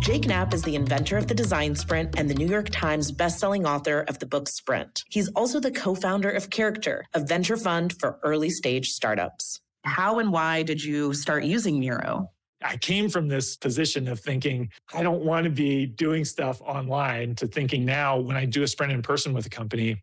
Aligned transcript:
Jake 0.00 0.26
Knapp 0.26 0.54
is 0.54 0.62
the 0.62 0.76
inventor 0.76 1.16
of 1.16 1.26
the 1.26 1.34
design 1.34 1.74
sprint 1.74 2.18
and 2.18 2.30
the 2.30 2.34
New 2.34 2.46
York 2.46 2.68
Times 2.70 3.10
bestselling 3.10 3.66
author 3.66 4.02
of 4.02 4.18
the 4.18 4.26
book 4.26 4.48
Sprint. 4.48 5.02
He's 5.08 5.28
also 5.30 5.58
the 5.58 5.70
co 5.70 5.94
founder 5.94 6.30
of 6.30 6.50
Character, 6.50 7.04
a 7.14 7.20
venture 7.20 7.56
fund 7.56 7.94
for 7.98 8.20
early 8.22 8.50
stage 8.50 8.90
startups. 8.90 9.60
How 9.84 10.18
and 10.18 10.32
why 10.32 10.62
did 10.62 10.82
you 10.82 11.12
start 11.12 11.44
using 11.44 11.80
Miro? 11.80 12.30
I 12.62 12.76
came 12.76 13.08
from 13.08 13.28
this 13.28 13.56
position 13.56 14.08
of 14.08 14.20
thinking, 14.20 14.70
I 14.94 15.02
don't 15.02 15.24
want 15.24 15.44
to 15.44 15.50
be 15.50 15.86
doing 15.86 16.24
stuff 16.24 16.60
online 16.62 17.34
to 17.36 17.46
thinking 17.46 17.84
now 17.84 18.18
when 18.18 18.36
I 18.36 18.46
do 18.46 18.62
a 18.62 18.68
sprint 18.68 18.92
in 18.92 19.02
person 19.02 19.32
with 19.34 19.46
a 19.46 19.50
company, 19.50 20.02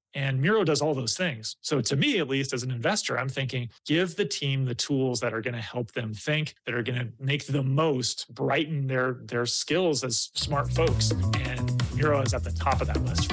And 0.13 0.41
Miro 0.41 0.63
does 0.65 0.81
all 0.81 0.93
those 0.93 1.15
things. 1.15 1.55
So, 1.61 1.79
to 1.79 1.95
me, 1.95 2.19
at 2.19 2.27
least 2.27 2.51
as 2.51 2.63
an 2.63 2.71
investor, 2.71 3.17
I'm 3.17 3.29
thinking 3.29 3.69
give 3.85 4.15
the 4.15 4.25
team 4.25 4.65
the 4.65 4.75
tools 4.75 5.21
that 5.21 5.33
are 5.33 5.41
going 5.41 5.53
to 5.53 5.61
help 5.61 5.93
them 5.93 6.13
think, 6.13 6.55
that 6.65 6.75
are 6.75 6.83
going 6.83 6.99
to 6.99 7.07
make 7.19 7.45
the 7.45 7.63
most, 7.63 8.33
brighten 8.33 8.87
their, 8.87 9.19
their 9.23 9.45
skills 9.45 10.03
as 10.03 10.29
smart 10.33 10.71
folks. 10.73 11.11
And 11.11 11.95
Miro 11.95 12.21
is 12.21 12.33
at 12.33 12.43
the 12.43 12.51
top 12.51 12.81
of 12.81 12.87
that 12.87 13.01
list. 13.05 13.31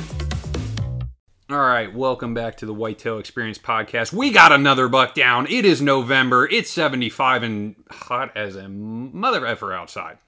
All 1.50 1.58
right, 1.58 1.92
welcome 1.92 2.34
back 2.34 2.58
to 2.58 2.66
the 2.66 2.74
Whitetail 2.74 3.18
Experience 3.18 3.58
podcast. 3.58 4.12
We 4.12 4.30
got 4.30 4.52
another 4.52 4.86
buck 4.86 5.14
down. 5.14 5.46
It 5.48 5.64
is 5.64 5.80
November. 5.80 6.46
It's 6.46 6.70
75 6.70 7.42
and 7.42 7.74
hot 7.90 8.36
as 8.36 8.54
a 8.54 8.68
mother 8.68 9.46
effer 9.46 9.72
outside. 9.72 10.18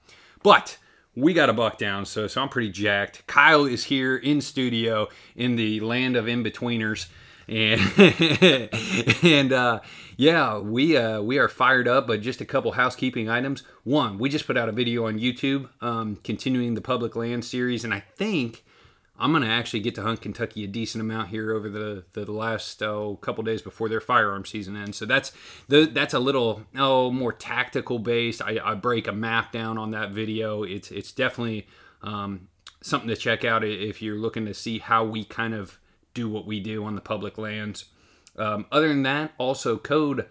But 0.43 0.77
we 1.15 1.33
got 1.33 1.49
a 1.49 1.53
buck 1.53 1.77
down, 1.77 2.05
so 2.05 2.27
so 2.27 2.41
I'm 2.41 2.49
pretty 2.49 2.69
jacked. 2.69 3.25
Kyle 3.27 3.65
is 3.65 3.85
here 3.85 4.15
in 4.15 4.41
studio 4.41 5.07
in 5.35 5.55
the 5.55 5.79
land 5.81 6.15
of 6.15 6.27
in-betweeners. 6.27 7.07
And 7.47 7.81
and 9.23 9.51
uh, 9.51 9.79
yeah, 10.15 10.59
we 10.59 10.95
uh, 10.95 11.21
we 11.21 11.37
are 11.37 11.49
fired 11.49 11.87
up. 11.87 12.07
But 12.07 12.21
just 12.21 12.39
a 12.39 12.45
couple 12.45 12.71
housekeeping 12.71 13.29
items. 13.29 13.63
One, 13.83 14.19
we 14.19 14.29
just 14.29 14.47
put 14.47 14.57
out 14.57 14.69
a 14.69 14.71
video 14.71 15.07
on 15.07 15.19
YouTube, 15.19 15.67
um, 15.81 16.17
continuing 16.23 16.75
the 16.75 16.81
public 16.81 17.15
land 17.15 17.43
series, 17.43 17.83
and 17.83 17.93
I 17.93 17.99
think 18.15 18.63
I'm 19.21 19.31
going 19.31 19.43
to 19.43 19.49
actually 19.49 19.81
get 19.81 19.95
to 19.95 20.01
hunt 20.01 20.21
Kentucky 20.21 20.63
a 20.63 20.67
decent 20.67 21.01
amount 21.01 21.29
here 21.29 21.53
over 21.53 21.69
the 21.69 22.03
the, 22.13 22.31
last 22.31 22.81
oh, 22.81 23.17
couple 23.21 23.43
days 23.43 23.61
before 23.61 23.87
their 23.87 24.01
firearm 24.01 24.45
season 24.45 24.75
ends. 24.75 24.97
So 24.97 25.05
that's 25.05 25.31
the, 25.67 25.85
that's 25.85 26.13
a 26.13 26.19
little 26.19 26.63
oh 26.75 27.11
more 27.11 27.31
tactical 27.31 27.99
based. 27.99 28.41
I, 28.41 28.59
I 28.63 28.73
break 28.73 29.07
a 29.07 29.11
map 29.11 29.51
down 29.51 29.77
on 29.77 29.91
that 29.91 30.11
video. 30.11 30.63
It's 30.63 30.89
it's 30.89 31.11
definitely 31.11 31.67
um, 32.01 32.47
something 32.81 33.09
to 33.09 33.15
check 33.15 33.45
out 33.45 33.63
if 33.63 34.01
you're 34.01 34.17
looking 34.17 34.45
to 34.45 34.53
see 34.53 34.79
how 34.79 35.05
we 35.05 35.23
kind 35.23 35.53
of 35.53 35.77
do 36.13 36.27
what 36.27 36.45
we 36.45 36.59
do 36.59 36.83
on 36.83 36.95
the 36.95 37.01
public 37.01 37.37
lands. 37.37 37.85
Um, 38.37 38.65
other 38.71 38.87
than 38.87 39.03
that, 39.03 39.33
also 39.37 39.77
code 39.77 40.25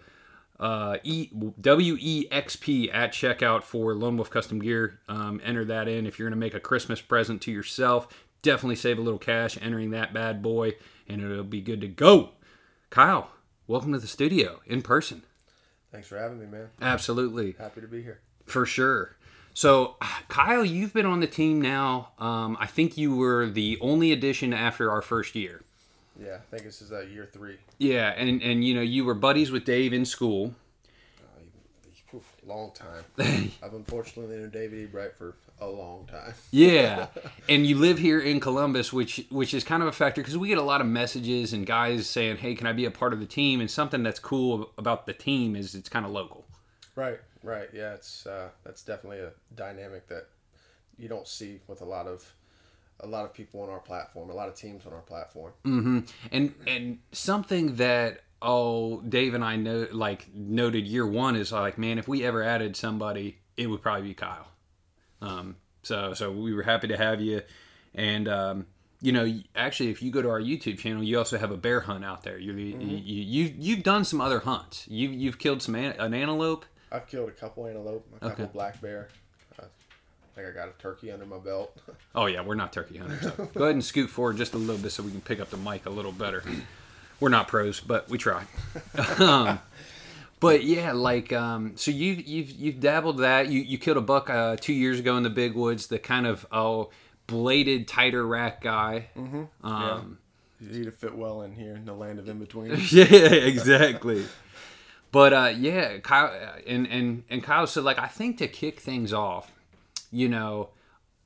uh, 0.59 0.97
e, 1.03 1.29
WEXP 1.33 2.89
at 2.93 3.13
checkout 3.13 3.63
for 3.63 3.95
Lone 3.95 4.17
Wolf 4.17 4.29
Custom 4.29 4.59
Gear. 4.59 4.99
Um, 5.07 5.39
enter 5.43 5.63
that 5.65 5.87
in 5.87 6.05
if 6.05 6.19
you're 6.19 6.27
going 6.27 6.39
to 6.39 6.45
make 6.45 6.53
a 6.53 6.59
Christmas 6.59 7.01
present 7.01 7.41
to 7.43 7.51
yourself 7.51 8.07
definitely 8.41 8.75
save 8.75 8.97
a 8.97 9.01
little 9.01 9.19
cash 9.19 9.57
entering 9.61 9.91
that 9.91 10.13
bad 10.13 10.41
boy, 10.41 10.75
and 11.07 11.21
it'll 11.21 11.43
be 11.43 11.61
good 11.61 11.81
to 11.81 11.87
go. 11.87 12.31
Kyle, 12.89 13.31
welcome 13.67 13.93
to 13.93 13.99
the 13.99 14.07
studio 14.07 14.59
in 14.65 14.81
person. 14.81 15.23
Thanks 15.91 16.07
for 16.07 16.17
having 16.17 16.39
me, 16.39 16.45
man. 16.45 16.69
Absolutely. 16.81 17.55
Happy 17.57 17.81
to 17.81 17.87
be 17.87 18.01
here. 18.01 18.19
For 18.45 18.65
sure. 18.65 19.15
So, 19.53 19.97
Kyle, 20.29 20.63
you've 20.63 20.93
been 20.93 21.05
on 21.05 21.19
the 21.19 21.27
team 21.27 21.61
now. 21.61 22.11
Um, 22.17 22.55
I 22.59 22.67
think 22.67 22.97
you 22.97 23.15
were 23.15 23.49
the 23.49 23.77
only 23.81 24.13
addition 24.13 24.53
after 24.53 24.89
our 24.89 25.01
first 25.01 25.35
year. 25.35 25.61
Yeah, 26.21 26.35
I 26.35 26.55
think 26.55 26.63
this 26.63 26.81
is 26.81 26.91
uh, 26.91 27.01
year 27.01 27.27
three. 27.31 27.57
Yeah, 27.77 28.13
and 28.15 28.41
and 28.41 28.63
you 28.63 28.75
know 28.75 28.81
you 28.81 29.03
were 29.05 29.13
buddies 29.13 29.49
with 29.49 29.65
Dave 29.65 29.91
in 29.91 30.05
school. 30.05 30.53
Uh, 31.19 32.19
long 32.45 32.71
time. 32.73 33.03
I've 33.63 33.73
unfortunately 33.73 34.37
known 34.37 34.49
David 34.49 34.79
E. 34.79 34.85
Bright 34.85 35.15
for 35.17 35.35
a 35.61 35.67
long 35.67 36.07
time. 36.07 36.33
yeah, 36.51 37.07
and 37.47 37.65
you 37.65 37.77
live 37.77 37.99
here 37.99 38.19
in 38.19 38.39
Columbus, 38.39 38.91
which 38.91 39.25
which 39.29 39.53
is 39.53 39.63
kind 39.63 39.81
of 39.81 39.87
a 39.87 39.91
factor 39.91 40.21
because 40.21 40.37
we 40.37 40.49
get 40.49 40.57
a 40.57 40.63
lot 40.63 40.81
of 40.81 40.87
messages 40.87 41.53
and 41.53 41.65
guys 41.65 42.07
saying, 42.07 42.37
"Hey, 42.37 42.55
can 42.55 42.67
I 42.67 42.73
be 42.73 42.85
a 42.85 42.91
part 42.91 43.13
of 43.13 43.19
the 43.19 43.25
team?" 43.25 43.61
And 43.61 43.69
something 43.69 44.03
that's 44.03 44.19
cool 44.19 44.71
about 44.77 45.05
the 45.05 45.13
team 45.13 45.55
is 45.55 45.75
it's 45.75 45.89
kind 45.89 46.05
of 46.05 46.11
local. 46.11 46.45
Right, 46.95 47.19
right, 47.43 47.69
yeah, 47.73 47.93
it's 47.93 48.25
uh, 48.25 48.49
that's 48.65 48.83
definitely 48.83 49.19
a 49.19 49.31
dynamic 49.55 50.07
that 50.07 50.27
you 50.97 51.07
don't 51.07 51.27
see 51.27 51.61
with 51.67 51.81
a 51.81 51.85
lot 51.85 52.07
of 52.07 52.33
a 52.99 53.07
lot 53.07 53.25
of 53.25 53.33
people 53.33 53.61
on 53.61 53.69
our 53.69 53.79
platform, 53.79 54.29
a 54.29 54.33
lot 54.33 54.47
of 54.47 54.55
teams 54.55 54.85
on 54.85 54.93
our 54.93 55.01
platform. 55.01 55.53
Mm-hmm. 55.65 55.99
And 56.31 56.53
and 56.67 56.99
something 57.11 57.75
that 57.75 58.21
oh 58.41 59.01
Dave 59.01 59.33
and 59.33 59.43
I 59.43 59.55
know 59.55 59.87
like 59.91 60.27
noted 60.33 60.87
year 60.87 61.05
one 61.05 61.35
is 61.35 61.51
like, 61.51 61.77
man, 61.77 61.97
if 61.97 62.07
we 62.07 62.23
ever 62.23 62.43
added 62.43 62.75
somebody, 62.75 63.37
it 63.57 63.67
would 63.67 63.81
probably 63.81 64.09
be 64.09 64.13
Kyle. 64.13 64.47
Um, 65.21 65.55
so 65.83 66.13
so 66.13 66.31
we 66.31 66.53
were 66.53 66.63
happy 66.63 66.87
to 66.87 66.97
have 66.97 67.21
you, 67.21 67.41
and 67.95 68.27
um, 68.27 68.65
you 69.01 69.11
know 69.11 69.31
actually 69.55 69.89
if 69.89 70.01
you 70.01 70.11
go 70.11 70.21
to 70.21 70.29
our 70.29 70.41
YouTube 70.41 70.79
channel, 70.79 71.03
you 71.03 71.17
also 71.17 71.37
have 71.37 71.51
a 71.51 71.57
bear 71.57 71.81
hunt 71.81 72.05
out 72.05 72.23
there. 72.23 72.37
You're, 72.37 72.55
mm-hmm. 72.55 72.81
You 72.81 72.97
you 72.97 73.53
you've 73.57 73.83
done 73.83 74.03
some 74.03 74.21
other 74.21 74.39
hunts. 74.39 74.87
You 74.87 75.09
you've 75.09 75.39
killed 75.39 75.61
some 75.61 75.75
an, 75.75 75.93
an 75.99 76.13
antelope. 76.13 76.65
I've 76.91 77.07
killed 77.07 77.29
a 77.29 77.33
couple 77.33 77.67
antelope, 77.67 78.05
a 78.17 78.29
couple 78.29 78.45
okay. 78.45 78.53
black 78.53 78.81
bear. 78.81 79.09
I 79.59 80.35
think 80.35 80.47
I 80.47 80.51
got 80.51 80.69
a 80.69 80.81
turkey 80.81 81.11
under 81.11 81.25
my 81.25 81.37
belt. 81.37 81.77
oh 82.15 82.25
yeah, 82.25 82.41
we're 82.41 82.55
not 82.55 82.71
turkey 82.71 82.97
hunters. 82.97 83.31
go 83.53 83.63
ahead 83.63 83.75
and 83.75 83.83
scoot 83.83 84.09
forward 84.09 84.37
just 84.37 84.53
a 84.53 84.57
little 84.57 84.81
bit 84.81 84.91
so 84.91 85.03
we 85.03 85.11
can 85.11 85.21
pick 85.21 85.39
up 85.39 85.49
the 85.49 85.57
mic 85.57 85.85
a 85.85 85.89
little 85.89 86.13
better. 86.13 86.43
We're 87.19 87.29
not 87.29 87.47
pros, 87.47 87.79
but 87.79 88.09
we 88.09 88.17
try. 88.17 88.45
um, 89.19 89.59
but 90.41 90.63
yeah, 90.63 90.91
like 90.91 91.31
um, 91.31 91.73
so 91.77 91.91
you 91.91 92.13
you've 92.13 92.49
you've 92.49 92.79
dabbled 92.79 93.19
that. 93.19 93.47
You 93.47 93.61
you 93.61 93.77
killed 93.77 93.97
a 93.97 94.01
buck 94.01 94.27
uh, 94.27 94.57
two 94.59 94.73
years 94.73 94.99
ago 94.99 95.15
in 95.15 95.23
the 95.23 95.29
big 95.29 95.53
woods. 95.53 95.87
The 95.87 95.99
kind 95.99 96.25
of 96.25 96.47
oh 96.51 96.89
bladed 97.27 97.87
tighter 97.87 98.25
rack 98.25 98.61
guy. 98.61 99.09
Mm-hmm. 99.15 99.65
Um, 99.65 100.17
yeah. 100.59 100.67
You 100.67 100.79
need 100.79 100.85
to 100.85 100.91
fit 100.91 101.15
well 101.15 101.43
in 101.43 101.53
here 101.53 101.75
in 101.75 101.85
the 101.85 101.93
land 101.93 102.17
of 102.17 102.27
in 102.27 102.39
between. 102.39 102.71
yeah, 102.91 103.03
exactly. 103.03 104.25
but 105.11 105.31
uh, 105.31 105.53
yeah, 105.55 105.99
Kyle 105.99 106.33
and 106.65 106.87
and 106.87 107.23
and 107.29 107.43
Kyle 107.43 107.67
said 107.67 107.83
like 107.83 107.99
I 107.99 108.07
think 108.07 108.39
to 108.39 108.47
kick 108.47 108.79
things 108.79 109.13
off, 109.13 109.51
you 110.11 110.27
know, 110.27 110.69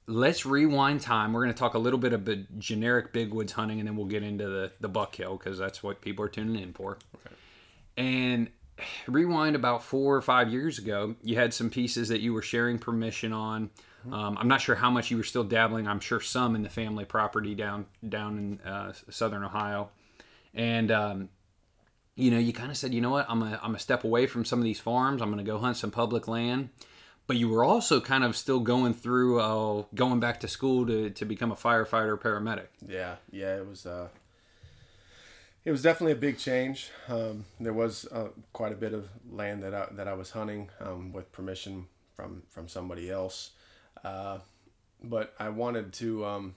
let's 0.07 0.45
rewind 0.45 1.00
time. 1.00 1.31
We're 1.31 1.44
going 1.44 1.53
to 1.53 1.59
talk 1.59 1.75
a 1.75 1.79
little 1.79 2.00
bit 2.00 2.12
about 2.12 2.59
generic 2.59 3.13
big 3.13 3.33
woods 3.33 3.53
hunting, 3.53 3.79
and 3.79 3.88
then 3.88 3.95
we'll 3.95 4.07
get 4.07 4.23
into 4.23 4.50
the 4.50 4.73
the 4.81 4.89
buck 4.89 5.13
kill 5.13 5.38
because 5.38 5.57
that's 5.57 5.81
what 5.81 6.01
people 6.01 6.25
are 6.25 6.29
tuning 6.29 6.62
in 6.62 6.73
for. 6.73 6.97
Okay. 7.15 7.35
And 7.95 8.50
rewind 9.07 9.56
about 9.56 9.83
four 9.83 10.16
or 10.16 10.22
five 10.22 10.50
years 10.50 10.80
ago, 10.80 11.16
you 11.24 11.36
had 11.36 11.54
some 11.54 11.69
pieces 11.69 12.10
that 12.10 12.22
you 12.22 12.33
were 12.33 12.42
sharing 12.42 12.80
permission 12.80 13.33
on. 13.33 13.69
Um, 14.12 14.38
I'm 14.38 14.48
not 14.48 14.62
sure 14.62 14.75
how 14.75 14.92
much 14.92 15.10
you 15.10 15.18
were 15.18 15.24
still 15.24 15.44
dabbling. 15.44 15.88
I'm 15.88 16.00
sure 16.00 16.22
some 16.22 16.56
in 16.56 16.62
the 16.62 16.69
family 16.69 17.06
property 17.06 17.56
down 17.56 17.88
down 18.07 18.38
in 18.38 18.69
uh, 18.69 18.94
southern 19.10 19.44
Ohio, 19.44 19.89
and 20.54 20.92
um, 20.92 21.30
you 22.16 22.31
know, 22.31 22.39
you 22.39 22.54
kind 22.54 22.72
of 22.72 22.77
said, 22.77 22.94
you 22.94 23.01
know 23.01 23.10
what, 23.10 23.25
I'm 23.30 23.44
a, 23.44 23.60
I'm 23.62 23.75
a 23.75 23.80
step 23.80 24.04
away 24.04 24.25
from 24.25 24.45
some 24.45 24.60
of 24.60 24.66
these 24.66 24.80
farms. 24.80 25.22
I'm 25.22 25.31
going 25.31 25.44
to 25.44 25.50
go 25.50 25.57
hunt 25.57 25.77
some 25.77 25.92
public 25.92 26.27
land. 26.27 26.69
But 27.27 27.38
you 27.38 27.50
were 27.50 27.63
also 27.63 28.00
kind 28.00 28.24
of 28.24 28.38
still 28.38 28.60
going 28.60 28.94
through, 28.94 29.39
uh, 29.39 29.83
going 29.95 30.19
back 30.19 30.39
to 30.42 30.48
school 30.48 30.86
to, 30.86 31.10
to 31.10 31.25
become 31.25 31.51
a 31.51 31.56
firefighter 31.56 32.19
paramedic. 32.19 32.68
Yeah, 32.88 33.16
yeah, 33.31 33.57
it 33.57 33.68
was. 33.68 33.86
Uh, 33.86 34.10
it 35.65 35.71
was 35.71 35.81
definitely 35.81 36.13
a 36.13 36.17
big 36.17 36.38
change. 36.38 36.91
Um, 37.09 37.45
there 37.59 37.73
was 37.73 38.07
uh, 38.12 38.27
quite 38.53 38.71
a 38.71 38.75
bit 38.75 38.94
of 38.94 39.09
land 39.29 39.63
that 39.63 39.73
I, 39.73 39.88
that 39.94 40.07
I 40.07 40.13
was 40.13 40.29
hunting 40.29 40.69
um, 40.79 41.12
with 41.12 41.31
permission 41.31 41.88
from 42.13 42.44
from 42.50 42.67
somebody 42.67 43.09
else, 43.09 43.51
uh, 44.03 44.38
but 45.03 45.33
I 45.39 45.50
wanted 45.50 45.91
to. 45.94 46.25
Um, 46.25 46.56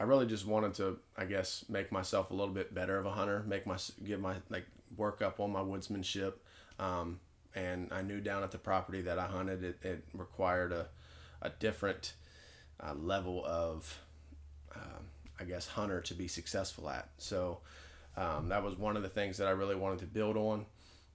I 0.00 0.04
really 0.04 0.26
just 0.26 0.46
wanted 0.46 0.74
to, 0.74 0.98
I 1.16 1.24
guess, 1.24 1.64
make 1.68 1.90
myself 1.90 2.30
a 2.30 2.34
little 2.34 2.54
bit 2.54 2.72
better 2.72 2.98
of 2.98 3.06
a 3.06 3.10
hunter, 3.10 3.42
make 3.46 3.66
my 3.66 3.76
give 4.04 4.20
my 4.20 4.36
like 4.48 4.66
work 4.96 5.22
up 5.22 5.40
on 5.40 5.52
my 5.52 5.60
woodsmanship. 5.60 6.34
Um, 6.78 7.20
and 7.54 7.88
I 7.92 8.02
knew 8.02 8.20
down 8.20 8.42
at 8.44 8.52
the 8.52 8.58
property 8.58 9.02
that 9.02 9.18
I 9.18 9.26
hunted, 9.26 9.64
it, 9.64 9.78
it 9.82 10.04
required 10.14 10.72
a, 10.72 10.86
a 11.42 11.50
different 11.50 12.12
uh, 12.78 12.94
level 12.94 13.44
of, 13.44 13.98
um, 14.76 15.06
I 15.40 15.44
guess, 15.44 15.66
hunter 15.66 16.00
to 16.02 16.14
be 16.14 16.28
successful 16.28 16.88
at. 16.88 17.08
So 17.18 17.58
um, 18.18 18.48
that 18.48 18.62
was 18.62 18.76
one 18.76 18.96
of 18.96 19.02
the 19.02 19.08
things 19.08 19.36
that 19.36 19.46
I 19.46 19.52
really 19.52 19.76
wanted 19.76 20.00
to 20.00 20.06
build 20.06 20.36
on. 20.36 20.66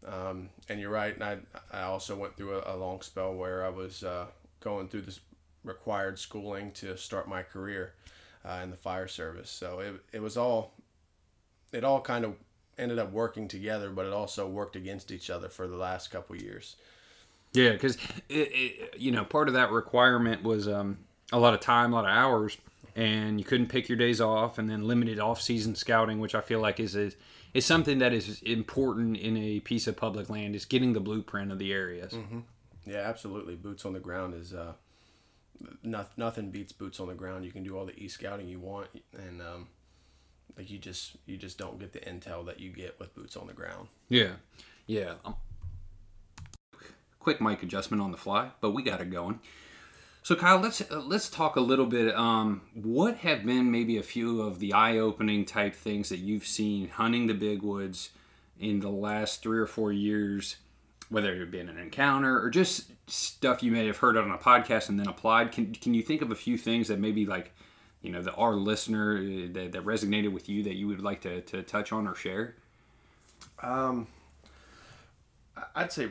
Um, 0.06 0.50
and 0.70 0.80
you're 0.80 0.90
right. 0.90 1.14
And 1.14 1.24
I, 1.24 1.38
I 1.72 1.84
also 1.84 2.16
went 2.16 2.38
through 2.38 2.60
a, 2.60 2.76
a 2.76 2.78
long 2.78 3.02
spell 3.02 3.34
where 3.34 3.66
I 3.66 3.70
was 3.70 4.04
uh, 4.04 4.28
going 4.60 4.88
through 4.88 5.02
this 5.02 5.20
required 5.64 6.18
schooling 6.18 6.72
to 6.72 6.98
start 6.98 7.28
my 7.28 7.44
career 7.44 7.94
uh, 8.46 8.60
in 8.64 8.70
the 8.70 8.78
fire 8.78 9.08
service. 9.08 9.50
So 9.50 9.80
it, 9.80 9.94
it 10.14 10.22
was 10.22 10.38
all, 10.38 10.74
it 11.72 11.84
all 11.84 12.02
kind 12.02 12.26
of 12.26 12.36
ended 12.78 13.00
up 13.00 13.12
working 13.12 13.48
together, 13.48 13.90
but 13.90 14.06
it 14.06 14.14
also 14.14 14.48
worked 14.48 14.76
against 14.76 15.12
each 15.12 15.30
other 15.30 15.50
for 15.50 15.68
the 15.68 15.78
last 15.78 16.10
couple 16.10 16.36
years. 16.36 16.76
Yeah, 17.54 17.74
because 17.74 17.98
you 18.98 19.12
know 19.12 19.24
part 19.24 19.48
of 19.48 19.54
that 19.54 19.70
requirement 19.70 20.42
was 20.42 20.68
um, 20.68 20.98
a 21.32 21.38
lot 21.38 21.54
of 21.54 21.60
time, 21.60 21.94
a 21.94 21.96
lot 21.96 22.06
of 22.06 22.10
hours, 22.10 22.58
and 22.96 23.40
you 23.40 23.46
couldn't 23.46 23.68
pick 23.68 23.90
your 23.90 23.98
days 23.98 24.22
off, 24.22 24.58
and 24.58 24.70
then 24.70 24.88
limited 24.88 25.20
off-season 25.20 25.76
scouting, 25.76 26.20
which 26.20 26.36
I 26.36 26.42
feel 26.42 26.60
like 26.60 26.80
is 26.80 26.96
a, 26.96 27.12
is 27.54 27.66
something 27.66 28.00
that 28.00 28.14
is 28.14 28.42
important 28.42 29.18
in 29.18 29.38
a 29.38 29.60
piece 29.60 29.88
of 29.88 29.98
public 29.98 30.30
land, 30.30 30.56
is 30.56 30.66
getting 30.66 30.94
the 30.94 31.00
blueprint 31.00 31.52
of 31.52 31.60
the 31.60 31.74
areas. 31.74 32.14
Mm-hmm. 32.14 32.40
Yeah, 32.86 32.98
absolutely. 32.98 33.56
Boots 33.56 33.86
on 33.86 33.94
the 33.94 34.00
ground 34.00 34.34
is 34.34 34.54
uh, 34.54 34.74
nothing. 35.84 36.14
Nothing 36.18 36.50
beats 36.52 36.74
boots 36.74 37.00
on 37.00 37.08
the 37.08 37.14
ground. 37.14 37.46
You 37.46 37.52
can 37.52 37.64
do 37.64 37.78
all 37.78 37.86
the 37.86 37.98
e-scouting 37.98 38.48
you 38.48 38.60
want, 38.60 38.90
and 39.18 39.42
um, 39.42 39.68
like 40.58 40.70
you 40.70 40.78
just 40.78 41.16
you 41.26 41.38
just 41.38 41.58
don't 41.58 41.80
get 41.80 41.94
the 41.94 42.00
intel 42.00 42.46
that 42.46 42.60
you 42.60 42.72
get 42.72 43.00
with 43.00 43.16
boots 43.16 43.38
on 43.38 43.48
the 43.48 43.54
ground. 43.54 43.88
Yeah, 44.10 44.34
yeah. 44.86 45.14
Um, 45.24 45.36
quick 47.20 47.40
mic 47.40 47.64
adjustment 47.64 48.04
on 48.04 48.12
the 48.12 48.18
fly, 48.18 48.52
but 48.60 48.72
we 48.72 48.84
got 48.84 49.00
it 49.00 49.10
going. 49.10 49.40
So 50.24 50.36
Kyle, 50.36 50.58
let's 50.58 50.82
uh, 50.82 51.04
let's 51.06 51.30
talk 51.30 51.58
a 51.58 51.62
little 51.62 51.86
bit. 51.86 52.16
Um, 52.16 52.62
what 52.74 53.18
have 53.18 53.46
been 53.46 53.70
maybe 53.70 53.98
a 53.98 54.04
few 54.04 54.42
of 54.42 54.60
the 54.60 54.74
eye-opening 54.74 55.46
type 55.46 55.76
things 55.76 56.10
that 56.10 56.20
you've 56.20 56.48
seen 56.48 56.88
hunting 56.88 57.28
the 57.28 57.34
big 57.34 57.62
woods 57.62 58.10
in 58.58 58.80
the 58.80 58.90
last 58.90 59.44
three 59.44 59.60
or 59.60 59.68
four 59.68 59.92
years, 59.92 60.56
whether 61.10 61.34
it 61.34 61.52
be 61.52 61.60
an 61.60 61.70
encounter 61.78 62.42
or 62.42 62.50
just 62.50 62.92
stuff 63.08 63.62
you 63.62 63.72
may 63.72 63.86
have 63.86 63.98
heard 63.98 64.16
on 64.16 64.32
a 64.32 64.38
podcast 64.38 64.88
and 64.88 64.98
then 64.98 65.08
applied? 65.08 65.52
Can 65.52 65.74
can 65.74 65.94
you 65.94 66.02
think 66.02 66.22
of 66.22 66.32
a 66.32 66.36
few 66.36 66.58
things 66.58 66.88
that 66.88 67.00
maybe 67.00 67.26
like 67.26 67.52
you 68.04 68.12
know, 68.12 68.22
that 68.22 68.36
our 68.36 68.54
listener 68.54 69.18
uh, 69.18 69.48
that, 69.54 69.72
that 69.72 69.84
resonated 69.84 70.32
with 70.32 70.48
you 70.48 70.62
that 70.64 70.76
you 70.76 70.88
would 70.88 71.02
like 71.02 71.22
to, 71.22 71.42
to 71.42 71.64
touch 71.64 71.92
on 71.92 72.08
or 72.08 72.14
share? 72.14 72.56
Um, 73.64 74.08
I'd 75.76 75.92
say 75.92 76.10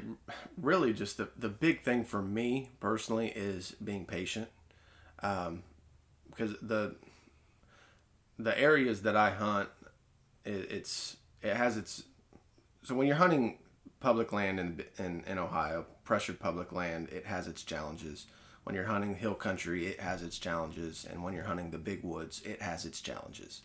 really 0.61 0.93
just 0.93 1.17
the, 1.17 1.29
the 1.37 1.49
big 1.49 1.83
thing 1.83 2.05
for 2.05 2.23
me 2.23 2.71
personally 2.81 3.33
is 3.35 3.73
being 3.83 4.05
patient. 4.05 4.49
Um, 5.23 5.63
because 6.31 6.55
the, 6.63 6.97
the 8.39 8.59
areas 8.59 9.03
that 9.03 9.17
I 9.17 9.31
hunt, 9.31 9.69
it, 10.45 10.71
it's, 10.71 11.17
it 11.43 11.55
has 11.55 11.77
its, 11.77 12.05
so 12.83 12.95
when 12.95 13.07
you're 13.07 13.17
hunting 13.17 13.59
public 14.01 14.33
land 14.33 14.59
in, 14.59 14.83
in, 14.99 15.25
in 15.27 15.39
Ohio, 15.39 15.85
pressured 16.05 16.41
public 16.41 16.73
land, 16.73 17.09
it 17.11 17.27
has 17.27 17.47
its 17.47 17.63
challenges 17.63 18.27
when 18.65 18.75
you're 18.75 18.85
hunting 18.85 19.15
hill 19.15 19.35
country, 19.35 19.87
it 19.87 20.01
has 20.01 20.23
its 20.23 20.39
challenges, 20.39 21.07
and 21.11 21.23
when 21.23 21.35
you're 21.35 21.45
hunting 21.45 21.71
the 21.71 21.79
big 21.79 22.05
woods, 22.05 22.43
it 22.45 22.63
has 22.63 22.85
its 22.85 23.01
challenges. 23.01 23.63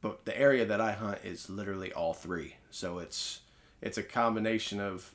But 0.00 0.24
the 0.24 0.38
area 0.38 0.66
that 0.66 0.80
I 0.80 0.92
hunt 0.92 1.18
is 1.24 1.48
literally 1.48 1.92
all 1.92 2.14
three, 2.14 2.56
so 2.70 2.98
it's 2.98 3.40
it's 3.82 3.98
a 3.98 4.02
combination 4.02 4.80
of 4.80 5.12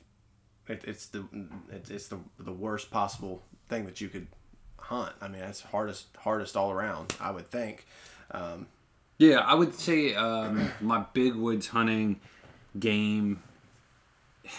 it, 0.68 0.82
it's 0.84 1.06
the 1.06 1.24
it's, 1.70 1.90
it's 1.90 2.08
the 2.08 2.18
the 2.38 2.52
worst 2.52 2.90
possible 2.90 3.42
thing 3.68 3.86
that 3.86 4.00
you 4.00 4.08
could 4.08 4.26
hunt. 4.78 5.12
I 5.20 5.28
mean, 5.28 5.42
it's 5.42 5.60
hardest 5.60 6.06
hardest 6.18 6.56
all 6.56 6.70
around. 6.70 7.14
I 7.20 7.30
would 7.30 7.50
think. 7.50 7.86
Um, 8.30 8.66
yeah, 9.18 9.38
I 9.38 9.54
would 9.54 9.74
say 9.74 10.14
um, 10.14 10.70
my 10.80 11.04
big 11.12 11.34
woods 11.34 11.68
hunting 11.68 12.20
game. 12.78 13.42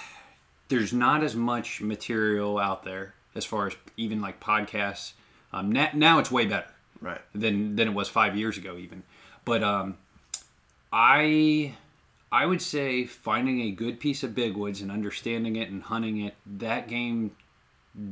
There's 0.70 0.92
not 0.92 1.24
as 1.24 1.34
much 1.34 1.80
material 1.80 2.58
out 2.58 2.84
there 2.84 3.14
as 3.36 3.46
far 3.46 3.68
as 3.68 3.76
even 3.96 4.20
like 4.20 4.42
podcasts. 4.42 5.14
Um, 5.54 5.72
now, 5.72 5.90
now 5.94 6.20
it's 6.20 6.30
way 6.30 6.46
better, 6.46 6.68
right? 7.00 7.22
Than 7.34 7.76
than 7.76 7.88
it 7.88 7.94
was 7.94 8.10
five 8.10 8.36
years 8.36 8.58
ago, 8.58 8.78
even. 8.78 9.04
But 9.46 9.64
um, 9.64 9.98
I 10.92 11.74
I 12.32 12.46
would 12.46 12.62
say 12.62 13.06
finding 13.06 13.62
a 13.62 13.72
good 13.72 14.00
piece 14.00 14.24
of 14.24 14.36
big 14.36 14.56
woods 14.56 14.82
and 14.82 14.92
understanding 14.92 15.56
it 15.56 15.70
and 15.70 15.84
hunting 15.84 16.20
it. 16.22 16.36
That 16.46 16.88
game, 16.88 17.36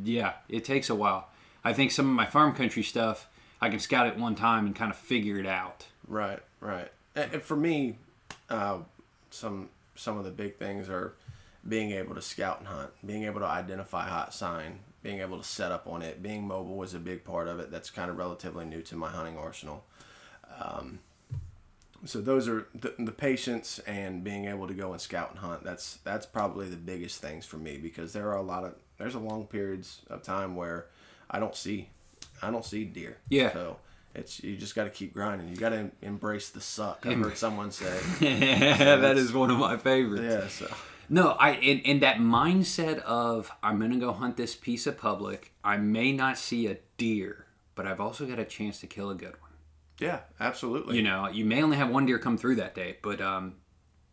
yeah, 0.04 0.34
it 0.48 0.64
takes 0.64 0.90
a 0.90 0.96
while. 0.96 1.30
I 1.64 1.74
think 1.74 1.92
some 1.92 2.08
of 2.08 2.16
my 2.16 2.26
farm 2.26 2.54
country 2.54 2.84
stuff, 2.84 3.28
I 3.60 3.70
can 3.70 3.80
scout 3.80 4.08
it 4.08 4.18
one 4.18 4.36
time 4.36 4.66
and 4.66 4.76
kind 4.76 4.92
of 4.92 4.98
figure 4.98 5.38
it 5.38 5.48
out. 5.48 5.88
Right, 6.08 6.40
right. 6.60 6.92
And 7.16 7.42
for 7.42 7.58
me, 7.58 7.98
uh, 8.50 8.80
some 9.32 9.70
some 9.96 10.18
of 10.18 10.26
the 10.26 10.32
big 10.32 10.58
things 10.58 10.90
are 10.90 11.14
being 11.68 11.92
able 11.92 12.16
to 12.16 12.22
scout 12.22 12.60
and 12.60 12.68
hunt, 12.68 12.92
being 13.06 13.24
able 13.24 13.40
to 13.40 13.46
identify 13.46 14.08
hot 14.08 14.34
sign, 14.34 14.80
being 15.02 15.20
able 15.20 15.38
to 15.38 15.44
set 15.44 15.72
up 15.72 15.88
on 15.88 16.02
it. 16.02 16.22
Being 16.22 16.48
mobile 16.48 16.76
was 16.76 16.94
a 16.94 17.00
big 17.00 17.24
part 17.24 17.48
of 17.48 17.60
it. 17.60 17.72
That's 17.72 17.90
kind 17.90 18.12
of 18.12 18.18
relatively 18.18 18.66
new 18.66 18.82
to 18.84 18.96
my 18.96 19.10
hunting 19.10 19.38
arsenal. 19.38 19.84
Um, 20.60 21.00
so 22.06 22.22
those 22.22 22.48
are 22.48 22.68
the, 22.74 22.94
the 23.00 23.12
patience 23.12 23.80
and 23.80 24.24
being 24.24 24.46
able 24.46 24.68
to 24.68 24.74
go 24.74 24.92
and 24.92 25.02
scout 25.02 25.32
and 25.32 25.40
hunt. 25.40 25.64
That's 25.64 25.98
that's 26.04 26.26
probably 26.26 26.70
the 26.70 26.76
biggest 26.76 27.22
things 27.22 27.46
for 27.46 27.58
me 27.58 27.78
because 27.78 28.14
there 28.14 28.30
are 28.30 28.38
a 28.38 28.44
lot 28.44 28.64
of 28.64 28.76
there's 28.98 29.16
a 29.16 29.20
long 29.20 29.46
periods 29.46 30.02
of 30.10 30.22
time 30.22 30.56
where 30.56 30.88
I 31.30 31.40
don't 31.40 31.56
see 31.56 31.90
I 32.42 32.52
don't 32.52 32.66
see 32.66 32.86
deer. 32.86 33.18
Yeah. 33.30 33.54
So 33.54 33.78
it's 34.14 34.44
you 34.44 34.56
just 34.56 34.76
got 34.76 34.86
to 34.86 34.90
keep 34.90 35.14
grinding. 35.14 35.50
You 35.50 35.56
got 35.56 35.70
to 35.70 35.92
embrace 36.02 36.50
the 36.50 36.62
suck. 36.62 37.06
I've 37.06 37.18
heard 37.18 37.38
someone 37.38 37.72
say. 37.72 38.00
yeah, 38.20 38.78
so 38.78 39.02
that 39.02 39.18
is 39.18 39.34
one 39.34 39.52
of 39.52 39.58
my 39.58 39.78
favorites. 39.78 40.24
Yeah. 40.24 40.48
So 40.68 40.74
no, 41.10 41.32
I 41.32 41.54
in, 41.54 41.80
in 41.80 42.00
that 42.00 42.18
mindset 42.18 43.00
of 43.00 43.52
I'm 43.62 43.80
gonna 43.80 43.98
go 43.98 44.14
hunt 44.14 44.38
this 44.38 44.56
piece 44.56 44.88
of 44.88 44.98
public. 44.98 45.54
I 45.64 45.78
may 45.78 46.12
not 46.12 46.38
see 46.38 46.68
a 46.68 46.78
deer, 46.98 47.46
but 47.76 47.86
I've 47.86 48.00
also 48.00 48.26
got 48.26 48.40
a 48.40 48.46
chance 48.46 48.80
to 48.82 48.88
kill 48.88 49.10
a 49.10 49.16
good 49.16 49.34
one. 49.42 49.45
Yeah, 50.00 50.20
absolutely. 50.40 50.98
You 50.98 51.04
know, 51.04 51.30
you 51.30 51.46
may 51.46 51.64
only 51.64 51.78
have 51.78 51.90
one 51.90 52.06
deer 52.06 52.20
come 52.20 52.38
through 52.38 52.56
that 52.56 52.76
day, 52.76 52.98
but 53.02 53.22
um, 53.22 53.56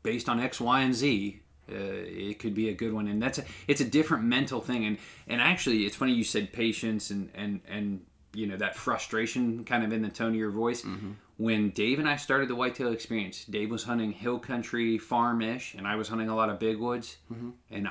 based 0.02 0.28
on 0.28 0.38
X, 0.40 0.60
Y, 0.60 0.80
and 0.80 0.94
Z, 0.94 1.40
uh, 1.70 1.74
it 1.74 2.38
could 2.38 2.54
be 2.54 2.68
a 2.68 2.74
good 2.74 2.92
one. 2.92 3.08
And 3.08 3.20
that's 3.20 3.38
a, 3.38 3.44
it's 3.66 3.80
a 3.80 3.84
different 3.84 4.24
mental 4.24 4.60
thing. 4.60 4.84
And 4.84 4.98
and 5.26 5.40
actually, 5.40 5.84
it's 5.84 5.96
funny 5.96 6.12
you 6.12 6.24
said 6.24 6.52
patience 6.52 7.10
and 7.10 7.30
and 7.34 7.60
and 7.68 8.04
you 8.32 8.46
know 8.46 8.56
that 8.56 8.76
frustration 8.76 9.64
kind 9.64 9.84
of 9.84 9.92
in 9.92 10.02
the 10.02 10.08
tone 10.08 10.30
of 10.30 10.36
your 10.36 10.50
voice. 10.50 10.82
Mm-hmm 10.82 11.12
when 11.42 11.70
Dave 11.70 11.98
and 11.98 12.08
I 12.08 12.16
started 12.16 12.48
the 12.48 12.54
whitetail 12.54 12.92
experience, 12.92 13.44
Dave 13.44 13.70
was 13.70 13.82
hunting 13.82 14.12
hill 14.12 14.38
country 14.38 14.96
farm-ish, 14.96 15.74
and 15.74 15.88
I 15.88 15.96
was 15.96 16.08
hunting 16.08 16.28
a 16.28 16.36
lot 16.36 16.50
of 16.50 16.60
big 16.60 16.78
woods. 16.78 17.16
Mm-hmm. 17.32 17.50
And 17.70 17.88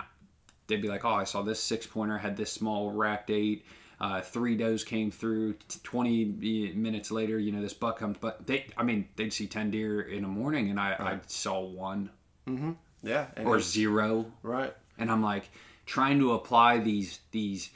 they'd 0.68 0.82
be 0.82 0.88
like, 0.88 1.04
"Oh, 1.04 1.14
I 1.14 1.26
saw 1.26 1.42
this 1.42 1.62
six 1.62 1.86
pointer 1.86 2.18
had 2.18 2.38
this 2.38 2.52
small 2.52 2.92
racked 2.92 3.30
eight. 3.30 3.66
Uh, 4.02 4.20
three 4.20 4.58
does 4.58 4.84
came 4.84 5.12
through. 5.12 5.54
Twenty 5.84 6.26
minutes 6.26 7.12
later, 7.12 7.38
you 7.38 7.52
know, 7.52 7.62
this 7.62 7.74
buck 7.74 8.00
comes. 8.00 8.18
But 8.20 8.48
they, 8.48 8.66
I 8.76 8.82
mean, 8.82 9.08
they'd 9.16 9.32
see 9.32 9.46
ten 9.46 9.70
deer 9.70 10.02
in 10.02 10.24
the 10.24 10.28
morning, 10.28 10.72
and 10.72 10.80
I, 10.80 10.90
right. 10.90 11.02
I 11.02 11.20
saw 11.28 11.62
one. 11.62 12.10
Mm-hmm. 12.48 12.72
Yeah, 13.04 13.28
or 13.46 13.60
zero. 13.60 14.26
Right. 14.42 14.74
And 14.98 15.12
I'm 15.12 15.22
like 15.22 15.52
trying 15.86 16.18
to 16.18 16.34
apply 16.34 16.80
these 16.80 17.20
these 17.30 17.70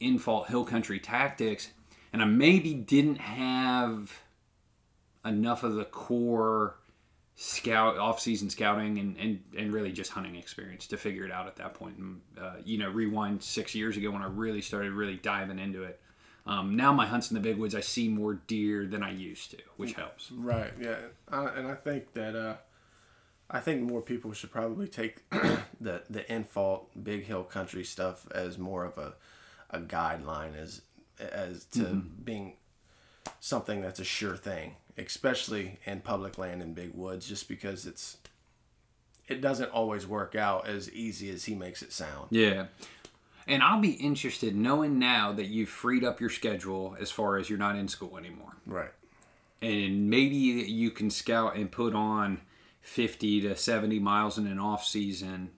Infalt 0.00 0.46
hill 0.46 0.64
country 0.64 0.98
tactics, 0.98 1.68
and 2.10 2.22
I 2.22 2.24
maybe 2.24 2.72
didn't 2.72 3.18
have 3.18 4.18
enough 5.26 5.62
of 5.62 5.74
the 5.74 5.84
core 5.84 6.76
scout 7.42 7.96
off-season 7.96 8.50
scouting 8.50 8.98
and, 8.98 9.16
and, 9.16 9.42
and 9.56 9.72
really 9.72 9.90
just 9.90 10.10
hunting 10.10 10.36
experience 10.36 10.86
to 10.86 10.98
figure 10.98 11.24
it 11.24 11.32
out 11.32 11.46
at 11.46 11.56
that 11.56 11.72
point. 11.72 11.96
And 11.96 12.20
uh, 12.38 12.56
you 12.66 12.76
know 12.76 12.90
rewind 12.90 13.42
six 13.42 13.74
years 13.74 13.96
ago 13.96 14.10
when 14.10 14.20
i 14.20 14.26
really 14.26 14.60
started 14.60 14.92
really 14.92 15.16
diving 15.16 15.58
into 15.58 15.82
it. 15.84 15.98
Um, 16.44 16.76
now 16.76 16.92
my 16.92 17.06
hunts 17.06 17.30
in 17.30 17.34
the 17.34 17.40
big 17.40 17.56
woods 17.56 17.74
i 17.74 17.80
see 17.80 18.08
more 18.08 18.34
deer 18.34 18.86
than 18.86 19.02
i 19.02 19.10
used 19.10 19.52
to 19.52 19.56
which 19.78 19.94
helps. 19.94 20.30
Right 20.30 20.72
yeah. 20.78 20.96
Uh, 21.32 21.50
and 21.56 21.66
i 21.66 21.74
think 21.74 22.12
that 22.12 22.36
uh, 22.36 22.56
I 23.52 23.60
think 23.60 23.82
more 23.82 24.02
people 24.02 24.32
should 24.32 24.52
probably 24.52 24.86
take 24.86 25.28
the 25.80 26.02
the 26.10 26.22
Infalt 26.28 26.84
big 27.02 27.24
hill 27.24 27.42
country 27.42 27.84
stuff 27.84 28.26
as 28.32 28.58
more 28.58 28.84
of 28.84 28.98
a 28.98 29.14
a 29.70 29.80
guideline 29.80 30.56
as 30.60 30.82
as 31.18 31.64
to 31.72 32.02
being 32.24 32.54
something 33.40 33.80
that's 33.80 33.98
a 33.98 34.04
sure 34.04 34.36
thing, 34.36 34.76
especially 34.98 35.78
in 35.84 36.00
public 36.00 36.38
land 36.38 36.62
and 36.62 36.74
big 36.74 36.94
woods, 36.94 37.26
just 37.26 37.48
because 37.48 37.86
it's 37.86 38.18
it 39.28 39.40
doesn't 39.40 39.70
always 39.70 40.06
work 40.06 40.34
out 40.34 40.66
as 40.66 40.90
easy 40.90 41.30
as 41.30 41.44
he 41.44 41.54
makes 41.54 41.82
it 41.82 41.92
sound. 41.92 42.26
Yeah. 42.30 42.66
And 43.46 43.62
I'll 43.62 43.80
be 43.80 43.92
interested 43.92 44.54
knowing 44.54 44.98
now 44.98 45.32
that 45.32 45.46
you've 45.46 45.68
freed 45.68 46.04
up 46.04 46.20
your 46.20 46.30
schedule 46.30 46.96
as 47.00 47.10
far 47.10 47.36
as 47.36 47.48
you're 47.48 47.58
not 47.58 47.76
in 47.76 47.88
school 47.88 48.18
anymore. 48.18 48.56
Right. 48.66 48.90
And 49.62 50.10
maybe 50.10 50.36
you 50.36 50.90
can 50.90 51.10
scout 51.10 51.56
and 51.56 51.70
put 51.70 51.94
on 51.94 52.40
50 52.82 53.42
to 53.42 53.56
70 53.56 53.98
miles 53.98 54.38
in 54.38 54.46
an 54.46 54.58
off 54.58 54.84
season. 54.84 55.50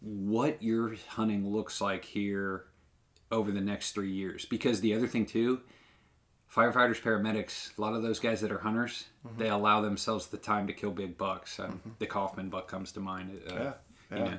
What 0.00 0.62
your 0.62 0.94
hunting 1.08 1.48
looks 1.48 1.80
like 1.80 2.04
here 2.04 2.66
over 3.30 3.50
the 3.50 3.60
next 3.60 3.92
three 3.92 4.12
years. 4.12 4.44
Because 4.44 4.80
the 4.80 4.94
other 4.94 5.06
thing, 5.06 5.26
too, 5.26 5.60
firefighters, 6.54 7.00
paramedics, 7.02 7.76
a 7.76 7.80
lot 7.80 7.94
of 7.94 8.02
those 8.02 8.18
guys 8.18 8.40
that 8.40 8.50
are 8.52 8.58
hunters, 8.58 9.04
Mm-hmm. 9.26 9.38
they 9.38 9.48
allow 9.48 9.80
themselves 9.80 10.28
the 10.28 10.36
time 10.36 10.68
to 10.68 10.72
kill 10.72 10.92
big 10.92 11.18
bucks. 11.18 11.58
Um, 11.58 11.80
The 11.98 12.06
Kaufman 12.06 12.48
buck 12.48 12.68
comes 12.68 12.92
to 12.92 13.00
mind. 13.00 13.40
Uh, 13.50 13.54
Yeah. 13.54 13.72
You 14.10 14.16
Yeah. 14.18 14.24
know. 14.24 14.38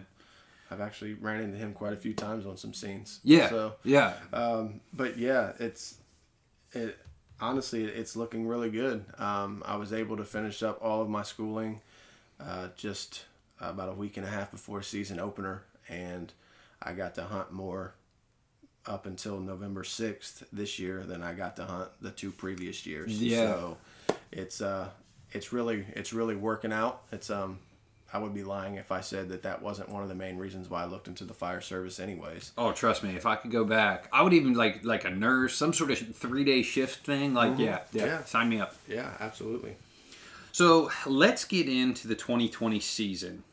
I've 0.71 0.81
actually 0.81 1.13
ran 1.13 1.41
into 1.41 1.57
him 1.57 1.73
quite 1.73 1.93
a 1.93 1.97
few 1.97 2.13
times 2.13 2.45
on 2.45 2.57
some 2.57 2.73
scenes. 2.73 3.19
Yeah. 3.23 3.49
So 3.49 3.75
yeah. 3.83 4.13
Um, 4.33 4.81
but 4.93 5.17
yeah, 5.17 5.53
it's 5.59 5.97
it 6.73 6.97
honestly 7.39 7.83
it's 7.85 8.15
looking 8.15 8.47
really 8.47 8.69
good. 8.69 9.05
Um, 9.17 9.61
I 9.65 9.75
was 9.77 9.93
able 9.93 10.17
to 10.17 10.25
finish 10.25 10.63
up 10.63 10.79
all 10.81 11.01
of 11.01 11.09
my 11.09 11.23
schooling 11.23 11.81
uh, 12.39 12.67
just 12.75 13.25
about 13.61 13.89
a 13.89 13.93
week 13.93 14.17
and 14.17 14.25
a 14.25 14.29
half 14.29 14.51
before 14.51 14.81
season 14.81 15.19
opener, 15.19 15.63
and 15.89 16.31
I 16.81 16.93
got 16.93 17.15
to 17.15 17.23
hunt 17.23 17.51
more 17.51 17.93
up 18.87 19.05
until 19.05 19.39
November 19.39 19.83
sixth 19.83 20.43
this 20.53 20.79
year 20.79 21.03
than 21.03 21.21
I 21.23 21.33
got 21.33 21.55
to 21.57 21.65
hunt 21.65 21.89
the 22.01 22.11
two 22.11 22.31
previous 22.31 22.85
years. 22.85 23.21
Yeah. 23.21 23.37
So 23.37 23.77
it's 24.31 24.61
uh 24.61 24.89
it's 25.31 25.51
really 25.53 25.85
it's 25.95 26.13
really 26.13 26.35
working 26.35 26.71
out. 26.73 27.01
It's 27.11 27.29
um. 27.29 27.59
I 28.13 28.19
would 28.19 28.33
be 28.33 28.45
lying 28.45 28.75
if 28.75 28.89
I 28.93 29.01
said 29.01 29.27
that 29.29 29.43
that 29.43 29.61
wasn't 29.61 29.89
one 29.89 30.01
of 30.01 30.07
the 30.07 30.15
main 30.15 30.37
reasons 30.37 30.69
why 30.69 30.81
I 30.81 30.85
looked 30.85 31.09
into 31.09 31.25
the 31.25 31.33
fire 31.33 31.59
service, 31.59 31.99
anyways. 31.99 32.53
Oh, 32.57 32.71
trust 32.71 33.03
me, 33.03 33.17
if 33.17 33.25
I 33.25 33.35
could 33.35 33.51
go 33.51 33.65
back, 33.65 34.07
I 34.13 34.21
would 34.21 34.31
even 34.31 34.53
like 34.53 34.85
like 34.85 35.03
a 35.03 35.09
nurse, 35.09 35.57
some 35.57 35.73
sort 35.73 35.91
of 35.91 36.15
three 36.15 36.45
day 36.45 36.61
shift 36.61 37.05
thing. 37.05 37.33
Like, 37.33 37.59
yeah, 37.59 37.79
yeah, 37.91 38.05
Yeah. 38.05 38.23
sign 38.23 38.47
me 38.47 38.61
up. 38.61 38.75
Yeah, 38.87 39.11
absolutely. 39.19 39.75
So 40.53 40.89
let's 41.05 41.43
get 41.43 41.67
into 41.67 42.07
the 42.07 42.15
2020 42.15 42.79
season, 42.79 43.43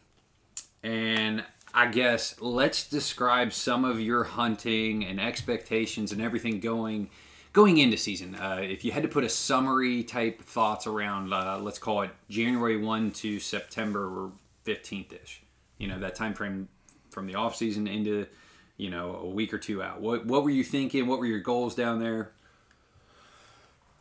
and 0.85 1.43
I 1.75 1.89
guess 1.89 2.41
let's 2.41 2.89
describe 2.89 3.53
some 3.53 3.85
of 3.85 4.01
your 4.01 4.23
hunting 4.23 5.05
and 5.05 5.21
expectations 5.21 6.13
and 6.13 6.23
everything 6.23 6.61
going 6.61 7.11
going 7.53 7.79
into 7.79 7.97
season. 7.97 8.37
Uh, 8.37 8.61
if 8.63 8.85
you 8.85 8.93
had 8.93 9.03
to 9.03 9.09
put 9.09 9.25
a 9.25 9.29
summary 9.29 10.05
type 10.05 10.41
thoughts 10.43 10.87
around, 10.87 11.33
uh, 11.33 11.59
let's 11.61 11.81
call 11.81 12.03
it 12.03 12.11
January 12.29 12.77
1 12.77 13.11
to 13.13 13.41
September 13.41 14.31
15th 14.65 15.13
ish. 15.23 15.43
You 15.79 15.89
know 15.89 15.99
that 15.99 16.15
time 16.15 16.35
frame 16.35 16.69
from 17.11 17.27
the 17.27 17.35
off 17.35 17.57
season 17.57 17.89
into 17.89 18.29
you 18.77 18.91
know 18.91 19.17
a 19.17 19.29
week 19.29 19.53
or 19.53 19.59
two 19.59 19.83
out. 19.83 20.01
What 20.01 20.27
what 20.27 20.45
were 20.45 20.51
you 20.51 20.63
thinking? 20.63 21.09
What 21.09 21.19
were 21.19 21.27
your 21.27 21.41
goals 21.41 21.75
down 21.75 21.99
there? 21.99 22.31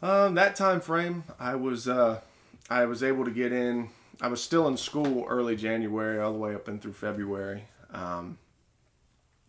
Um, 0.03 0.36
that 0.36 0.56
time 0.56 0.80
frame, 0.80 1.24
I 1.39 1.56
was 1.56 1.88
uh, 1.88 2.22
I 2.70 2.86
was 2.86 3.01
able 3.01 3.25
to 3.25 3.32
get 3.32 3.51
in. 3.51 3.89
I 4.22 4.27
was 4.27 4.41
still 4.43 4.67
in 4.67 4.77
school 4.77 5.25
early 5.27 5.55
January, 5.55 6.20
all 6.20 6.32
the 6.34 6.39
way 6.39 6.55
up 6.55 6.67
and 6.67 6.82
through 6.82 6.93
February, 6.93 7.65
um, 7.91 8.38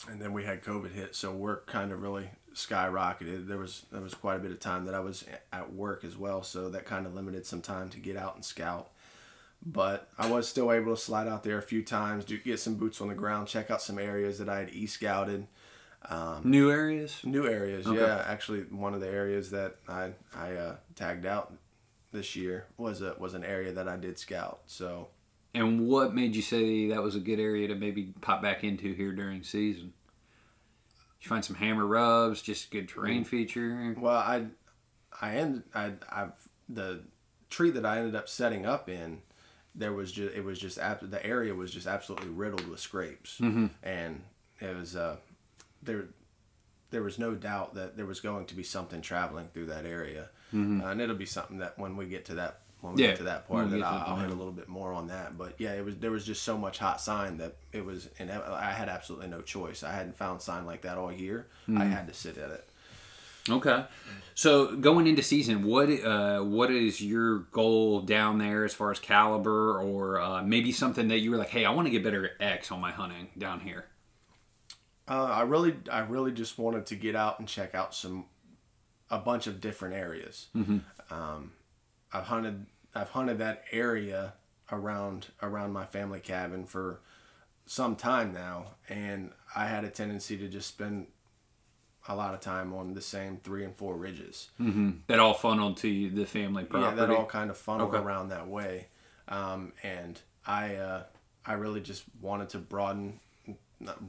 and 0.08 0.20
then 0.20 0.32
we 0.32 0.44
had 0.44 0.62
COVID 0.62 0.92
hit, 0.92 1.14
so 1.14 1.32
work 1.32 1.66
kind 1.66 1.92
of 1.92 2.02
really 2.02 2.30
skyrocketed. 2.54 3.46
There 3.46 3.58
was 3.58 3.84
there 3.92 4.00
was 4.00 4.14
quite 4.14 4.36
a 4.36 4.38
bit 4.40 4.50
of 4.52 4.60
time 4.60 4.84
that 4.86 4.94
I 4.94 5.00
was 5.00 5.24
at 5.52 5.72
work 5.72 6.04
as 6.04 6.16
well, 6.16 6.42
so 6.42 6.68
that 6.70 6.84
kind 6.86 7.06
of 7.06 7.14
limited 7.14 7.46
some 7.46 7.60
time 7.60 7.88
to 7.90 7.98
get 7.98 8.16
out 8.16 8.34
and 8.36 8.44
scout. 8.44 8.90
But 9.66 10.08
I 10.18 10.30
was 10.30 10.46
still 10.48 10.70
able 10.72 10.94
to 10.94 11.00
slide 11.00 11.26
out 11.26 11.42
there 11.42 11.56
a 11.58 11.62
few 11.62 11.82
times, 11.82 12.24
do 12.24 12.36
get 12.38 12.60
some 12.60 12.74
boots 12.74 13.00
on 13.00 13.08
the 13.08 13.14
ground, 13.14 13.48
check 13.48 13.70
out 13.70 13.80
some 13.80 13.98
areas 13.98 14.38
that 14.38 14.48
I 14.48 14.58
had 14.58 14.70
e 14.74 14.86
scouted. 14.86 15.46
New 16.44 16.70
areas? 16.70 17.20
New 17.24 17.46
areas, 17.48 17.86
Okay. 17.86 17.98
yeah. 17.98 18.22
Actually, 18.26 18.60
one 18.64 18.92
of 18.92 19.00
the 19.00 19.08
areas 19.08 19.50
that 19.52 19.76
I 19.88 20.12
I 20.34 20.52
uh, 20.52 20.76
tagged 20.96 21.24
out 21.24 21.54
this 22.14 22.34
year 22.34 22.66
was 22.78 23.02
a 23.02 23.14
was 23.18 23.34
an 23.34 23.44
area 23.44 23.72
that 23.72 23.88
I 23.88 23.96
did 23.96 24.18
scout. 24.18 24.60
So 24.66 25.08
And 25.52 25.86
what 25.86 26.14
made 26.14 26.34
you 26.34 26.42
say 26.42 26.88
that 26.88 27.02
was 27.02 27.14
a 27.14 27.20
good 27.20 27.38
area 27.40 27.68
to 27.68 27.74
maybe 27.74 28.14
pop 28.22 28.40
back 28.40 28.64
into 28.64 28.94
here 28.94 29.12
during 29.12 29.42
season? 29.42 29.92
Did 31.18 31.26
you 31.26 31.28
find 31.28 31.44
some 31.44 31.56
hammer 31.56 31.86
rubs, 31.86 32.40
just 32.40 32.70
good 32.70 32.88
terrain 32.88 33.24
feature? 33.24 33.94
well, 33.98 34.16
I 34.16 34.46
I 35.20 35.36
ended 35.36 35.64
I 35.74 35.92
I've 36.10 36.32
the 36.68 37.02
tree 37.50 37.70
that 37.70 37.84
I 37.84 37.98
ended 37.98 38.14
up 38.14 38.28
setting 38.28 38.64
up 38.64 38.88
in. 38.88 39.20
There 39.74 39.92
was 39.92 40.12
just 40.12 40.34
it 40.34 40.44
was 40.44 40.58
just 40.58 40.76
the 40.76 41.20
area 41.22 41.54
was 41.54 41.70
just 41.72 41.86
absolutely 41.86 42.28
riddled 42.28 42.68
with 42.68 42.80
scrapes, 42.80 43.40
and 43.82 44.22
it 44.60 44.76
was 44.76 44.96
uh 44.96 45.16
there 45.82 46.06
there 46.94 47.02
was 47.02 47.18
no 47.18 47.34
doubt 47.34 47.74
that 47.74 47.96
there 47.96 48.06
was 48.06 48.20
going 48.20 48.46
to 48.46 48.54
be 48.54 48.62
something 48.62 49.00
traveling 49.02 49.48
through 49.52 49.66
that 49.66 49.84
area, 49.84 50.28
uh, 50.52 50.56
and 50.56 51.00
it'll 51.00 51.16
be 51.16 51.26
something 51.26 51.58
that 51.58 51.76
when 51.78 51.96
we 51.96 52.06
get 52.06 52.24
to 52.26 52.34
that 52.36 52.60
when 52.80 52.94
we 52.94 53.02
Yeah, 53.02 53.08
get 53.08 53.16
to 53.18 53.22
that 53.24 53.48
part 53.48 53.64
when 53.64 53.64
we 53.66 53.70
that 53.72 53.76
get 53.78 53.82
to 53.82 53.94
I'll, 53.94 53.98
the 53.98 54.10
I'll 54.10 54.16
hit 54.16 54.30
a 54.30 54.34
little 54.34 54.52
bit 54.52 54.68
more 54.68 54.92
on 54.92 55.08
that. 55.08 55.36
But 55.36 55.54
yeah, 55.58 55.72
it 55.72 55.84
was 55.84 55.96
there 55.96 56.10
was 56.12 56.24
just 56.24 56.42
so 56.44 56.56
much 56.56 56.78
hot 56.78 57.00
sign 57.00 57.38
that 57.38 57.56
it 57.72 57.84
was 57.84 58.08
and 58.20 58.30
I 58.30 58.72
had 58.72 58.88
absolutely 58.88 59.28
no 59.28 59.40
choice. 59.42 59.82
I 59.82 59.92
hadn't 59.92 60.16
found 60.16 60.40
sign 60.40 60.64
like 60.66 60.82
that 60.82 60.96
all 60.98 61.12
year. 61.12 61.46
I 61.76 61.84
had 61.84 62.06
to 62.06 62.14
sit 62.14 62.38
at 62.38 62.50
it. 62.50 62.64
Okay. 63.50 63.84
So 64.34 64.76
going 64.76 65.06
into 65.06 65.22
season, 65.22 65.64
what 65.64 65.88
uh, 65.90 66.40
what 66.40 66.70
is 66.70 67.00
your 67.00 67.40
goal 67.52 68.00
down 68.02 68.38
there 68.38 68.64
as 68.64 68.72
far 68.74 68.90
as 68.90 68.98
caliber, 68.98 69.80
or 69.80 70.20
uh, 70.20 70.42
maybe 70.42 70.70
something 70.72 71.08
that 71.08 71.18
you 71.18 71.30
were 71.30 71.36
like, 71.36 71.50
hey, 71.50 71.64
I 71.64 71.70
want 71.70 71.86
to 71.86 71.90
get 71.90 72.02
better 72.04 72.24
at 72.24 72.32
X 72.40 72.70
on 72.72 72.80
my 72.80 72.90
hunting 72.92 73.28
down 73.36 73.60
here? 73.60 73.84
Uh, 75.08 75.24
I 75.24 75.42
really, 75.42 75.74
I 75.92 76.00
really 76.00 76.32
just 76.32 76.58
wanted 76.58 76.86
to 76.86 76.94
get 76.96 77.14
out 77.14 77.38
and 77.38 77.46
check 77.48 77.74
out 77.74 77.94
some, 77.94 78.24
a 79.10 79.18
bunch 79.18 79.46
of 79.46 79.60
different 79.60 79.94
areas. 79.94 80.46
Um, 81.10 81.52
I've 82.12 82.24
hunted, 82.24 82.66
I've 82.94 83.10
hunted 83.10 83.38
that 83.38 83.64
area 83.72 84.32
around 84.72 85.26
around 85.42 85.72
my 85.72 85.84
family 85.84 86.20
cabin 86.20 86.64
for 86.64 87.00
some 87.66 87.96
time 87.96 88.32
now, 88.32 88.66
and 88.88 89.30
I 89.54 89.66
had 89.66 89.84
a 89.84 89.90
tendency 89.90 90.36
to 90.38 90.48
just 90.48 90.68
spend 90.68 91.06
a 92.08 92.14
lot 92.14 92.34
of 92.34 92.40
time 92.40 92.72
on 92.72 92.94
the 92.94 93.00
same 93.00 93.38
three 93.42 93.64
and 93.64 93.74
four 93.76 93.96
ridges. 93.96 94.50
That 95.06 95.18
all 95.18 95.34
funneled 95.34 95.76
to 95.78 96.10
the 96.10 96.24
family 96.26 96.64
property. 96.64 96.96
Yeah, 96.98 97.06
that 97.06 97.14
all 97.14 97.26
kind 97.26 97.50
of 97.50 97.56
funneled 97.58 97.94
Okay. 97.94 98.02
around 98.02 98.28
that 98.30 98.48
way, 98.48 98.86
um, 99.28 99.72
and 99.82 100.20
I 100.46 100.76
uh, 100.76 101.02
I 101.44 101.54
really 101.54 101.80
just 101.80 102.04
wanted 102.22 102.48
to 102.50 102.58
broaden 102.58 103.20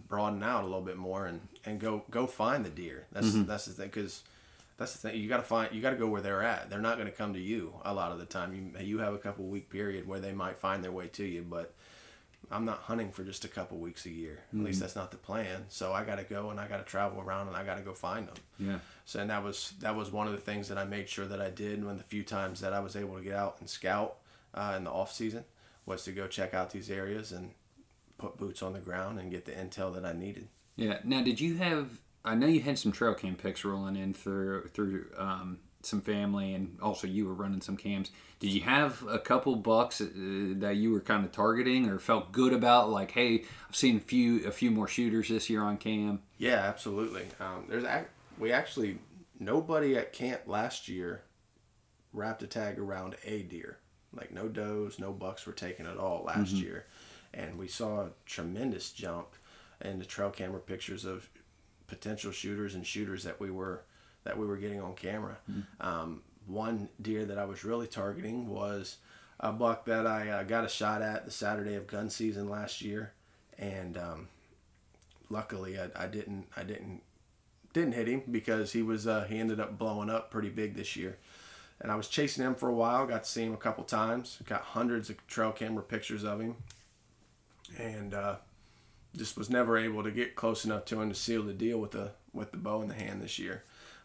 broaden 0.08 0.44
out 0.44 0.64
a 0.64 0.68
little 0.68 0.82
bit 0.82 0.98
more 0.98 1.26
and, 1.28 1.42
and 1.66 1.80
go 1.80 2.04
go 2.10 2.28
find 2.28 2.64
the 2.66 2.70
deer. 2.70 3.06
That's 3.12 3.28
Mm-hmm. 3.28 3.46
that's 3.46 3.66
the 3.66 3.74
thing 3.74 3.88
because 3.94 4.24
that's 4.78 4.94
the 4.94 4.98
thing 5.10 5.20
you 5.22 5.30
got 5.30 5.38
to 5.38 5.44
find 5.44 5.74
you 5.74 5.82
got 5.82 5.92
to 5.92 5.96
go 5.96 6.08
where 6.08 6.22
they're 6.22 6.44
at. 6.44 6.70
They're 6.70 6.80
not 6.82 6.98
going 6.98 7.10
to 7.10 7.16
come 7.16 7.34
to 7.34 7.40
you 7.40 7.74
a 7.84 7.94
lot 7.94 8.12
of 8.12 8.20
the 8.20 8.26
time. 8.26 8.54
You 8.54 8.84
you 8.86 8.98
have 9.00 9.14
a 9.14 9.18
couple 9.18 9.46
week 9.46 9.70
period 9.70 10.08
where 10.08 10.20
they 10.20 10.32
might 10.34 10.58
find 10.58 10.84
their 10.84 10.92
way 10.92 11.08
to 11.08 11.24
you, 11.26 11.46
but 11.50 11.74
I'm 12.52 12.64
not 12.66 12.80
hunting 12.82 13.12
for 13.12 13.24
just 13.24 13.44
a 13.44 13.48
couple 13.48 13.80
weeks 13.80 14.06
a 14.06 14.10
year. 14.12 14.34
At 14.50 14.56
Mm-hmm. 14.56 14.66
least 14.66 14.80
that's 14.80 14.96
not 14.96 15.10
the 15.12 15.18
plan. 15.18 15.66
So 15.70 15.94
I 15.94 16.04
got 16.04 16.18
to 16.18 16.24
go 16.24 16.52
and 16.52 16.60
I 16.60 16.68
got 16.68 16.78
to 16.78 16.84
travel 16.84 17.20
around 17.22 17.48
and 17.48 17.58
I 17.58 17.64
got 17.64 17.76
to 17.78 17.82
go 17.84 17.94
find 17.94 18.28
them. 18.28 18.36
Yeah. 18.60 18.80
So 19.06 19.20
and 19.20 19.30
that 19.30 19.44
was 19.44 19.74
that 19.80 19.96
was 19.96 20.12
one 20.12 20.28
of 20.28 20.34
the 20.34 20.40
things 20.42 20.68
that 20.70 20.78
I 20.78 20.84
made 20.86 21.10
sure 21.10 21.26
that 21.26 21.42
I 21.42 21.50
did 21.50 21.84
when 21.84 21.98
the 21.98 22.04
few 22.04 22.24
times 22.24 22.60
that 22.62 22.72
I 22.74 22.80
was 22.82 22.96
able 22.96 23.16
to 23.18 23.24
get 23.24 23.34
out 23.36 23.58
and 23.60 23.70
scout 23.70 24.18
uh, 24.54 24.74
in 24.78 24.84
the 24.84 24.92
off 24.92 25.12
season 25.14 25.44
was 25.86 26.04
to 26.04 26.12
go 26.12 26.28
check 26.28 26.54
out 26.54 26.72
these 26.72 26.90
areas 26.92 27.32
and 27.32 27.52
put 28.18 28.38
boots 28.38 28.62
on 28.62 28.74
the 28.74 28.80
ground 28.80 29.20
and 29.20 29.32
get 29.32 29.46
the 29.46 29.52
intel 29.52 29.94
that 29.96 30.06
I 30.06 30.14
needed. 30.14 30.48
Yeah. 30.76 31.00
Now, 31.04 31.22
did 31.22 31.40
you 31.40 31.56
have? 31.58 31.90
I 32.24 32.36
know 32.36 32.48
you 32.48 32.62
had 32.62 32.80
some 32.80 32.92
trail 32.92 33.14
cam 33.14 33.36
pics 33.36 33.64
rolling 33.64 33.96
in 33.96 34.14
through 34.14 34.70
through 34.74 35.08
um, 35.18 35.60
some 35.84 36.02
family, 36.02 36.54
and 36.54 36.78
also 36.82 37.08
you 37.08 37.28
were 37.28 37.34
running 37.34 37.62
some 37.62 37.78
cams. 37.78 38.12
Did 38.40 38.52
you 38.52 38.62
have 38.62 39.04
a 39.08 39.20
couple 39.20 39.56
bucks 39.56 40.02
uh, 40.02 40.08
that 40.58 40.76
you 40.76 40.92
were 40.92 41.00
kind 41.00 41.24
of 41.24 41.32
targeting, 41.32 41.88
or 41.90 42.00
felt 42.00 42.32
good 42.32 42.54
about? 42.54 42.90
Like, 42.90 43.12
hey, 43.12 43.44
I've 43.70 43.76
seen 43.76 43.98
a 43.98 44.02
few 44.02 44.48
a 44.48 44.52
few 44.52 44.72
more 44.72 44.88
shooters 44.88 45.30
this 45.30 45.50
year 45.50 45.62
on 45.64 45.78
cam. 45.78 46.22
Yeah, 46.38 46.56
absolutely. 46.56 47.26
Um, 47.40 47.66
there's 47.70 47.86
ac- 47.86 48.08
we 48.40 48.52
actually 48.52 48.98
nobody 49.40 49.96
at 49.96 50.14
camp 50.14 50.42
last 50.48 50.88
year 50.88 51.22
wrapped 52.12 52.44
a 52.44 52.48
tag 52.48 52.80
around 52.80 53.16
a 53.24 53.44
deer. 53.44 53.78
Like 54.14 54.32
no 54.32 54.48
does, 54.48 54.98
no 54.98 55.12
bucks 55.12 55.46
were 55.46 55.54
taken 55.54 55.86
at 55.86 55.98
all 55.98 56.24
last 56.24 56.54
year, 56.54 56.86
and 57.36 57.58
we 57.58 57.68
saw 57.68 58.02
a 58.02 58.10
tremendous 58.26 58.92
jump 58.92 59.28
in 59.82 60.00
the 60.00 60.06
trail 60.06 60.30
camera 60.30 60.60
pictures 60.60 61.06
of 61.06 61.30
potential 61.88 62.32
shooters 62.32 62.76
and 62.76 62.86
shooters 62.86 63.24
that 63.24 63.40
we 63.40 63.52
were 63.52 63.84
that 64.24 64.38
we 64.38 64.48
were 64.48 64.58
getting 64.58 64.82
on 64.82 64.96
camera. 64.96 65.38
Um, 65.80 66.22
one 66.48 66.90
deer 67.02 67.26
that 67.26 67.38
I 67.38 67.46
was 67.46 67.64
really 67.64 67.88
targeting 67.88 68.48
was 68.48 68.98
a 69.40 69.52
buck 69.52 69.86
that 69.86 70.08
I 70.08 70.30
uh, 70.30 70.44
got 70.44 70.66
a 70.66 70.70
shot 70.70 71.02
at 71.02 71.26
the 71.26 71.32
Saturday 71.32 71.76
of 71.76 71.86
gun 71.88 72.10
season 72.10 72.50
last 72.50 72.82
year, 72.82 73.14
and 73.60 73.98
um, 73.98 74.28
luckily 75.30 75.78
I, 75.80 75.90
I 75.96 76.08
didn't 76.08 76.48
I 76.56 76.64
didn't 76.64 77.02
didn't 77.74 77.94
hit 77.94 78.08
him 78.08 78.24
because 78.32 78.72
he 78.72 78.82
was 78.82 79.06
uh, 79.06 79.26
he 79.26 79.38
ended 79.38 79.60
up 79.60 79.78
blowing 79.78 80.10
up 80.10 80.32
pretty 80.32 80.50
big 80.50 80.76
this 80.76 80.96
year. 80.96 81.18
And 81.82 81.92
I 81.92 81.96
was 81.96 82.08
chasing 82.08 82.44
him 82.44 82.56
for 82.56 82.70
a 82.70 82.74
while. 82.74 83.06
Got 83.06 83.26
to 83.26 83.30
see 83.30 83.44
him 83.44 83.54
a 83.54 83.58
couple 83.58 83.84
times. 83.84 84.40
Got 84.48 84.62
hundreds 84.62 85.10
of 85.10 85.28
trail 85.28 85.52
camera 85.52 85.84
pictures 85.84 86.24
of 86.24 86.40
him, 86.40 86.56
and 87.78 88.14
uh, 88.14 88.36
just 89.16 89.38
was 89.38 89.50
never 89.50 89.78
able 89.78 90.04
to 90.04 90.12
get 90.12 90.36
close 90.36 90.66
enough 90.66 90.86
to 90.86 91.02
him 91.02 91.10
to 91.10 91.16
seal 91.16 91.44
the 91.44 91.54
deal 91.54 91.80
with 91.80 91.92
the 91.92 92.12
with 92.34 92.52
the 92.52 92.58
bow 92.58 92.82
in 92.82 92.88
the 92.88 92.96
hand 92.96 93.22
this 93.22 93.40
year. 93.40 93.64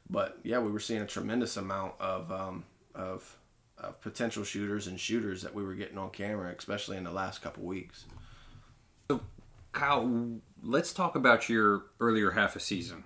But 0.08 0.38
yeah, 0.42 0.58
we 0.58 0.70
were 0.70 0.80
seeing 0.80 1.02
a 1.02 1.06
tremendous 1.06 1.56
amount 1.56 1.94
of 2.00 2.30
um, 2.32 2.64
of, 2.94 3.36
of 3.78 4.00
potential 4.00 4.44
shooters 4.44 4.86
and 4.86 4.98
shooters 4.98 5.42
that 5.42 5.54
we 5.54 5.62
were 5.62 5.74
getting 5.74 5.98
on 5.98 6.10
camera, 6.10 6.54
especially 6.56 6.96
in 6.96 7.04
the 7.04 7.12
last 7.12 7.42
couple 7.42 7.64
weeks. 7.64 8.04
So, 9.10 9.20
Kyle, 9.72 10.40
let's 10.62 10.92
talk 10.92 11.14
about 11.14 11.48
your 11.48 11.84
earlier 12.00 12.32
half 12.32 12.56
of 12.56 12.62
season 12.62 13.04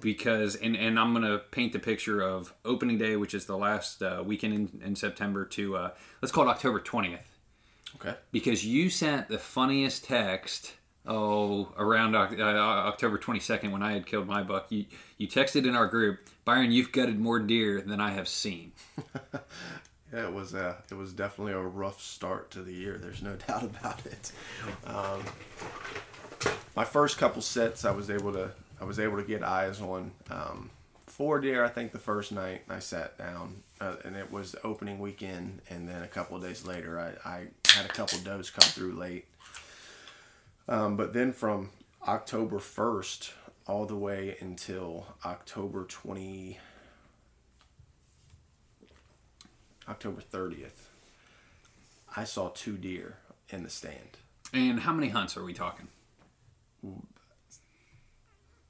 because 0.00 0.54
and, 0.56 0.76
and 0.76 0.98
i'm 0.98 1.12
going 1.14 1.24
to 1.24 1.38
paint 1.50 1.72
the 1.72 1.78
picture 1.78 2.20
of 2.20 2.52
opening 2.64 2.98
day 2.98 3.16
which 3.16 3.34
is 3.34 3.46
the 3.46 3.56
last 3.56 4.02
uh, 4.02 4.22
weekend 4.24 4.52
in, 4.52 4.82
in 4.84 4.94
september 4.94 5.44
to 5.44 5.76
uh, 5.76 5.90
let's 6.20 6.30
call 6.30 6.46
it 6.46 6.50
october 6.50 6.80
20th 6.80 7.20
Okay. 7.96 8.14
because 8.32 8.64
you 8.64 8.90
sent 8.90 9.28
the 9.28 9.38
funniest 9.38 10.04
text 10.04 10.74
oh 11.06 11.72
around 11.78 12.14
uh, 12.14 12.28
october 12.38 13.18
22nd 13.18 13.70
when 13.72 13.82
i 13.82 13.92
had 13.92 14.04
killed 14.06 14.26
my 14.26 14.42
buck 14.42 14.66
you, 14.70 14.84
you 15.16 15.26
texted 15.26 15.66
in 15.66 15.74
our 15.74 15.86
group 15.86 16.28
byron 16.44 16.70
you've 16.70 16.92
gutted 16.92 17.18
more 17.18 17.38
deer 17.38 17.80
than 17.80 18.00
i 18.00 18.10
have 18.10 18.28
seen 18.28 18.72
Yeah, 20.12 20.28
it 20.28 20.32
was 20.32 20.54
uh, 20.54 20.74
it 20.90 20.94
was 20.94 21.12
definitely 21.12 21.52
a 21.52 21.60
rough 21.60 22.00
start 22.00 22.50
to 22.52 22.62
the 22.62 22.72
year. 22.72 22.96
There's 22.96 23.22
no 23.22 23.36
doubt 23.46 23.62
about 23.62 24.06
it. 24.06 24.32
Um, 24.86 25.22
my 26.74 26.84
first 26.84 27.18
couple 27.18 27.42
sets, 27.42 27.84
I 27.84 27.90
was 27.90 28.08
able 28.08 28.32
to 28.32 28.50
I 28.80 28.84
was 28.84 28.98
able 28.98 29.18
to 29.18 29.22
get 29.22 29.42
eyes 29.42 29.80
on 29.80 30.12
um, 30.30 30.70
four 31.06 31.40
deer. 31.40 31.64
I 31.64 31.68
think 31.68 31.92
the 31.92 31.98
first 31.98 32.32
night 32.32 32.62
I 32.70 32.78
sat 32.78 33.18
down, 33.18 33.62
uh, 33.80 33.96
and 34.04 34.16
it 34.16 34.32
was 34.32 34.56
opening 34.64 34.98
weekend, 34.98 35.60
and 35.68 35.86
then 35.88 36.02
a 36.02 36.08
couple 36.08 36.36
of 36.36 36.42
days 36.42 36.64
later, 36.64 36.98
I, 36.98 37.28
I 37.28 37.46
had 37.70 37.84
a 37.86 37.88
couple 37.92 38.18
does 38.20 38.50
come 38.50 38.68
through 38.68 38.92
late. 38.94 39.26
Um, 40.68 40.96
but 40.96 41.12
then 41.12 41.32
from 41.32 41.70
October 42.06 42.58
first 42.58 43.32
all 43.66 43.84
the 43.86 43.96
way 43.96 44.36
until 44.40 45.06
October 45.24 45.84
twenty. 45.84 46.58
October 49.88 50.20
30th, 50.20 50.88
I 52.14 52.24
saw 52.24 52.50
two 52.50 52.76
deer 52.76 53.16
in 53.48 53.62
the 53.62 53.70
stand. 53.70 54.18
and 54.52 54.80
how 54.80 54.92
many 54.92 55.08
hunts 55.08 55.34
are 55.38 55.42
we 55.44 55.54
talking 55.54 55.88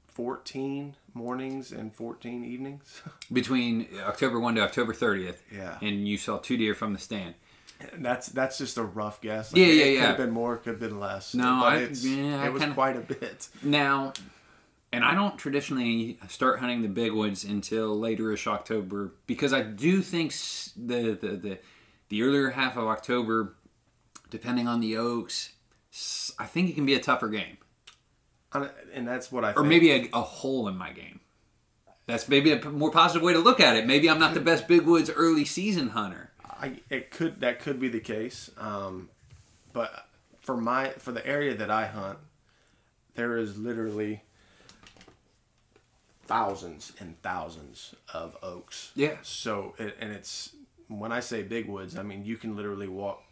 14 0.07 0.95
mornings 1.13 1.71
and 1.73 1.93
14 1.93 2.43
evenings. 2.45 3.01
between 3.33 3.87
october 4.05 4.39
1 4.39 4.55
to 4.55 4.61
october 4.61 4.93
30th 4.93 5.37
Yeah. 5.53 5.77
and 5.81 6.07
you 6.07 6.17
saw 6.17 6.37
two 6.37 6.57
deer 6.57 6.73
from 6.73 6.93
the 6.93 6.99
stand 6.99 7.27
And 7.27 7.35
that's 7.97 8.27
that's 8.27 8.57
just 8.57 8.77
a 8.77 8.83
rough 8.83 9.21
guess. 9.21 9.51
Yeah, 9.53 9.65
yeah, 9.67 9.71
it 9.85 9.93
yeah. 9.93 9.99
Could 10.01 10.07
have 10.07 10.17
been 10.17 10.31
more, 10.31 10.57
could 10.57 10.71
have 10.71 10.79
been 10.79 10.99
less. 10.99 11.33
No, 11.33 11.59
but 11.61 11.73
I- 11.73 11.77
it's, 11.77 12.05
yeah, 12.05 12.45
it 12.45 12.51
was 12.53 12.61
kinda- 12.61 12.75
quite 12.75 12.97
a 12.97 13.01
bit. 13.01 13.47
Now, 13.63 14.13
and 14.91 15.03
I 15.03 15.13
don't 15.15 15.37
traditionally 15.37 16.17
start 16.27 16.59
hunting 16.59 16.81
the 16.81 16.87
big 16.89 17.13
woods 17.13 17.43
until 17.43 17.97
laterish 17.99 18.47
October 18.47 19.11
because 19.27 19.53
I 19.53 19.61
do 19.61 20.01
think 20.01 20.31
the 20.75 21.17
the 21.19 21.27
the, 21.37 21.57
the 22.09 22.23
earlier 22.23 22.49
half 22.49 22.75
of 22.77 22.85
October, 22.87 23.55
depending 24.29 24.67
on 24.67 24.79
the 24.81 24.97
oaks, 24.97 25.53
I 26.37 26.45
think 26.45 26.69
it 26.69 26.73
can 26.73 26.85
be 26.85 26.95
a 26.95 26.99
tougher 26.99 27.27
game, 27.29 27.57
And- 28.53 28.69
And 28.93 29.07
that's 29.07 29.31
what 29.31 29.45
I 29.45 29.51
or 29.51 29.55
think. 29.61 29.67
maybe 29.67 29.91
a, 29.91 30.09
a 30.13 30.21
hole 30.21 30.67
in 30.67 30.77
my 30.77 30.91
game. 30.91 31.19
That's 32.07 32.27
maybe 32.27 32.51
a 32.51 32.69
more 32.69 32.89
positive 32.89 33.21
way 33.21 33.33
to 33.33 33.39
look 33.39 33.59
at 33.59 33.75
it. 33.75 33.85
Maybe 33.85 34.09
I'm 34.09 34.17
not 34.19 34.33
the 34.33 34.39
best 34.39 34.67
big 34.67 34.81
woods 34.81 35.11
early 35.11 35.45
season 35.45 35.89
hunter. 35.89 36.28
I, 36.59 36.73
it 36.89 37.11
could 37.11 37.41
that 37.41 37.59
could 37.59 37.79
be 37.79 37.87
the 37.87 37.99
case. 37.99 38.51
Um, 38.57 39.09
but 39.73 40.05
for 40.41 40.57
my 40.57 40.89
for 40.91 41.11
the 41.11 41.25
area 41.25 41.55
that 41.55 41.69
I 41.71 41.85
hunt, 41.87 42.19
there 43.15 43.37
is 43.37 43.57
literally 43.57 44.23
thousands 46.25 46.93
and 46.99 47.21
thousands 47.21 47.95
of 48.13 48.37
oaks. 48.43 48.91
Yeah. 48.95 49.17
So 49.23 49.73
it, 49.77 49.97
and 49.99 50.11
it's 50.11 50.55
when 50.87 51.11
I 51.11 51.19
say 51.19 51.43
big 51.43 51.67
woods, 51.67 51.97
I 51.97 52.03
mean 52.03 52.25
you 52.25 52.37
can 52.37 52.55
literally 52.55 52.87
walk 52.87 53.23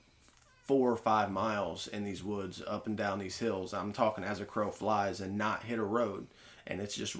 four 0.65 0.91
or 0.91 0.97
five 0.97 1.31
miles 1.31 1.87
in 1.87 2.03
these 2.03 2.23
woods 2.23 2.61
up 2.67 2.87
and 2.87 2.97
down 2.97 3.19
these 3.19 3.39
hills. 3.39 3.73
I'm 3.73 3.93
talking 3.93 4.23
as 4.23 4.41
a 4.41 4.45
crow 4.45 4.69
flies 4.69 5.21
and 5.21 5.37
not 5.37 5.63
hit 5.63 5.79
a 5.79 5.83
road, 5.83 6.27
and 6.65 6.81
it's 6.81 6.95
just 6.95 7.15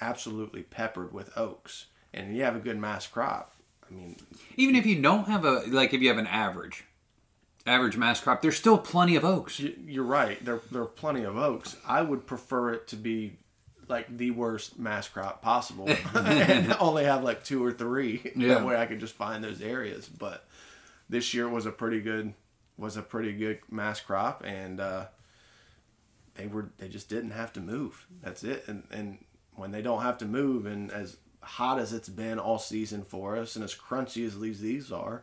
absolutely 0.00 0.62
peppered 0.62 1.12
with 1.12 1.36
oaks. 1.36 1.86
And 2.12 2.36
you 2.36 2.44
have 2.44 2.54
a 2.54 2.60
good 2.60 2.78
mass 2.78 3.08
crop. 3.08 3.53
I 3.90 3.94
mean, 3.94 4.16
Even 4.56 4.74
if 4.76 4.86
you 4.86 5.00
don't 5.00 5.26
have 5.28 5.44
a 5.44 5.62
like, 5.66 5.94
if 5.94 6.00
you 6.00 6.08
have 6.08 6.18
an 6.18 6.26
average, 6.26 6.84
average 7.66 7.96
mass 7.96 8.20
crop, 8.20 8.42
there's 8.42 8.56
still 8.56 8.78
plenty 8.78 9.16
of 9.16 9.24
oaks. 9.24 9.60
You're 9.60 10.04
right. 10.04 10.42
There, 10.44 10.60
there 10.70 10.82
are 10.82 10.86
plenty 10.86 11.24
of 11.24 11.36
oaks. 11.36 11.76
I 11.86 12.02
would 12.02 12.26
prefer 12.26 12.72
it 12.72 12.88
to 12.88 12.96
be 12.96 13.38
like 13.88 14.16
the 14.16 14.30
worst 14.30 14.78
mass 14.78 15.08
crop 15.08 15.42
possible, 15.42 15.88
and 16.14 16.74
only 16.80 17.04
have 17.04 17.22
like 17.22 17.44
two 17.44 17.64
or 17.64 17.72
three. 17.72 18.32
Yeah. 18.34 18.54
That 18.54 18.66
way, 18.66 18.76
I 18.76 18.86
could 18.86 19.00
just 19.00 19.14
find 19.14 19.42
those 19.42 19.60
areas. 19.60 20.08
But 20.08 20.46
this 21.08 21.34
year 21.34 21.48
was 21.48 21.66
a 21.66 21.72
pretty 21.72 22.00
good 22.00 22.34
was 22.76 22.96
a 22.96 23.02
pretty 23.02 23.32
good 23.32 23.60
mass 23.70 24.00
crop, 24.00 24.42
and 24.44 24.80
uh, 24.80 25.06
they 26.34 26.46
were 26.46 26.70
they 26.78 26.88
just 26.88 27.08
didn't 27.08 27.30
have 27.30 27.52
to 27.54 27.60
move. 27.60 28.06
That's 28.22 28.44
it. 28.44 28.64
And 28.66 28.84
and 28.90 29.18
when 29.54 29.70
they 29.70 29.82
don't 29.82 30.02
have 30.02 30.18
to 30.18 30.24
move, 30.24 30.66
and 30.66 30.90
as 30.90 31.16
hot 31.44 31.78
as 31.78 31.92
it's 31.92 32.08
been 32.08 32.38
all 32.38 32.58
season 32.58 33.02
for 33.02 33.36
us, 33.36 33.56
and 33.56 33.64
as 33.64 33.74
crunchy 33.74 34.26
as 34.26 34.38
these 34.38 34.60
these 34.60 34.92
are, 34.92 35.22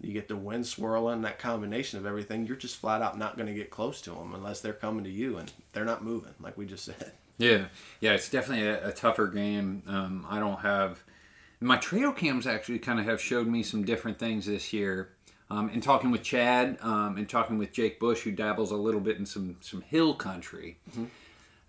you 0.00 0.12
get 0.12 0.28
the 0.28 0.36
wind 0.36 0.66
swirling, 0.66 1.22
that 1.22 1.38
combination 1.38 1.98
of 1.98 2.06
everything. 2.06 2.46
You're 2.46 2.56
just 2.56 2.76
flat 2.76 3.02
out 3.02 3.18
not 3.18 3.36
going 3.36 3.48
to 3.48 3.54
get 3.54 3.70
close 3.70 4.00
to 4.02 4.10
them 4.10 4.34
unless 4.34 4.60
they're 4.60 4.72
coming 4.72 5.04
to 5.04 5.10
you, 5.10 5.38
and 5.38 5.52
they're 5.72 5.84
not 5.84 6.04
moving, 6.04 6.34
like 6.40 6.56
we 6.58 6.66
just 6.66 6.84
said. 6.84 7.12
Yeah, 7.38 7.64
yeah, 8.00 8.12
it's 8.12 8.28
definitely 8.28 8.66
a, 8.68 8.88
a 8.88 8.92
tougher 8.92 9.26
game. 9.26 9.82
Um, 9.86 10.26
I 10.28 10.38
don't 10.38 10.60
have 10.60 11.02
my 11.60 11.76
trail 11.76 12.12
cams 12.12 12.46
actually 12.46 12.78
kind 12.78 12.98
of 12.98 13.06
have 13.06 13.20
showed 13.20 13.46
me 13.46 13.62
some 13.62 13.84
different 13.84 14.18
things 14.18 14.46
this 14.46 14.72
year. 14.72 15.10
Um, 15.50 15.68
in 15.68 15.82
talking 15.82 16.10
with 16.10 16.22
Chad 16.22 16.78
um, 16.80 17.18
and 17.18 17.28
talking 17.28 17.58
with 17.58 17.72
Jake 17.72 18.00
Bush, 18.00 18.22
who 18.22 18.30
dabbles 18.32 18.70
a 18.70 18.76
little 18.76 19.00
bit 19.00 19.18
in 19.18 19.26
some 19.26 19.56
some 19.60 19.82
hill 19.82 20.14
country, 20.14 20.78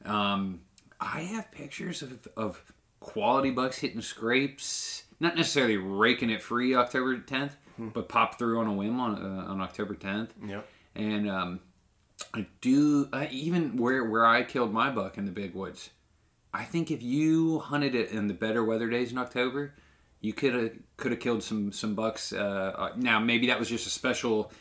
um, 0.06 0.62
I 1.02 1.22
have 1.22 1.52
pictures 1.52 2.02
of, 2.02 2.28
of 2.38 2.73
quality 3.04 3.52
bucks 3.52 3.78
hitting 3.78 4.02
scrapes, 4.02 5.04
not 5.20 5.36
necessarily 5.36 5.78
raking 5.78 6.30
it 6.30 6.42
free 6.42 6.74
October 6.74 7.18
10th, 7.18 7.52
but 7.78 8.10
pop 8.10 8.40
through 8.40 8.60
on 8.60 8.68
a 8.68 8.74
whim 8.74 9.00
on 9.00 9.16
uh, 9.16 9.52
on 9.52 9.62
October 9.62 9.94
10th. 9.94 10.30
Yep. 10.46 10.68
And 10.96 11.30
um, 11.30 11.60
I 12.34 12.48
do 12.62 13.10
uh, 13.14 13.28
even 13.30 13.78
where 13.78 14.04
where 14.04 14.26
I 14.26 14.44
killed 14.44 14.74
my 14.74 14.90
buck 14.90 15.18
in 15.18 15.26
the 15.26 15.32
big 15.32 15.54
woods. 15.54 15.90
I 16.54 16.64
think 16.64 16.92
if 16.92 17.02
you 17.02 17.60
hunted 17.60 17.96
it 17.96 18.12
in 18.12 18.28
the 18.28 18.34
better 18.34 18.64
weather 18.64 18.90
days 18.90 19.12
in 19.12 19.18
October, 19.18 19.74
you 20.22 20.34
could 20.34 20.54
have 20.54 20.72
could 20.98 21.12
have 21.12 21.20
killed 21.20 21.44
some 21.44 21.72
some 21.72 21.96
bucks. 21.96 22.32
Uh, 22.34 22.74
uh, 22.76 22.90
now 22.96 23.20
maybe 23.20 23.48
that 23.48 23.60
was 23.60 23.70
just 23.70 23.86
a 23.86 23.90
special 23.90 24.52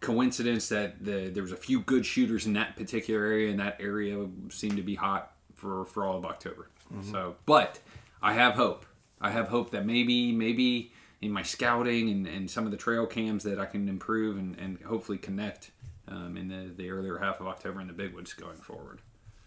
coincidence 0.00 0.68
that 0.68 1.04
the, 1.04 1.30
there 1.30 1.42
was 1.42 1.52
a 1.52 1.56
few 1.56 1.80
good 1.80 2.04
shooters 2.04 2.46
in 2.46 2.54
that 2.54 2.74
particular 2.74 3.24
area, 3.24 3.50
and 3.50 3.60
that 3.60 3.76
area 3.80 4.26
seemed 4.50 4.76
to 4.76 4.82
be 4.82 4.96
hot 4.96 5.32
for 5.62 5.84
for 5.86 6.04
all 6.04 6.18
of 6.18 6.26
October. 6.26 6.68
So, 7.10 7.36
but 7.46 7.80
I 8.20 8.34
have 8.34 8.52
hope. 8.54 8.84
I 9.18 9.30
have 9.30 9.48
hope 9.48 9.70
that 9.70 9.86
maybe 9.86 10.30
maybe 10.32 10.92
in 11.22 11.30
my 11.30 11.42
scouting 11.42 12.10
and, 12.10 12.26
and 12.26 12.50
some 12.50 12.66
of 12.66 12.70
the 12.70 12.76
trail 12.76 13.06
cams 13.06 13.44
that 13.44 13.58
I 13.58 13.64
can 13.64 13.88
improve 13.88 14.36
and, 14.36 14.58
and 14.58 14.78
hopefully 14.82 15.16
connect 15.16 15.70
um, 16.08 16.36
in 16.36 16.48
the, 16.48 16.70
the 16.76 16.90
earlier 16.90 17.16
half 17.16 17.40
of 17.40 17.46
October 17.46 17.80
in 17.80 17.86
the 17.86 17.92
big 17.92 18.12
woods 18.12 18.34
going 18.34 18.58
forward. 18.58 18.98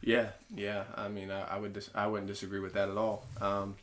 Yeah, 0.02 0.30
yeah. 0.56 0.86
I 0.96 1.10
mean, 1.10 1.30
I, 1.30 1.56
I 1.56 1.60
would 1.60 1.74
dis- 1.74 1.92
I 1.94 2.08
wouldn't 2.08 2.28
disagree 2.28 2.62
with 2.62 2.74
that 2.74 2.90
at 2.90 2.98
all. 2.98 3.28
Um, 3.42 3.76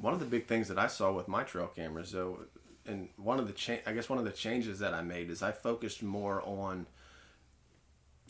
one 0.00 0.14
of 0.14 0.20
the 0.20 0.26
big 0.26 0.46
things 0.46 0.68
that 0.68 0.78
I 0.78 0.86
saw 0.86 1.12
with 1.12 1.28
my 1.28 1.42
trail 1.42 1.66
cameras, 1.66 2.12
though, 2.12 2.38
and 2.86 3.08
one 3.16 3.38
of 3.38 3.46
the 3.46 3.52
cha- 3.52 3.82
I 3.86 3.92
guess 3.92 4.08
one 4.08 4.18
of 4.18 4.24
the 4.24 4.30
changes 4.30 4.78
that 4.78 4.94
I 4.94 5.02
made 5.02 5.28
is 5.28 5.42
I 5.42 5.52
focused 5.52 6.02
more 6.02 6.40
on 6.46 6.86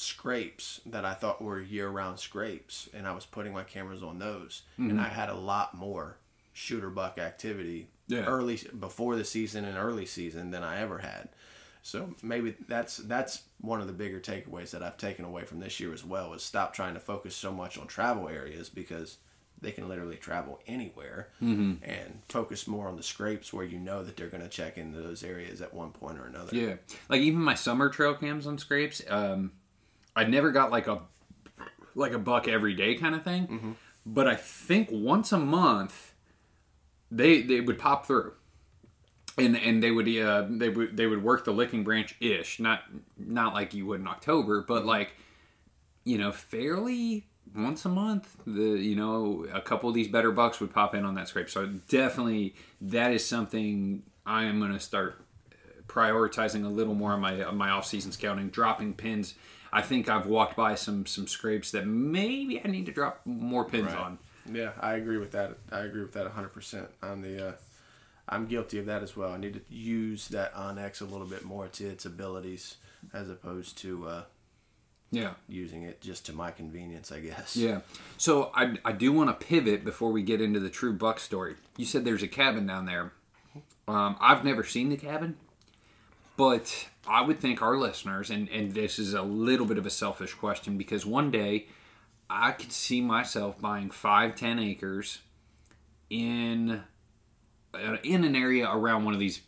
scrapes 0.02 0.80
that 0.86 1.04
I 1.04 1.14
thought 1.14 1.40
were 1.42 1.60
year-round 1.60 2.18
scrapes, 2.18 2.88
and 2.92 3.06
I 3.06 3.12
was 3.14 3.24
putting 3.26 3.52
my 3.52 3.62
cameras 3.64 4.02
on 4.02 4.18
those, 4.18 4.62
and 4.76 5.00
I 5.00 5.08
had 5.08 5.28
a 5.28 5.34
lot 5.34 5.74
more 5.74 6.16
shooter 6.52 6.90
buck 6.90 7.18
activity 7.18 7.88
Yeah. 8.08 8.24
early 8.26 8.60
before 8.78 9.16
the 9.16 9.24
season 9.24 9.64
and 9.64 9.78
early 9.78 10.04
season 10.06 10.50
than 10.50 10.62
I 10.62 10.80
ever 10.80 10.98
had. 10.98 11.28
So 11.84 12.14
maybe 12.22 12.54
that's 12.68 12.98
that's 12.98 13.42
one 13.60 13.80
of 13.80 13.86
the 13.86 13.92
bigger 13.92 14.20
takeaways 14.20 14.70
that 14.70 14.82
I've 14.82 14.96
taken 14.98 15.24
away 15.24 15.44
from 15.44 15.60
this 15.60 15.80
year 15.80 15.92
as 15.92 16.04
well 16.04 16.32
is 16.34 16.42
stop 16.42 16.74
trying 16.74 16.94
to 16.94 17.00
focus 17.00 17.34
so 17.34 17.50
much 17.52 17.76
on 17.78 17.86
travel 17.88 18.28
areas 18.28 18.68
because 18.68 19.16
they 19.60 19.72
can 19.72 19.88
literally 19.88 20.16
travel 20.16 20.60
anywhere 20.66 21.28
Mm-hmm. 21.42 21.82
and 21.88 22.20
focus 22.28 22.66
more 22.68 22.86
on 22.88 22.96
the 22.96 23.02
scrapes 23.02 23.52
where 23.52 23.64
you 23.64 23.78
know 23.78 24.04
that 24.04 24.16
they're 24.16 24.28
going 24.28 24.42
to 24.42 24.48
check 24.48 24.76
into 24.78 25.00
those 25.00 25.24
areas 25.24 25.60
at 25.60 25.72
one 25.74 25.90
point 25.90 26.18
or 26.18 26.26
another. 26.26 26.54
Yeah, 26.54 26.74
like 27.08 27.20
even 27.22 27.40
my 27.40 27.54
summer 27.54 27.88
trail 27.88 28.14
cams 28.14 28.46
on 28.46 28.58
scrapes, 28.58 29.02
um, 29.08 29.52
I 30.14 30.24
never 30.24 30.50
got 30.52 30.70
like 30.70 30.86
a 30.88 31.00
like 31.94 32.12
a 32.12 32.18
buck 32.18 32.48
every 32.48 32.74
day 32.74 32.94
kind 32.94 33.14
of 33.14 33.22
thing, 33.22 33.46
Mm-hmm. 33.46 33.72
but 34.06 34.26
I 34.26 34.34
think 34.36 34.88
once 34.90 35.32
a 35.32 35.38
month 35.38 36.14
they 37.10 37.42
they 37.42 37.60
would 37.60 37.78
pop 37.78 38.06
through, 38.06 38.32
and 39.38 39.56
and 39.56 39.82
they 39.82 39.90
would 39.90 40.08
uh, 40.08 40.46
they 40.48 40.68
would 40.68 40.96
they 40.96 41.06
would 41.06 41.22
work 41.22 41.44
the 41.44 41.52
licking 41.52 41.84
branch 41.84 42.14
ish, 42.20 42.58
not 42.60 42.82
not 43.18 43.54
like 43.54 43.74
you 43.74 43.86
would 43.86 44.00
in 44.00 44.08
October, 44.08 44.62
but 44.66 44.84
like 44.86 45.14
you 46.04 46.18
know 46.18 46.32
fairly 46.32 47.26
once 47.54 47.84
a 47.84 47.88
month 47.88 48.36
the 48.46 48.62
you 48.62 48.96
know 48.96 49.46
a 49.52 49.60
couple 49.60 49.88
of 49.88 49.94
these 49.94 50.08
better 50.08 50.30
bucks 50.32 50.58
would 50.60 50.72
pop 50.72 50.94
in 50.94 51.04
on 51.04 51.14
that 51.16 51.28
scrape. 51.28 51.50
So 51.50 51.66
definitely 51.88 52.54
that 52.80 53.12
is 53.12 53.24
something 53.24 54.02
i 54.24 54.44
am 54.44 54.58
going 54.60 54.72
to 54.72 54.78
start 54.80 55.20
prioritizing 55.88 56.64
a 56.64 56.68
little 56.68 56.94
more 56.94 57.12
on 57.12 57.20
my 57.20 57.42
on 57.42 57.56
my 57.56 57.70
off-season 57.70 58.12
scouting 58.12 58.48
dropping 58.48 58.94
pins 58.94 59.34
i 59.72 59.80
think 59.82 60.08
i've 60.08 60.26
walked 60.26 60.56
by 60.56 60.74
some 60.74 61.06
some 61.06 61.26
scrapes 61.26 61.70
that 61.70 61.86
maybe 61.86 62.60
i 62.64 62.68
need 62.68 62.86
to 62.86 62.92
drop 62.92 63.20
more 63.24 63.64
pins 63.64 63.86
Right. 63.86 63.96
on 63.98 64.18
Yeah, 64.52 64.72
I 64.80 64.94
agree 64.94 65.18
with 65.18 65.30
that. 65.32 65.56
I 65.70 65.80
agree 65.80 66.02
with 66.02 66.14
that 66.14 66.26
100%. 66.26 66.88
On 67.04 67.22
the, 67.22 67.48
uh, 67.48 67.52
I'm 68.28 68.46
guilty 68.46 68.80
of 68.80 68.86
that 68.86 69.00
as 69.00 69.16
well. 69.16 69.30
I 69.32 69.36
need 69.36 69.54
to 69.54 69.60
use 69.72 70.26
that 70.28 70.52
onX 70.54 71.00
a 71.00 71.04
little 71.04 71.28
bit 71.28 71.44
more 71.44 71.68
to 71.68 71.86
its 71.86 72.04
abilities 72.06 72.76
as 73.14 73.30
opposed 73.30 73.78
to 73.82 74.08
uh, 74.08 74.22
yeah 75.12 75.34
using 75.48 75.84
it 75.84 76.00
just 76.00 76.26
to 76.26 76.32
my 76.32 76.50
convenience, 76.50 77.12
I 77.12 77.20
guess. 77.20 77.56
Yeah. 77.56 77.82
So 78.18 78.50
I, 78.52 78.78
I 78.84 78.90
do 78.90 79.12
want 79.12 79.30
to 79.30 79.46
pivot 79.46 79.84
before 79.84 80.10
we 80.10 80.22
get 80.24 80.40
into 80.40 80.58
the 80.58 80.70
true 80.70 80.92
buck 80.92 81.20
story. 81.20 81.54
You 81.76 81.84
said 81.84 82.04
there's 82.04 82.24
a 82.24 82.28
cabin 82.28 82.66
down 82.66 82.84
there. 82.86 83.12
Um, 83.86 84.16
I've 84.20 84.44
never 84.44 84.64
seen 84.64 84.88
the 84.88 84.96
cabin, 84.96 85.36
but 86.36 86.88
I 87.06 87.22
would 87.22 87.40
think 87.40 87.62
our 87.62 87.76
listeners, 87.76 88.30
and, 88.30 88.48
and 88.48 88.72
this 88.72 88.98
is 88.98 89.14
a 89.14 89.22
little 89.22 89.66
bit 89.66 89.78
of 89.78 89.86
a 89.86 89.90
selfish 89.90 90.34
question 90.34 90.78
because 90.78 91.04
one 91.04 91.30
day 91.30 91.66
I 92.30 92.52
could 92.52 92.72
see 92.72 93.00
myself 93.00 93.60
buying 93.60 93.90
five, 93.90 94.36
ten 94.36 94.58
acres 94.58 95.18
in 96.10 96.82
uh, 97.74 97.96
in 98.02 98.24
an 98.24 98.36
area 98.36 98.68
around 98.70 99.04
one 99.04 99.14
of 99.14 99.20
these 99.20 99.40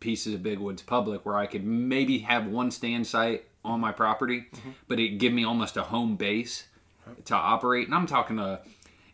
pieces 0.00 0.34
of 0.34 0.42
Big 0.42 0.58
Woods 0.58 0.82
Public 0.82 1.24
where 1.24 1.36
I 1.36 1.46
could 1.46 1.64
maybe 1.64 2.18
have 2.20 2.46
one 2.46 2.70
stand 2.70 3.06
site 3.06 3.44
on 3.64 3.80
my 3.80 3.92
property, 3.92 4.46
but 4.86 4.98
it 5.00 5.18
give 5.18 5.32
me 5.32 5.44
almost 5.44 5.76
a 5.76 5.82
home 5.84 6.16
base 6.16 6.66
to 7.24 7.34
operate. 7.34 7.86
And 7.86 7.94
I'm 7.94 8.06
talking 8.06 8.38
a, 8.38 8.60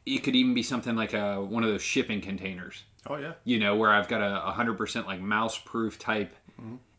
it 0.05 0.19
could 0.23 0.37
even 0.37 0.53
be 0.55 0.63
something 0.63 0.97
like 0.97 1.15
a 1.15 1.41
one 1.43 1.63
of 1.65 1.71
those 1.71 1.83
shipping 1.83 2.21
containers, 2.21 2.83
Oh, 3.07 3.17
yeah. 3.17 3.33
you 3.45 3.59
know, 3.59 3.77
where 3.77 3.91
I've 3.91 4.09
got 4.09 4.21
a 4.21 4.51
hundred 4.53 4.75
percent 4.79 5.07
like 5.07 5.21
mouse 5.21 5.59
proof 5.59 5.99
type, 5.99 6.35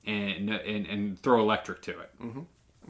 and, 0.05 0.49
and 0.49 0.85
and 0.87 1.19
throw 1.19 1.41
electric 1.41 1.81
to 1.83 1.99
it. 1.99 2.11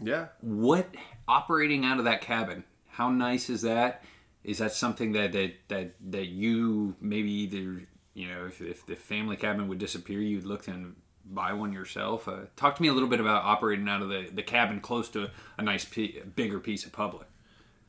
Yeah. 0.01 0.28
What 0.41 0.93
operating 1.28 1.86
out 1.86 1.99
of 1.99 2.06
that 2.06 2.21
cabin? 2.21 2.63
How 2.89 3.10
nice 3.10 3.49
is 3.49 3.62
that? 3.62 4.04
Is 4.43 4.58
that 4.60 4.73
something 4.73 5.13
that 5.13 5.32
that 5.34 5.54
that, 5.69 5.95
that 6.12 6.28
you 6.28 6.95
maybe 7.01 7.32
either 7.32 7.88
you 8.13 8.28
know 8.28 8.45
if, 8.47 8.62
if 8.62 8.86
the 8.86 8.95
family 8.95 9.36
cabin 9.38 9.67
would 9.67 9.80
disappear, 9.80 10.19
you'd 10.19 10.45
look 10.45 10.65
to 10.65 10.93
buy 11.25 11.54
one 11.54 11.73
yourself? 11.73 12.28
Uh, 12.28 12.41
talk 12.56 12.75
to 12.75 12.82
me 12.82 12.88
a 12.88 12.93
little 12.93 13.10
bit 13.10 13.19
about 13.19 13.43
operating 13.43 13.88
out 13.89 14.01
of 14.01 14.10
the, 14.10 14.30
the 14.32 14.43
cabin 14.43 14.80
close 14.82 15.10
to 15.10 15.30
a 15.58 15.62
nice 15.62 15.86
p- 15.86 16.21
bigger 16.36 16.60
piece 16.60 16.86
of 16.86 16.91
public. 16.91 17.28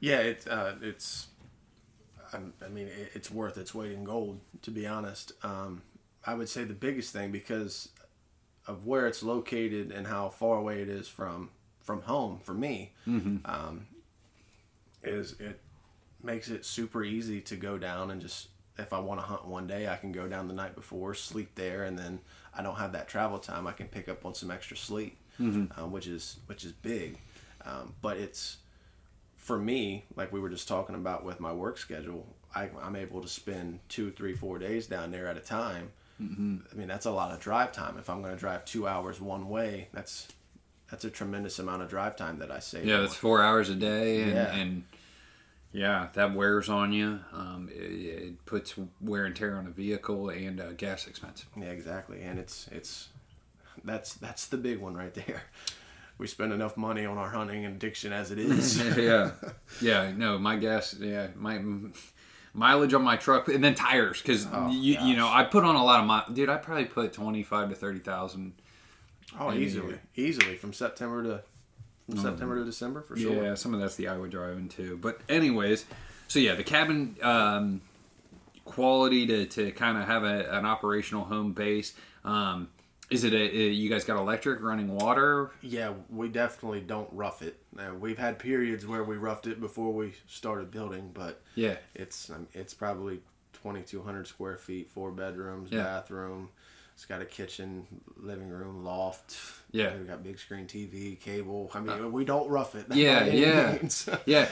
Yeah, 0.00 0.18
it, 0.18 0.46
uh, 0.48 0.72
it's. 0.82 1.28
I'm- 2.32 2.52
mean, 2.68 2.88
it's 3.14 3.30
worth 3.30 3.56
its 3.56 3.74
weight 3.74 3.92
in 3.92 4.04
gold. 4.04 4.40
To 4.62 4.70
be 4.70 4.86
honest, 4.86 5.32
um, 5.42 5.82
I 6.26 6.34
would 6.34 6.48
say 6.48 6.64
the 6.64 6.74
biggest 6.74 7.12
thing 7.12 7.30
because 7.32 7.88
of 8.66 8.86
where 8.86 9.06
it's 9.06 9.22
located 9.22 9.92
and 9.92 10.06
how 10.06 10.28
far 10.28 10.58
away 10.58 10.80
it 10.82 10.88
is 10.88 11.08
from 11.08 11.50
from 11.80 12.02
home 12.02 12.40
for 12.42 12.52
me, 12.54 12.92
um, 13.44 13.86
is 15.02 15.36
it 15.38 15.60
makes 16.22 16.48
it 16.48 16.64
super 16.64 17.04
easy 17.04 17.40
to 17.40 17.54
go 17.56 17.78
down 17.78 18.10
and 18.10 18.20
just 18.20 18.48
if 18.78 18.92
I 18.92 18.98
want 18.98 19.20
to 19.20 19.26
hunt 19.26 19.46
one 19.46 19.66
day, 19.66 19.88
I 19.88 19.96
can 19.96 20.12
go 20.12 20.28
down 20.28 20.48
the 20.48 20.54
night 20.54 20.74
before, 20.74 21.14
sleep 21.14 21.54
there, 21.54 21.84
and 21.84 21.98
then 21.98 22.18
I 22.54 22.62
don't 22.62 22.74
have 22.76 22.92
that 22.92 23.08
travel 23.08 23.38
time. 23.38 23.66
I 23.66 23.72
can 23.72 23.86
pick 23.88 24.06
up 24.08 24.26
on 24.26 24.34
some 24.34 24.50
extra 24.50 24.76
sleep, 24.76 25.16
um, 25.76 25.92
which 25.92 26.06
is 26.06 26.38
which 26.46 26.64
is 26.64 26.72
big. 26.72 27.18
Um, 27.64 27.94
but 28.02 28.16
it's 28.18 28.58
for 29.36 29.58
me, 29.58 30.04
like 30.16 30.32
we 30.32 30.40
were 30.40 30.50
just 30.50 30.66
talking 30.68 30.94
about 30.94 31.24
with 31.24 31.40
my 31.40 31.52
work 31.52 31.78
schedule, 31.78 32.26
I, 32.54 32.68
I'm 32.82 32.96
able 32.96 33.22
to 33.22 33.28
spend 33.28 33.78
two, 33.88 34.10
three, 34.10 34.34
four 34.34 34.58
days 34.58 34.86
down 34.86 35.10
there 35.10 35.26
at 35.28 35.36
a 35.36 35.40
time. 35.40 35.92
Mm-hmm. 36.20 36.56
I 36.72 36.74
mean, 36.74 36.88
that's 36.88 37.06
a 37.06 37.10
lot 37.10 37.32
of 37.32 37.40
drive 37.40 37.72
time. 37.72 37.98
If 37.98 38.08
I'm 38.08 38.22
going 38.22 38.32
to 38.34 38.38
drive 38.40 38.64
two 38.64 38.86
hours 38.88 39.20
one 39.20 39.48
way, 39.48 39.88
that's 39.92 40.28
that's 40.90 41.04
a 41.04 41.10
tremendous 41.10 41.58
amount 41.58 41.82
of 41.82 41.88
drive 41.88 42.16
time 42.16 42.38
that 42.38 42.50
I 42.50 42.58
save. 42.60 42.86
Yeah, 42.86 43.00
that's 43.00 43.14
four 43.14 43.42
hours 43.42 43.68
a 43.68 43.74
day, 43.74 44.22
and 44.22 44.32
Yeah. 44.32 44.54
and 44.54 44.84
yeah, 45.72 46.08
that 46.14 46.34
wears 46.34 46.68
on 46.70 46.92
you. 46.92 47.20
Um, 47.34 47.68
it, 47.74 47.82
it 47.82 48.46
puts 48.46 48.74
wear 49.00 49.26
and 49.26 49.36
tear 49.36 49.56
on 49.56 49.66
a 49.66 49.70
vehicle 49.70 50.30
and 50.30 50.58
uh, 50.60 50.72
gas 50.72 51.06
expense. 51.06 51.44
Yeah, 51.56 51.66
exactly. 51.66 52.22
And 52.22 52.38
it's 52.38 52.66
it's 52.72 53.08
that's 53.84 54.14
that's 54.14 54.46
the 54.46 54.56
big 54.56 54.78
one 54.78 54.94
right 54.96 55.14
there. 55.14 55.42
We 56.18 56.26
spend 56.26 56.50
enough 56.54 56.78
money 56.78 57.04
on 57.04 57.18
our 57.18 57.28
hunting 57.28 57.66
and 57.66 57.76
addiction 57.76 58.10
as 58.10 58.30
it 58.30 58.38
is. 58.38 58.78
yeah, 58.96 59.32
yeah. 59.82 60.10
No, 60.16 60.38
my 60.38 60.56
gas. 60.56 60.94
Yeah, 60.98 61.26
my 61.36 61.60
mileage 62.56 62.94
on 62.94 63.02
my 63.02 63.16
truck, 63.16 63.46
and 63.48 63.62
then 63.62 63.74
tires. 63.74 64.20
Because 64.20 64.46
Oh, 64.52 64.70
you, 64.70 64.98
you 65.00 65.16
know. 65.16 65.28
I 65.28 65.44
put 65.44 65.62
on 65.64 65.76
a 65.76 65.84
lot 65.84 66.00
of 66.02 66.28
mi 66.28 66.34
Dude, 66.34 66.48
I 66.48 66.56
probably 66.56 66.86
put 66.86 67.12
twenty 67.12 67.42
five 67.42 67.68
to 67.68 67.74
thirty 67.74 68.00
thousand. 68.00 68.54
oh, 69.38 69.52
easily, 69.52 69.96
easily 70.16 70.56
from 70.56 70.72
September 70.72 71.22
to 71.22 71.42
from 72.08 72.18
September 72.18 72.56
to 72.56 72.64
December 72.64 73.02
for 73.02 73.16
sure. 73.16 73.42
Yeah, 73.44 73.54
some 73.54 73.74
of 73.74 73.80
that's 73.80 73.96
the 73.96 74.08
Iowa 74.08 74.28
driving 74.28 74.68
too. 74.68 74.98
But 75.00 75.20
anyways, 75.28 75.84
so 76.28 76.38
yeah, 76.38 76.54
the 76.54 76.64
cabin 76.64 77.16
um, 77.20 77.80
quality 78.64 79.26
to, 79.26 79.46
to 79.46 79.70
kind 79.72 79.98
of 79.98 80.04
have 80.04 80.22
a, 80.24 80.50
an 80.56 80.64
operational 80.66 81.24
home 81.24 81.52
base. 81.52 81.94
Um, 82.24 82.68
is 83.10 83.24
it 83.24 83.32
a, 83.32 83.38
you 83.72 83.88
guys 83.88 84.04
got 84.04 84.18
electric 84.18 84.60
running 84.62 84.88
water? 84.94 85.50
Yeah, 85.62 85.92
we 86.10 86.28
definitely 86.28 86.80
don't 86.80 87.08
rough 87.12 87.42
it. 87.42 87.58
Now, 87.76 87.94
we've 87.94 88.18
had 88.18 88.38
periods 88.38 88.86
where 88.86 89.04
we 89.04 89.16
roughed 89.16 89.46
it 89.46 89.60
before 89.60 89.92
we 89.92 90.14
started 90.26 90.70
building, 90.70 91.10
but 91.14 91.40
Yeah. 91.54 91.76
it's 91.94 92.30
um, 92.30 92.48
it's 92.52 92.74
probably 92.74 93.20
2,200 93.62 94.26
square 94.26 94.56
feet, 94.56 94.90
four 94.90 95.10
bedrooms, 95.12 95.70
Yeah. 95.70 95.82
bathroom. 95.84 96.48
It's 96.94 97.04
got 97.04 97.20
a 97.20 97.26
kitchen, 97.26 97.86
living 98.16 98.48
room, 98.48 98.82
loft. 98.82 99.36
Yeah. 99.70 99.88
Uh, 99.88 99.98
we 99.98 100.04
got 100.04 100.24
big 100.24 100.38
screen 100.38 100.66
TV, 100.66 101.20
cable. 101.20 101.70
I 101.74 101.80
mean, 101.80 102.10
we 102.10 102.24
don't 102.24 102.48
rough 102.48 102.74
it. 102.74 102.86
Yeah, 102.94 103.24
yeah, 103.26 103.72
means. 103.72 104.08
yeah. 104.26 104.48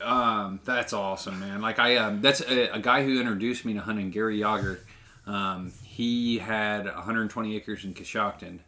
Um, 0.00 0.60
that's 0.64 0.92
awesome, 0.92 1.40
man. 1.40 1.60
Like 1.60 1.78
I, 1.78 1.96
um, 1.96 2.20
that's 2.22 2.40
a, 2.40 2.74
a 2.74 2.78
guy 2.80 3.04
who 3.04 3.20
introduced 3.20 3.64
me 3.64 3.74
to 3.74 3.80
hunting, 3.80 4.10
Gary 4.10 4.38
Yager. 4.40 4.80
Um, 5.26 5.72
he 5.94 6.38
had 6.38 6.86
120 6.86 7.54
acres 7.54 7.84
in 7.84 7.94
Coshocton, 7.94 8.58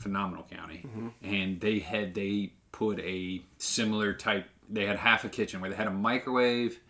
phenomenal 0.00 0.44
county, 0.50 0.84
and 1.22 1.60
they 1.60 1.78
had 1.78 2.12
they 2.12 2.50
put 2.72 2.98
a 2.98 3.40
similar 3.58 4.12
type. 4.12 4.46
They 4.68 4.84
had 4.84 4.96
half 4.96 5.22
a 5.22 5.28
kitchen 5.28 5.60
where 5.60 5.70
they 5.70 5.76
had 5.76 5.86
a 5.86 5.92
microwave, 5.92 6.80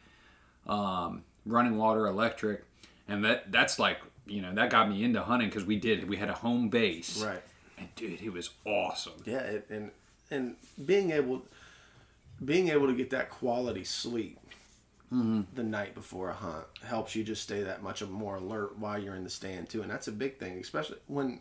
um, 0.66 1.24
running 1.44 1.76
water, 1.76 2.07
electric, 2.07 2.64
and 3.07 3.22
that 3.26 3.52
that's 3.52 3.78
like 3.78 3.98
you 4.24 4.40
know 4.40 4.55
that 4.55 4.70
got 4.70 4.88
me 4.88 5.05
into 5.05 5.20
hunting 5.20 5.50
because 5.50 5.66
we 5.66 5.76
did 5.76 6.09
we 6.09 6.16
had 6.16 6.31
a 6.31 6.35
home 6.35 6.70
base, 6.70 7.22
right. 7.22 7.42
And 7.76 7.94
dude, 7.94 8.22
it 8.22 8.33
was 8.33 8.48
awesome. 8.64 9.12
Yeah, 9.26 9.40
it, 9.40 9.66
and 9.68 9.90
and 10.31 10.57
being 10.87 11.11
able 11.11 11.42
being 12.42 12.70
able 12.70 12.87
to 12.87 12.94
get 12.94 13.11
that 13.11 13.28
quality 13.28 13.85
sleep 13.85 14.38
Mm-hmm. 15.12 15.42
the 15.55 15.62
night 15.62 15.94
before 15.94 16.31
a 16.31 16.35
hunt 16.35 16.64
helps 16.85 17.14
you 17.14 17.22
just 17.22 17.42
stay 17.42 17.62
that 17.62 17.83
much 17.83 18.03
more 18.03 18.37
alert 18.37 18.79
while 18.79 18.98
you're 18.98 19.14
in 19.14 19.25
the 19.25 19.31
stand 19.31 19.68
too, 19.68 19.83
and 19.83 19.90
that's 19.90 20.09
a 20.09 20.12
big 20.12 20.38
thing, 20.38 20.59
especially 20.59 20.96
when 21.07 21.40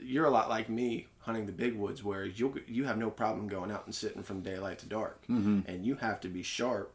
you're 0.00 0.26
a 0.26 0.30
lot 0.30 0.48
like 0.50 0.68
me 0.68 1.06
hunting 1.20 1.46
the 1.46 1.52
big 1.52 1.74
woods 1.74 2.04
where 2.04 2.24
you 2.26 2.60
you 2.66 2.84
have 2.84 2.98
no 2.98 3.08
problem 3.10 3.48
going 3.48 3.70
out 3.70 3.86
and 3.86 3.94
sitting 3.94 4.22
from 4.22 4.42
daylight 4.42 4.78
to 4.80 4.86
dark, 4.86 5.22
mm-hmm. 5.28 5.60
and 5.66 5.86
you 5.86 5.94
have 5.96 6.20
to 6.20 6.28
be 6.28 6.42
sharp 6.42 6.92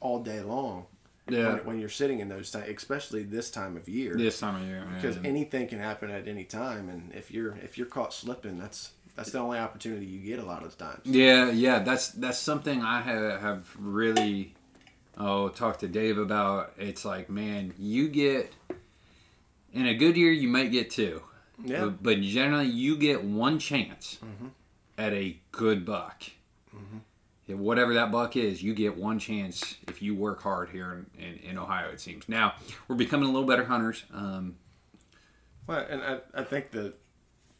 all 0.00 0.22
day 0.22 0.40
long. 0.40 0.86
Yeah. 1.28 1.52
When, 1.54 1.66
when 1.66 1.80
you're 1.80 1.88
sitting 1.90 2.18
in 2.20 2.28
those 2.28 2.50
times, 2.50 2.68
especially 2.68 3.22
this 3.22 3.50
time 3.52 3.76
of 3.76 3.88
year, 3.88 4.16
This 4.16 4.40
time 4.40 4.56
of 4.60 4.66
year, 4.66 4.84
because 4.96 5.16
man. 5.16 5.26
anything 5.26 5.68
can 5.68 5.78
happen 5.78 6.10
at 6.10 6.26
any 6.26 6.42
time 6.44 6.88
and 6.88 7.12
if 7.14 7.30
you're 7.30 7.56
if 7.62 7.78
you're 7.78 7.86
caught 7.86 8.12
slipping 8.12 8.58
that's 8.58 8.90
that's 9.14 9.30
the 9.30 9.38
only 9.38 9.58
opportunity 9.58 10.06
you 10.06 10.18
get 10.20 10.40
a 10.40 10.44
lot 10.44 10.64
of 10.64 10.76
the 10.76 10.84
times 10.84 11.02
Yeah, 11.04 11.50
yeah, 11.50 11.80
that's 11.80 12.08
that's 12.08 12.38
something 12.38 12.82
I 12.82 13.00
have, 13.02 13.40
have 13.40 13.76
really 13.78 14.54
oh 15.16 15.48
talk 15.48 15.78
to 15.80 15.88
Dave 15.88 16.18
about. 16.18 16.72
It's 16.78 17.04
like, 17.04 17.28
man, 17.30 17.74
you 17.78 18.08
get 18.08 18.52
in 19.72 19.86
a 19.86 19.94
good 19.94 20.16
year 20.16 20.32
you 20.32 20.48
might 20.48 20.72
get 20.72 20.90
two, 20.90 21.22
Yeah. 21.64 21.84
but, 21.86 22.02
but 22.02 22.20
generally 22.20 22.66
you 22.66 22.96
get 22.96 23.22
one 23.24 23.58
chance 23.58 24.18
at 24.98 25.12
a 25.12 25.36
good 25.52 25.84
buck. 25.84 26.24
whatever 27.48 27.94
that 27.94 28.12
buck 28.12 28.36
is, 28.36 28.62
you 28.62 28.74
get 28.74 28.96
one 28.96 29.18
chance 29.18 29.76
if 29.88 30.00
you 30.02 30.14
work 30.14 30.40
hard 30.42 30.70
here 30.70 31.04
in, 31.18 31.24
in, 31.24 31.50
in 31.50 31.58
Ohio. 31.58 31.90
It 31.90 32.00
seems 32.00 32.28
now 32.28 32.54
we're 32.88 32.96
becoming 32.96 33.28
a 33.28 33.32
little 33.32 33.48
better 33.48 33.64
hunters. 33.64 34.04
Um, 34.12 34.56
Well, 35.66 35.84
and 35.88 36.00
I, 36.02 36.18
I 36.34 36.44
think 36.44 36.70
that 36.72 36.94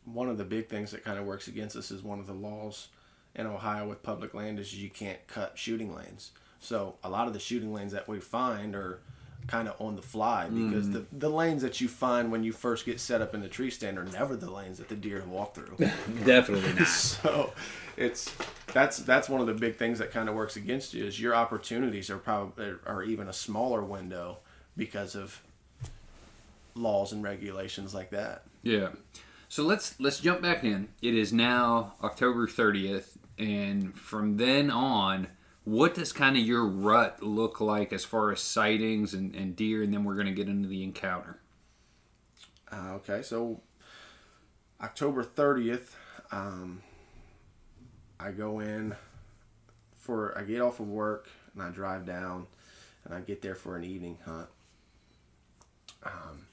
one 0.04 0.28
of 0.28 0.38
the 0.38 0.44
big 0.44 0.68
things 0.68 0.90
that 0.92 1.04
kind 1.04 1.18
of 1.18 1.24
works 1.26 1.48
against 1.48 1.76
us 1.76 1.90
is 1.90 2.02
one 2.02 2.18
of 2.20 2.26
the 2.26 2.32
laws 2.34 2.88
in 3.34 3.46
Ohio 3.46 3.88
with 3.88 4.02
public 4.02 4.32
land 4.34 4.58
is 4.58 4.74
you 4.74 4.90
can't 4.90 5.24
cut 5.28 5.52
shooting 5.58 5.94
lanes. 5.94 6.32
So 6.61 6.96
a 7.03 7.11
lot 7.11 7.27
of 7.27 7.33
the 7.33 7.40
shooting 7.40 7.73
lanes 7.73 7.92
that 7.92 8.07
we 8.07 8.20
find 8.20 8.75
are 8.75 9.01
kind 9.46 9.66
of 9.66 9.81
on 9.81 9.96
the 9.96 10.03
fly 10.03 10.44
because 10.49 10.87
mm. 10.87 10.92
the, 10.92 11.07
the 11.12 11.29
lanes 11.29 11.62
that 11.62 11.81
you 11.81 11.88
find 11.88 12.31
when 12.31 12.44
you 12.44 12.53
first 12.53 12.87
get 12.87 13.01
set 13.01 13.20
up 13.20 13.35
in 13.35 13.40
the 13.40 13.49
tree 13.49 13.70
stand 13.70 13.99
are 13.99 14.05
never 14.05 14.37
the 14.37 14.51
lanes 14.51 14.79
that 14.79 14.88
the 14.88 14.94
deer 14.94 15.25
walk 15.27 15.55
through. 15.55 15.77
definitely 16.25 16.73
not. 16.75 16.87
so 16.87 17.53
it's 17.96 18.33
that's 18.73 18.99
that's 18.99 19.29
one 19.29 19.40
of 19.40 19.46
the 19.46 19.55
big 19.55 19.77
things 19.77 19.99
that 19.99 20.12
kind 20.12 20.29
of 20.29 20.35
works 20.35 20.57
against 20.57 20.94
you 20.94 21.05
is 21.05 21.20
your 21.20 21.35
opportunities 21.35 22.11
are 22.11 22.18
probably 22.18 22.75
are 22.87 23.03
even 23.03 23.29
a 23.29 23.33
smaller 23.33 23.83
window 23.83 24.38
because 24.77 25.16
of 25.16 25.42
laws 26.75 27.12
and 27.12 27.23
regulations 27.23 27.94
like 27.94 28.11
that. 28.11 28.44
Yeah. 28.62 28.90
So 29.49 29.64
let's 29.64 29.99
let's 29.99 30.20
jump 30.20 30.42
back 30.42 30.62
in. 30.62 30.88
It 31.03 31.14
is 31.14 31.33
now 31.33 31.94
October 32.05 32.46
30th 32.46 33.16
and 33.38 33.99
from 33.99 34.37
then 34.37 34.70
on 34.70 35.27
what 35.70 35.94
does 35.94 36.12
kind 36.12 36.37
of 36.37 36.42
your 36.42 36.66
rut 36.66 37.22
look 37.22 37.61
like 37.61 37.92
as 37.92 38.04
far 38.04 38.33
as 38.33 38.40
sightings 38.40 39.14
and, 39.14 39.37
and 39.37 39.54
deer 39.54 39.85
and 39.85 39.94
then 39.94 40.02
we're 40.02 40.16
going 40.16 40.26
to 40.26 40.33
get 40.33 40.48
into 40.48 40.68
the 40.68 40.83
encounter. 40.83 41.38
Uh, 42.72 42.94
okay, 42.94 43.22
so 43.22 43.61
October 44.83 45.22
30th, 45.22 45.94
um, 46.33 46.83
I 48.18 48.33
go 48.33 48.59
in 48.59 48.96
for, 49.96 50.37
I 50.37 50.42
get 50.42 50.61
off 50.61 50.80
of 50.80 50.88
work 50.88 51.28
and 51.54 51.62
I 51.62 51.68
drive 51.68 52.04
down 52.04 52.48
and 53.04 53.14
I 53.14 53.20
get 53.20 53.40
there 53.40 53.54
for 53.54 53.76
an 53.76 53.85
evening 53.85 54.18
hunt. 54.24 54.48
Um, 56.02 56.46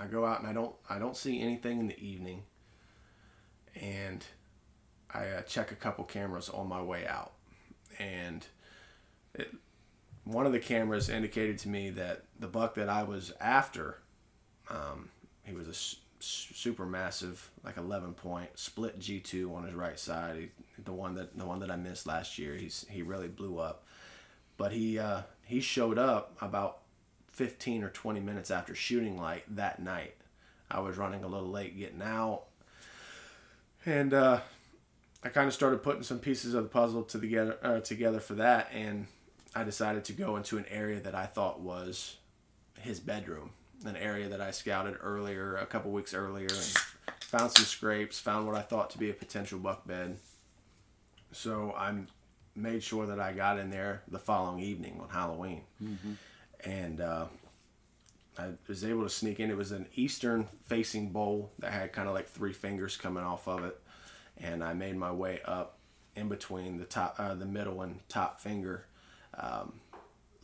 I 0.00 0.06
go 0.06 0.24
out 0.24 0.40
and 0.40 0.48
I 0.48 0.54
don't, 0.54 0.74
I 0.88 0.98
don't 0.98 1.18
see 1.18 1.42
anything 1.42 1.80
in 1.80 1.88
the 1.88 2.00
evening 2.00 2.44
and 3.78 4.24
I 5.12 5.28
uh, 5.28 5.42
check 5.42 5.70
a 5.70 5.76
couple 5.76 6.04
cameras 6.04 6.48
on 6.48 6.66
my 6.66 6.80
way 6.80 7.06
out 7.06 7.34
and 7.98 8.46
it, 9.34 9.54
one 10.24 10.46
of 10.46 10.52
the 10.52 10.58
cameras 10.58 11.08
indicated 11.08 11.58
to 11.58 11.68
me 11.68 11.90
that 11.90 12.24
the 12.38 12.46
buck 12.48 12.74
that 12.74 12.88
I 12.88 13.02
was 13.02 13.32
after, 13.40 13.98
um, 14.70 15.10
he 15.44 15.52
was 15.52 15.68
a 15.68 15.96
super 16.24 16.86
massive, 16.86 17.50
like 17.62 17.76
11 17.76 18.14
point 18.14 18.50
split 18.54 18.98
G2 18.98 19.54
on 19.54 19.64
his 19.64 19.74
right 19.74 19.98
side. 19.98 20.36
He, 20.38 20.48
the 20.82 20.92
one 20.92 21.14
that 21.14 21.36
the 21.36 21.44
one 21.44 21.60
that 21.60 21.70
I 21.70 21.76
missed 21.76 22.06
last 22.06 22.38
year. 22.38 22.54
He's 22.54 22.86
he 22.88 23.02
really 23.02 23.28
blew 23.28 23.58
up, 23.58 23.84
but 24.56 24.72
he 24.72 24.98
uh, 24.98 25.22
he 25.44 25.60
showed 25.60 25.98
up 25.98 26.36
about 26.40 26.78
15 27.32 27.82
or 27.84 27.90
20 27.90 28.20
minutes 28.20 28.50
after 28.50 28.74
shooting 28.74 29.18
light 29.18 29.44
that 29.56 29.80
night. 29.80 30.14
I 30.70 30.80
was 30.80 30.96
running 30.96 31.24
a 31.24 31.28
little 31.28 31.50
late 31.50 31.78
getting 31.78 32.02
out, 32.02 32.44
and 33.84 34.14
uh, 34.14 34.40
I 35.22 35.28
kind 35.28 35.46
of 35.46 35.54
started 35.54 35.82
putting 35.82 36.02
some 36.02 36.18
pieces 36.18 36.54
of 36.54 36.62
the 36.62 36.68
puzzle 36.70 37.02
to 37.02 37.20
together 37.20 37.58
uh, 37.62 37.80
together 37.80 38.20
for 38.20 38.34
that, 38.34 38.70
and 38.72 39.06
I 39.54 39.64
decided 39.64 40.04
to 40.06 40.12
go 40.12 40.36
into 40.36 40.58
an 40.58 40.66
area 40.68 41.00
that 41.00 41.14
I 41.14 41.26
thought 41.26 41.60
was 41.60 42.16
his 42.80 43.00
bedroom, 43.00 43.50
an 43.84 43.96
area 43.96 44.28
that 44.28 44.40
I 44.40 44.50
scouted 44.50 44.96
earlier, 45.00 45.56
a 45.56 45.66
couple 45.66 45.90
weeks 45.92 46.12
earlier, 46.14 46.48
and 46.50 46.78
found 47.20 47.52
some 47.52 47.64
scrapes, 47.64 48.18
found 48.18 48.46
what 48.46 48.56
I 48.56 48.62
thought 48.62 48.90
to 48.90 48.98
be 48.98 49.10
a 49.10 49.14
potential 49.14 49.58
buck 49.58 49.86
bed. 49.86 50.16
So 51.32 51.74
I 51.76 51.94
made 52.56 52.82
sure 52.82 53.06
that 53.06 53.20
I 53.20 53.32
got 53.32 53.58
in 53.58 53.70
there 53.70 54.02
the 54.08 54.18
following 54.18 54.60
evening 54.60 55.00
on 55.00 55.08
Halloween, 55.08 55.62
and 56.64 57.00
uh, 57.00 57.26
I 58.38 58.48
was 58.68 58.84
able 58.84 59.02
to 59.04 59.10
sneak 59.10 59.40
in. 59.40 59.50
It 59.50 59.56
was 59.56 59.72
an 59.72 59.86
eastern 59.94 60.48
facing 60.66 61.10
bowl 61.10 61.52
that 61.60 61.72
had 61.72 61.92
kind 61.92 62.08
of 62.08 62.14
like 62.14 62.28
three 62.28 62.52
fingers 62.52 62.96
coming 62.96 63.22
off 63.24 63.46
of 63.48 63.64
it, 63.64 63.80
and 64.38 64.62
I 64.64 64.74
made 64.74 64.96
my 64.96 65.12
way 65.12 65.40
up 65.44 65.78
in 66.16 66.28
between 66.28 66.78
the 66.78 66.84
top, 66.84 67.16
uh, 67.18 67.34
the 67.34 67.46
middle 67.46 67.82
and 67.82 68.00
top 68.08 68.40
finger. 68.40 68.86
Um, 69.38 69.74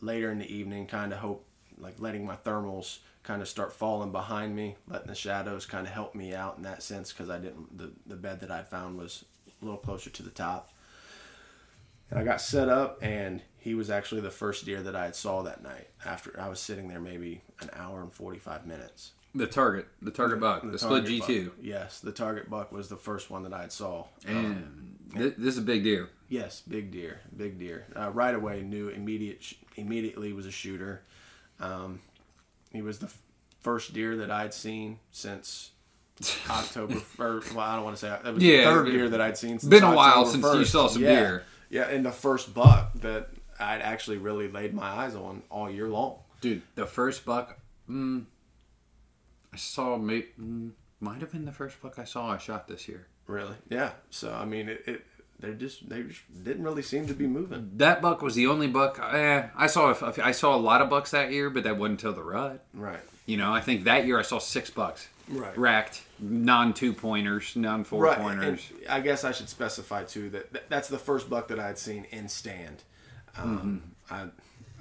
later 0.01 0.31
in 0.31 0.39
the 0.39 0.53
evening, 0.53 0.87
kind 0.87 1.13
of 1.13 1.19
hope 1.19 1.45
like 1.77 1.95
letting 1.99 2.25
my 2.25 2.35
thermals 2.35 2.99
kind 3.23 3.41
of 3.41 3.47
start 3.47 3.73
falling 3.73 4.11
behind 4.11 4.55
me, 4.55 4.75
letting 4.87 5.07
the 5.07 5.15
shadows 5.15 5.65
kind 5.65 5.85
of 5.87 5.93
help 5.93 6.15
me 6.15 6.33
out 6.33 6.57
in 6.57 6.63
that 6.63 6.83
sense 6.83 7.11
because 7.11 7.29
I 7.29 7.39
didn't 7.39 7.77
the 7.77 7.91
the 8.05 8.15
bed 8.15 8.41
that 8.41 8.51
I 8.51 8.63
found 8.63 8.97
was 8.97 9.25
a 9.61 9.65
little 9.65 9.79
closer 9.79 10.09
to 10.09 10.23
the 10.23 10.29
top. 10.29 10.71
And 12.09 12.19
I 12.19 12.23
got 12.25 12.41
set 12.41 12.67
up, 12.67 12.99
and 13.01 13.41
he 13.57 13.73
was 13.73 13.89
actually 13.89 14.19
the 14.21 14.31
first 14.31 14.65
deer 14.65 14.81
that 14.83 14.95
I 14.97 15.05
had 15.05 15.15
saw 15.15 15.43
that 15.43 15.63
night. 15.63 15.87
After 16.03 16.37
I 16.39 16.49
was 16.49 16.59
sitting 16.59 16.89
there 16.89 16.99
maybe 16.99 17.41
an 17.61 17.69
hour 17.73 18.01
and 18.01 18.11
forty 18.11 18.39
five 18.39 18.65
minutes. 18.65 19.11
The 19.33 19.47
target, 19.47 19.87
the 20.01 20.11
target 20.11 20.41
buck, 20.41 20.69
the, 20.69 20.77
split 20.77 21.05
G2. 21.05 21.45
buck. 21.45 21.53
Yes, 21.61 22.01
the 22.01 22.11
target 22.11 22.49
buck 22.49 22.73
was 22.73 22.89
the 22.89 22.97
first 22.97 23.29
one 23.29 23.43
that 23.43 23.53
I 23.53 23.61
had 23.61 23.71
saw. 23.71 24.07
And 24.27 24.55
th- 24.55 24.65
this 25.15 25.33
is 25.37 25.57
a 25.57 25.61
big 25.61 25.83
deer. 25.83 26.09
Yes, 26.29 26.61
big 26.67 26.91
deer, 26.91 27.19
big 27.35 27.59
deer. 27.59 27.85
Uh, 27.95 28.09
right 28.11 28.33
away, 28.33 28.61
knew 28.61 28.87
immediate 28.89 29.43
sh- 29.43 29.55
immediately 29.75 30.31
was 30.33 30.45
a 30.45 30.51
shooter. 30.51 31.01
Um, 31.59 31.99
he 32.71 32.81
was 32.81 32.99
the 32.99 33.07
f- 33.07 33.17
first 33.59 33.93
deer 33.93 34.15
that 34.17 34.31
I'd 34.31 34.53
seen 34.53 34.99
since 35.11 35.71
October. 36.49 36.95
or, 37.19 37.41
well, 37.53 37.59
I 37.59 37.75
don't 37.75 37.83
want 37.83 37.97
to 37.97 37.99
say 37.99 38.17
it 38.25 38.33
was 38.33 38.41
Yeah, 38.43 38.57
the 38.59 38.63
third 38.63 38.85
deer 38.87 39.09
that 39.09 39.19
I'd 39.21 39.37
seen. 39.37 39.59
Since 39.59 39.69
been 39.69 39.83
a 39.83 39.93
while 39.95 40.19
October 40.25 40.41
since 40.53 40.55
you 40.59 40.65
saw 40.65 40.87
some 40.87 41.01
Yeah. 41.03 41.15
deer. 41.19 41.43
Yeah, 41.69 41.83
and 41.89 42.05
the 42.05 42.11
first 42.11 42.53
buck 42.53 42.93
that 42.95 43.29
I'd 43.59 43.81
actually 43.81 44.17
really 44.17 44.47
laid 44.49 44.73
my 44.73 44.87
eyes 44.87 45.15
on 45.15 45.43
all 45.49 45.69
year 45.69 45.87
long. 45.89 46.19
Dude, 46.41 46.61
the 46.75 46.85
first 46.85 47.25
buck, 47.25 47.59
mm, 47.89 48.23
I 49.53 49.57
saw, 49.57 49.97
may, 49.97 50.25
mm, 50.39 50.71
might 50.99 51.19
have 51.21 51.31
been 51.31 51.45
the 51.45 51.51
first 51.51 51.81
buck 51.81 51.99
I 51.99 52.03
saw 52.05 52.31
I 52.31 52.37
shot 52.37 52.67
this 52.67 52.87
year. 52.87 53.07
Really? 53.27 53.55
Yeah. 53.69 53.91
So 54.09 54.33
I 54.33 54.45
mean, 54.45 54.69
it, 54.69 54.83
it 54.85 55.05
they 55.39 55.53
just 55.53 55.87
they 55.89 56.03
just 56.03 56.21
didn't 56.43 56.63
really 56.63 56.81
seem 56.83 57.07
to 57.07 57.13
be 57.13 57.27
moving. 57.27 57.71
That 57.75 58.01
buck 58.01 58.21
was 58.21 58.35
the 58.35 58.47
only 58.47 58.67
buck. 58.67 58.99
Eh, 58.99 59.47
I 59.55 59.67
saw. 59.67 59.95
I 60.23 60.31
saw 60.31 60.55
a 60.55 60.57
lot 60.57 60.81
of 60.81 60.89
bucks 60.89 61.11
that 61.11 61.31
year, 61.31 61.49
but 61.49 61.63
that 61.63 61.77
wasn't 61.77 61.99
till 61.99 62.13
the 62.13 62.23
rut. 62.23 62.63
Right. 62.73 62.99
You 63.25 63.37
know, 63.37 63.53
I 63.53 63.61
think 63.61 63.85
that 63.85 64.05
year 64.05 64.19
I 64.19 64.23
saw 64.23 64.39
six 64.39 64.69
bucks. 64.69 65.07
Right. 65.27 65.57
Racked, 65.57 66.01
non 66.19 66.73
two 66.73 66.93
pointers, 66.93 67.55
non 67.55 67.83
four 67.83 68.03
right. 68.03 68.17
pointers. 68.17 68.69
And 68.81 68.89
I 68.89 68.99
guess 68.99 69.23
I 69.23 69.31
should 69.31 69.49
specify 69.49 70.03
too 70.03 70.29
that 70.31 70.53
th- 70.53 70.65
that's 70.67 70.89
the 70.89 70.97
first 70.97 71.29
buck 71.29 71.47
that 71.47 71.59
I 71.59 71.67
had 71.67 71.77
seen 71.77 72.05
in 72.11 72.27
stand. 72.27 72.83
Um, 73.37 73.93
I 74.09 74.25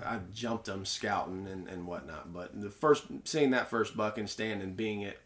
I 0.05 0.19
jumped 0.35 0.69
him 0.69 0.85
scouting 0.85 1.47
and, 1.47 1.69
and 1.69 1.87
whatnot, 1.87 2.33
but 2.33 2.61
the 2.61 2.71
first 2.71 3.05
seeing 3.25 3.51
that 3.51 3.71
first 3.71 3.97
buck 3.97 4.19
in 4.19 4.27
stand 4.27 4.63
and 4.63 4.77
being 4.77 5.03
it 5.03 5.21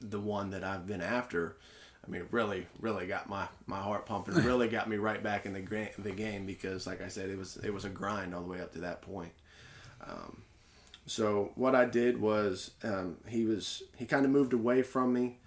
the 0.00 0.20
one 0.20 0.50
that 0.50 0.64
I've 0.64 0.86
been 0.86 1.00
after, 1.00 1.56
I 2.06 2.10
mean, 2.10 2.26
really, 2.30 2.66
really 2.80 3.06
got 3.06 3.28
my, 3.28 3.48
my 3.66 3.80
heart 3.80 4.06
pumping. 4.06 4.34
Really 4.44 4.68
got 4.68 4.88
me 4.88 4.96
right 4.96 5.22
back 5.22 5.46
in 5.46 5.54
the 5.54 5.60
gra- 5.60 5.88
the 5.98 6.10
game 6.10 6.44
because, 6.44 6.86
like 6.86 7.00
I 7.00 7.08
said, 7.08 7.30
it 7.30 7.38
was 7.38 7.56
it 7.58 7.72
was 7.72 7.84
a 7.84 7.88
grind 7.88 8.34
all 8.34 8.42
the 8.42 8.48
way 8.48 8.60
up 8.60 8.72
to 8.72 8.80
that 8.80 9.02
point. 9.02 9.32
Um, 10.06 10.42
so 11.06 11.52
what 11.54 11.74
I 11.74 11.84
did 11.84 12.20
was 12.20 12.72
um, 12.82 13.16
he 13.26 13.44
was 13.44 13.82
he 13.96 14.06
kind 14.06 14.24
of 14.24 14.30
moved 14.30 14.52
away 14.52 14.82
from 14.82 15.12
me. 15.12 15.38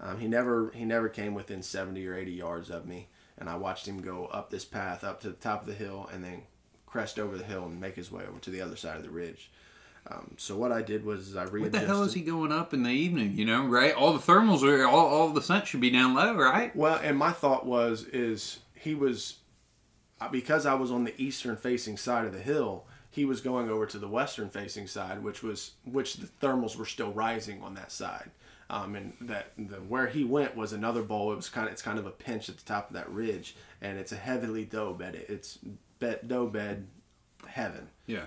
Um, 0.00 0.18
he 0.18 0.28
never 0.28 0.70
he 0.74 0.84
never 0.84 1.08
came 1.08 1.34
within 1.34 1.62
seventy 1.62 2.06
or 2.06 2.14
eighty 2.14 2.32
yards 2.32 2.70
of 2.70 2.86
me, 2.86 3.08
and 3.38 3.48
I 3.48 3.56
watched 3.56 3.86
him 3.86 4.00
go 4.00 4.26
up 4.26 4.50
this 4.50 4.64
path 4.64 5.02
up 5.04 5.20
to 5.22 5.28
the 5.28 5.34
top 5.34 5.62
of 5.62 5.66
the 5.66 5.74
hill 5.74 6.08
and 6.12 6.22
then 6.22 6.42
crest 6.86 7.18
over 7.18 7.36
the 7.36 7.44
hill 7.44 7.64
and 7.64 7.80
make 7.80 7.96
his 7.96 8.12
way 8.12 8.24
over 8.24 8.38
to 8.38 8.50
the 8.50 8.60
other 8.60 8.76
side 8.76 8.96
of 8.96 9.02
the 9.02 9.10
ridge. 9.10 9.50
Um, 10.10 10.34
so 10.36 10.56
what 10.56 10.70
I 10.70 10.82
did 10.82 11.04
was 11.04 11.34
I 11.34 11.44
read. 11.44 11.62
What 11.62 11.72
the 11.72 11.80
hell 11.80 12.02
is 12.02 12.12
he 12.12 12.20
going 12.20 12.52
up 12.52 12.74
in 12.74 12.82
the 12.82 12.90
evening? 12.90 13.36
You 13.36 13.46
know, 13.46 13.66
right? 13.66 13.94
All 13.94 14.12
the 14.12 14.18
thermals 14.18 14.62
are 14.62 14.86
all, 14.86 15.06
all 15.06 15.28
the 15.30 15.40
scent 15.40 15.66
should 15.66 15.80
be 15.80 15.90
down 15.90 16.14
low, 16.14 16.34
right? 16.34 16.74
Well, 16.76 17.00
and 17.02 17.16
my 17.16 17.32
thought 17.32 17.64
was 17.64 18.04
is 18.04 18.60
he 18.74 18.94
was 18.94 19.38
uh, 20.20 20.28
because 20.28 20.66
I 20.66 20.74
was 20.74 20.90
on 20.90 21.04
the 21.04 21.14
eastern 21.20 21.56
facing 21.56 21.96
side 21.96 22.26
of 22.26 22.32
the 22.32 22.40
hill. 22.40 22.84
He 23.10 23.24
was 23.24 23.40
going 23.40 23.70
over 23.70 23.86
to 23.86 23.98
the 23.98 24.08
western 24.08 24.50
facing 24.50 24.88
side, 24.88 25.22
which 25.22 25.42
was 25.42 25.72
which 25.84 26.16
the 26.16 26.26
thermals 26.26 26.76
were 26.76 26.84
still 26.84 27.12
rising 27.12 27.62
on 27.62 27.74
that 27.74 27.90
side. 27.90 28.30
Um, 28.70 28.96
and 28.96 29.12
that 29.22 29.52
the 29.56 29.76
where 29.76 30.06
he 30.06 30.24
went 30.24 30.56
was 30.56 30.72
another 30.72 31.02
bowl. 31.02 31.32
It 31.32 31.36
was 31.36 31.48
kind 31.48 31.66
of 31.66 31.72
it's 31.72 31.82
kind 31.82 31.98
of 31.98 32.06
a 32.06 32.10
pinch 32.10 32.48
at 32.48 32.58
the 32.58 32.64
top 32.64 32.90
of 32.90 32.94
that 32.94 33.10
ridge, 33.10 33.56
and 33.80 33.98
it's 33.98 34.12
a 34.12 34.16
heavily 34.16 34.64
doe 34.64 34.92
bed. 34.92 35.14
It's 35.28 35.58
bed 35.98 36.28
doe 36.28 36.46
bed 36.46 36.88
heaven. 37.46 37.88
Yeah. 38.06 38.24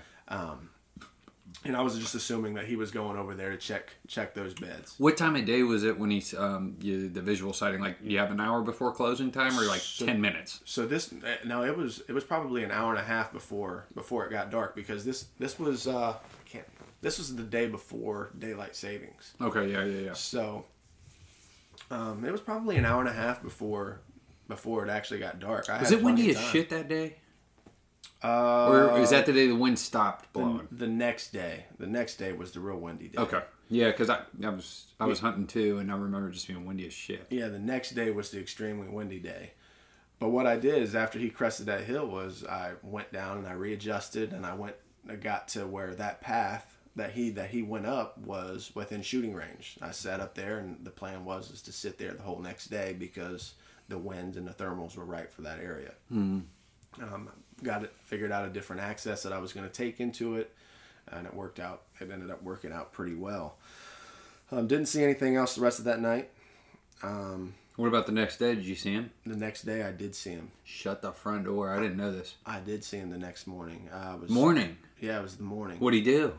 And 1.64 1.76
I 1.76 1.82
was 1.82 1.98
just 1.98 2.14
assuming 2.14 2.54
that 2.54 2.66
he 2.66 2.76
was 2.76 2.90
going 2.92 3.18
over 3.18 3.34
there 3.34 3.50
to 3.50 3.56
check 3.56 3.90
check 4.06 4.32
those 4.32 4.54
beds. 4.54 4.94
What 4.98 5.16
time 5.16 5.34
of 5.34 5.44
day 5.44 5.62
was 5.64 5.82
it 5.82 5.98
when 5.98 6.10
he's 6.10 6.32
um 6.32 6.76
you, 6.80 7.08
the 7.08 7.20
visual 7.20 7.52
sighting? 7.52 7.80
Like 7.80 7.96
you 8.02 8.18
have 8.18 8.30
an 8.30 8.40
hour 8.40 8.62
before 8.62 8.92
closing 8.92 9.30
time, 9.30 9.58
or 9.58 9.64
like 9.64 9.82
ten 9.98 10.20
minutes? 10.20 10.60
So 10.64 10.86
this 10.86 11.12
uh, 11.12 11.36
no, 11.44 11.64
it 11.64 11.76
was 11.76 12.02
it 12.08 12.12
was 12.12 12.24
probably 12.24 12.62
an 12.62 12.70
hour 12.70 12.90
and 12.90 13.00
a 13.00 13.04
half 13.04 13.32
before 13.32 13.86
before 13.94 14.24
it 14.24 14.30
got 14.30 14.50
dark 14.50 14.76
because 14.76 15.04
this 15.04 15.26
this 15.38 15.58
was 15.58 15.88
uh 15.88 16.10
I 16.12 16.48
can't 16.48 16.66
this 17.00 17.18
was 17.18 17.34
the 17.34 17.42
day 17.42 17.66
before 17.66 18.30
daylight 18.38 18.74
savings. 18.74 19.34
Okay, 19.40 19.70
yeah, 19.70 19.84
yeah, 19.84 20.00
yeah. 20.06 20.12
So 20.14 20.64
um, 21.90 22.24
it 22.24 22.32
was 22.32 22.40
probably 22.40 22.76
an 22.76 22.84
hour 22.84 23.00
and 23.00 23.08
a 23.08 23.12
half 23.12 23.42
before 23.42 24.00
before 24.48 24.84
it 24.84 24.90
actually 24.90 25.20
got 25.20 25.38
dark. 25.38 25.68
I 25.68 25.80
Was 25.80 25.92
it 25.92 26.02
windy 26.02 26.30
as 26.34 26.40
shit 26.40 26.70
that 26.70 26.88
day? 26.88 27.16
Uh, 28.22 28.66
Or 28.68 28.98
is 28.98 29.10
that 29.10 29.26
the 29.26 29.32
day 29.32 29.46
the 29.46 29.54
wind 29.54 29.78
stopped 29.78 30.32
blowing? 30.32 30.66
the 30.72 30.88
next 30.88 31.32
day? 31.32 31.66
The 31.78 31.86
next 31.86 32.16
day 32.16 32.32
was 32.32 32.52
the 32.52 32.60
real 32.60 32.78
windy 32.78 33.08
day. 33.08 33.18
Okay. 33.18 33.42
Yeah, 33.70 33.90
because 33.90 34.08
I, 34.10 34.22
I 34.42 34.48
was 34.48 34.86
I 34.98 35.04
was 35.06 35.20
hunting 35.20 35.46
too, 35.46 35.78
and 35.78 35.90
I 35.92 35.96
remember 35.96 36.30
just 36.30 36.48
being 36.48 36.64
windy 36.64 36.86
as 36.86 36.92
shit. 36.94 37.26
Yeah, 37.30 37.48
the 37.48 37.58
next 37.58 37.90
day 37.90 38.10
was 38.10 38.30
the 38.30 38.40
extremely 38.40 38.88
windy 38.88 39.18
day. 39.20 39.52
But 40.18 40.30
what 40.30 40.46
I 40.46 40.56
did 40.56 40.82
is 40.82 40.94
after 40.96 41.18
he 41.18 41.28
crested 41.30 41.66
that 41.66 41.82
hill 41.84 42.06
was 42.06 42.44
I 42.44 42.72
went 42.82 43.12
down 43.12 43.38
and 43.38 43.46
I 43.46 43.52
readjusted 43.52 44.32
and 44.32 44.44
I 44.46 44.54
went 44.54 44.74
I 45.08 45.14
got 45.16 45.48
to 45.48 45.66
where 45.66 45.94
that 45.94 46.20
path 46.20 46.76
that 46.96 47.12
he 47.12 47.30
that 47.30 47.50
he 47.50 47.62
went 47.62 47.86
up 47.86 48.18
was 48.18 48.72
within 48.74 49.02
shooting 49.02 49.34
range. 49.34 49.76
I 49.82 49.92
sat 49.92 50.18
up 50.18 50.34
there 50.34 50.58
and 50.58 50.82
the 50.84 50.90
plan 50.90 51.24
was 51.24 51.50
is 51.52 51.62
to 51.62 51.72
sit 51.72 51.98
there 51.98 52.12
the 52.14 52.22
whole 52.22 52.40
next 52.40 52.66
day 52.68 52.96
because 52.98 53.54
the 53.88 53.98
winds 53.98 54.36
and 54.36 54.46
the 54.48 54.52
thermals 54.52 54.96
were 54.96 55.04
right 55.04 55.30
for 55.30 55.42
that 55.42 55.60
area. 55.60 55.92
Um, 56.10 56.48
got 57.62 57.82
it 57.84 57.92
figured 58.04 58.32
out 58.32 58.44
a 58.46 58.50
different 58.50 58.82
access 58.82 59.22
that 59.22 59.32
I 59.32 59.38
was 59.38 59.52
going 59.52 59.66
to 59.66 59.72
take 59.72 60.00
into 60.00 60.36
it, 60.36 60.52
and 61.10 61.26
it 61.26 61.34
worked 61.34 61.60
out. 61.60 61.82
It 62.00 62.10
ended 62.10 62.30
up 62.30 62.42
working 62.42 62.72
out 62.72 62.92
pretty 62.92 63.14
well. 63.14 63.56
Um, 64.50 64.66
didn't 64.66 64.86
see 64.86 65.02
anything 65.02 65.36
else 65.36 65.54
the 65.54 65.60
rest 65.60 65.78
of 65.78 65.84
that 65.86 66.00
night. 66.00 66.30
Um, 67.02 67.54
What 67.76 67.86
about 67.88 68.06
the 68.06 68.12
next 68.12 68.38
day? 68.38 68.54
Did 68.54 68.64
you 68.64 68.74
see 68.74 68.92
him? 68.92 69.10
the 69.26 69.36
next 69.36 69.62
day, 69.62 69.82
I 69.82 69.92
did 69.92 70.14
see 70.14 70.30
him. 70.30 70.50
Shut 70.64 71.02
the 71.02 71.12
front 71.12 71.44
door. 71.44 71.70
I 71.70 71.80
didn't 71.80 71.96
know 71.96 72.12
this. 72.12 72.34
I 72.46 72.60
did 72.60 72.82
see 72.82 72.96
him 72.98 73.10
the 73.10 73.18
next 73.18 73.46
morning. 73.46 73.88
I 73.92 74.14
was 74.14 74.30
Morning. 74.30 74.76
Yeah, 75.00 75.18
it 75.20 75.22
was 75.22 75.36
the 75.36 75.44
morning. 75.44 75.78
What'd 75.78 75.96
he 75.98 76.04
do? 76.04 76.32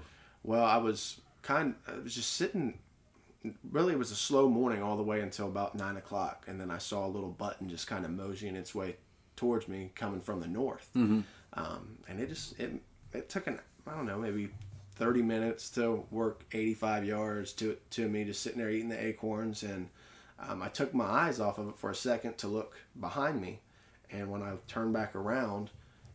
Well, 0.44 0.64
I 0.66 0.78
was 0.78 1.22
kind. 1.44 1.76
I 1.88 2.00
was 2.04 2.14
just 2.16 2.34
sitting. 2.34 2.80
Really, 3.72 3.94
it 3.94 4.00
was 4.00 4.12
a 4.12 4.16
slow 4.16 4.50
morning 4.50 4.84
all 4.84 4.98
the 4.98 5.04
way 5.04 5.22
until 5.22 5.48
about 5.48 5.76
nine 5.76 5.96
o'clock, 5.96 6.44
and 6.48 6.60
then 6.60 6.70
I 6.70 6.78
saw 6.78 7.06
a 7.06 7.08
little 7.08 7.30
button 7.30 7.70
just 7.70 7.88
kind 7.88 8.04
of 8.04 8.12
moseying 8.12 8.56
its 8.58 8.76
way 8.76 8.98
towards 9.40 9.70
me, 9.70 9.90
coming 9.96 10.20
from 10.20 10.42
the 10.42 10.48
north. 10.48 10.90
Mm-hmm. 10.98 11.22
Um, 11.54 11.98
and 12.10 12.20
it 12.20 12.28
just 12.28 12.60
it 12.60 12.72
it 13.14 13.30
took 13.30 13.48
an 13.48 13.60
I 13.88 13.96
don't 13.96 14.06
know 14.06 14.20
maybe 14.20 14.50
thirty 14.96 15.22
minutes 15.22 15.70
to 15.72 16.04
work 16.12 16.44
eighty 16.52 16.74
five 16.74 17.06
yards 17.06 17.54
to 17.54 17.78
to 17.92 18.10
me 18.10 18.26
just 18.26 18.44
sitting 18.44 18.60
there 18.60 18.70
eating 18.70 18.90
the 18.90 19.02
acorns, 19.02 19.64
and 19.64 19.88
um, 20.40 20.62
I 20.62 20.68
took 20.68 20.94
my 20.94 21.06
eyes 21.06 21.40
off 21.40 21.58
of 21.58 21.70
it 21.70 21.78
for 21.78 21.90
a 21.90 21.96
second 21.96 22.38
to 22.40 22.48
look 22.48 22.76
behind 23.00 23.42
me, 23.42 23.62
and 24.12 24.30
when 24.30 24.44
I 24.44 24.56
turn 24.68 24.92
back 24.92 25.16
around, 25.16 25.70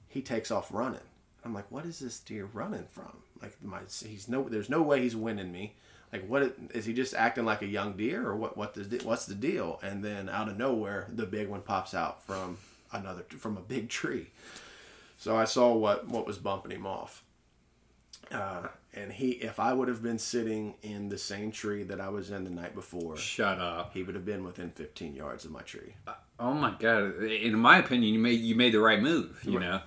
he 0.07 0.21
takes 0.21 0.51
off 0.51 0.69
running. 0.71 1.09
I'm 1.45 1.55
like, 1.55 1.71
what 1.71 1.87
is 1.87 1.99
this 1.99 2.21
deer 2.21 2.49
running 2.53 2.87
from? 2.91 3.23
Like, 3.41 3.57
my 3.63 3.81
he's 4.07 4.29
no, 4.29 4.49
there's 4.49 4.71
no 4.71 4.83
way 4.83 5.01
he's 5.01 5.17
winning 5.17 5.51
me. 5.51 5.77
Like, 6.13 6.27
what 6.29 6.55
is 6.75 6.85
he 6.85 6.93
just 6.93 7.15
acting 7.15 7.47
like 7.47 7.63
a 7.63 7.67
young 7.67 7.97
deer, 7.97 8.29
or 8.29 8.37
what? 8.37 8.57
What 8.57 8.75
the 8.75 9.01
what's 9.05 9.27
the 9.27 9.35
deal? 9.35 9.81
And 9.83 10.05
then 10.05 10.29
out 10.29 10.49
of 10.49 10.59
nowhere, 10.59 11.09
the 11.13 11.27
big 11.27 11.49
one 11.49 11.63
pops 11.63 11.95
out 11.95 12.23
from 12.23 12.59
another 12.95 13.25
from 13.39 13.57
a 13.57 13.61
big 13.61 13.89
tree. 13.89 14.31
So 15.19 15.37
I 15.37 15.45
saw 15.45 15.73
what 15.75 16.09
what 16.09 16.27
was 16.27 16.39
bumping 16.39 16.73
him 16.73 16.87
off. 16.87 17.23
Uh, 18.33 18.69
and 18.95 19.13
he, 19.13 19.33
if 19.33 19.61
I 19.61 19.75
would 19.75 19.89
have 19.89 20.03
been 20.03 20.19
sitting 20.19 20.75
in 20.83 21.09
the 21.09 21.19
same 21.19 21.51
tree 21.51 21.83
that 21.85 22.01
I 22.01 22.09
was 22.09 22.31
in 22.31 22.45
the 22.45 22.51
night 22.51 22.75
before, 22.75 23.17
Shut 23.19 23.59
up. 23.59 23.93
he 23.93 24.03
would 24.03 24.15
have 24.15 24.25
been 24.25 24.45
within 24.45 24.71
15 24.71 25.15
yards 25.15 25.45
of 25.45 25.51
my 25.51 25.61
tree. 25.61 25.95
Oh 26.41 26.55
my 26.55 26.75
god. 26.79 27.23
In 27.23 27.59
my 27.59 27.79
opinion, 27.79 28.15
you 28.15 28.19
made 28.19 28.41
you 28.41 28.55
made 28.55 28.73
the 28.73 28.81
right 28.81 29.01
move. 29.01 29.41
You 29.45 29.61
know. 29.61 29.81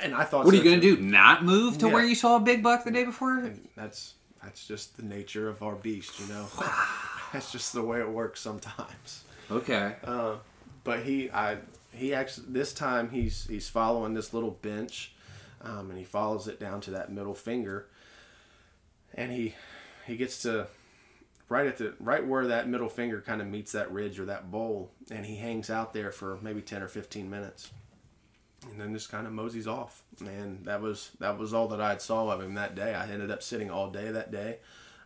And 0.00 0.14
I 0.14 0.24
thought, 0.24 0.44
What 0.44 0.54
are 0.54 0.56
you 0.56 0.64
gonna 0.64 0.80
do? 0.80 0.96
Not 0.96 1.44
move 1.44 1.78
to 1.78 1.86
Yeah. 1.86 1.92
where 1.92 2.04
you 2.04 2.14
saw 2.14 2.36
a 2.36 2.40
big 2.40 2.62
buck 2.62 2.84
the 2.84 2.90
day 2.90 3.04
before? 3.04 3.50
That's 3.76 4.14
that's 4.42 4.66
just 4.66 4.96
the 4.96 5.04
nature 5.04 5.48
of 5.48 5.62
our 5.62 5.76
beast, 5.76 6.18
you 6.18 6.26
know. 6.26 6.46
that's 7.32 7.52
just 7.52 7.72
the 7.72 7.82
way 7.82 8.00
it 8.00 8.08
works 8.08 8.40
sometimes. 8.40 9.24
Okay. 9.50 9.94
Uh, 10.04 10.36
but 10.84 11.00
he, 11.00 11.30
I, 11.30 11.58
he 11.92 12.14
actually 12.14 12.46
this 12.48 12.72
time 12.72 13.10
he's 13.10 13.46
he's 13.46 13.68
following 13.68 14.14
this 14.14 14.32
little 14.32 14.50
bench, 14.50 15.12
um, 15.62 15.90
and 15.90 15.98
he 15.98 16.04
follows 16.04 16.48
it 16.48 16.58
down 16.58 16.80
to 16.82 16.90
that 16.92 17.12
middle 17.12 17.34
finger, 17.34 17.86
and 19.14 19.32
he 19.32 19.54
he 20.06 20.16
gets 20.16 20.42
to 20.42 20.66
right 21.48 21.66
at 21.66 21.76
the 21.76 21.94
right 22.00 22.26
where 22.26 22.46
that 22.46 22.68
middle 22.68 22.88
finger 22.88 23.20
kind 23.20 23.40
of 23.40 23.46
meets 23.46 23.72
that 23.72 23.92
ridge 23.92 24.18
or 24.18 24.24
that 24.24 24.50
bowl, 24.50 24.90
and 25.10 25.26
he 25.26 25.36
hangs 25.36 25.70
out 25.70 25.92
there 25.92 26.10
for 26.10 26.38
maybe 26.40 26.62
ten 26.62 26.82
or 26.82 26.88
fifteen 26.88 27.28
minutes, 27.28 27.70
and 28.70 28.80
then 28.80 28.94
just 28.94 29.10
kind 29.10 29.26
of 29.26 29.32
moseys 29.32 29.66
off. 29.66 30.02
And 30.20 30.64
that 30.64 30.80
was 30.80 31.10
that 31.20 31.38
was 31.38 31.52
all 31.52 31.68
that 31.68 31.80
I 31.80 31.98
saw 31.98 32.30
of 32.30 32.40
him 32.40 32.54
that 32.54 32.74
day. 32.74 32.94
I 32.94 33.06
ended 33.08 33.30
up 33.30 33.42
sitting 33.42 33.70
all 33.70 33.90
day 33.90 34.10
that 34.10 34.32
day. 34.32 34.58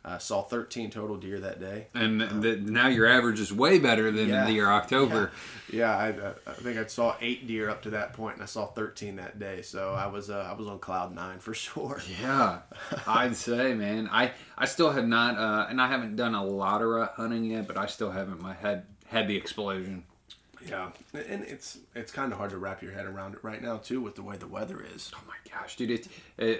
I 0.09 0.19
saw 0.19 0.43
13 0.43 0.91
total 0.91 1.17
deer 1.17 1.41
that 1.41 1.59
day. 1.59 1.89
And 1.95 2.21
the, 2.21 2.57
now 2.57 2.87
your 2.87 3.07
average 3.09 3.41
is 3.41 3.53
way 3.53 3.79
better 3.81 4.11
than 4.13 4.29
Yeah. 4.29 4.45
the 4.45 4.53
year 4.53 4.69
October. 4.69 5.33
Yeah, 5.73 5.97
I, 5.97 6.11
uh, 6.13 6.33
I 6.47 6.53
think 6.53 6.79
I 6.79 6.87
saw 6.87 7.17
eight 7.21 7.49
deer 7.49 7.69
up 7.69 7.83
to 7.83 7.91
that 7.91 8.13
point, 8.13 8.35
and 8.35 8.43
I 8.45 8.47
saw 8.47 8.67
13 8.67 9.17
that 9.17 9.41
day. 9.41 9.63
So 9.63 9.95
I 9.95 10.07
was 10.07 10.31
uh, 10.31 10.47
I 10.49 10.53
was 10.57 10.69
on 10.69 10.79
cloud 10.79 11.13
nine 11.13 11.41
for 11.41 11.55
sure. 11.67 12.01
Yeah, 12.23 12.61
I'd 13.05 13.35
say, 13.35 13.75
man. 13.75 14.09
I 14.13 14.31
I 14.57 14.67
still 14.67 14.93
have 14.93 15.09
not, 15.09 15.37
uh, 15.37 15.67
and 15.69 15.81
I 15.83 15.89
haven't 15.89 16.15
done 16.15 16.37
a 16.37 16.45
lot 16.45 16.83
of 16.83 16.89
rut 16.89 17.15
hunting 17.17 17.45
yet, 17.47 17.67
but 17.67 17.77
I 17.77 17.87
still 17.87 18.13
haven't. 18.13 18.41
My 18.41 18.55
head 18.55 18.85
had 19.09 19.27
the 19.27 19.37
explosion. 19.37 20.05
Yeah, 20.69 20.91
and 21.15 21.45
it's 21.45 21.79
it's 21.95 22.11
kind 22.13 22.33
of 22.33 22.39
hard 22.39 22.51
to 22.51 22.59
wrap 22.59 22.83
your 22.83 22.93
head 22.93 23.07
around 23.07 23.35
it 23.35 23.45
right 23.45 23.63
now 23.63 23.77
too, 23.79 24.01
with 24.01 24.15
the 24.17 24.23
way 24.23 24.37
the 24.37 24.47
weather 24.47 24.85
is. 24.95 25.11
Oh 25.15 25.21
my 25.27 25.35
gosh, 25.53 25.77
dude! 25.77 25.91
It, 25.91 26.09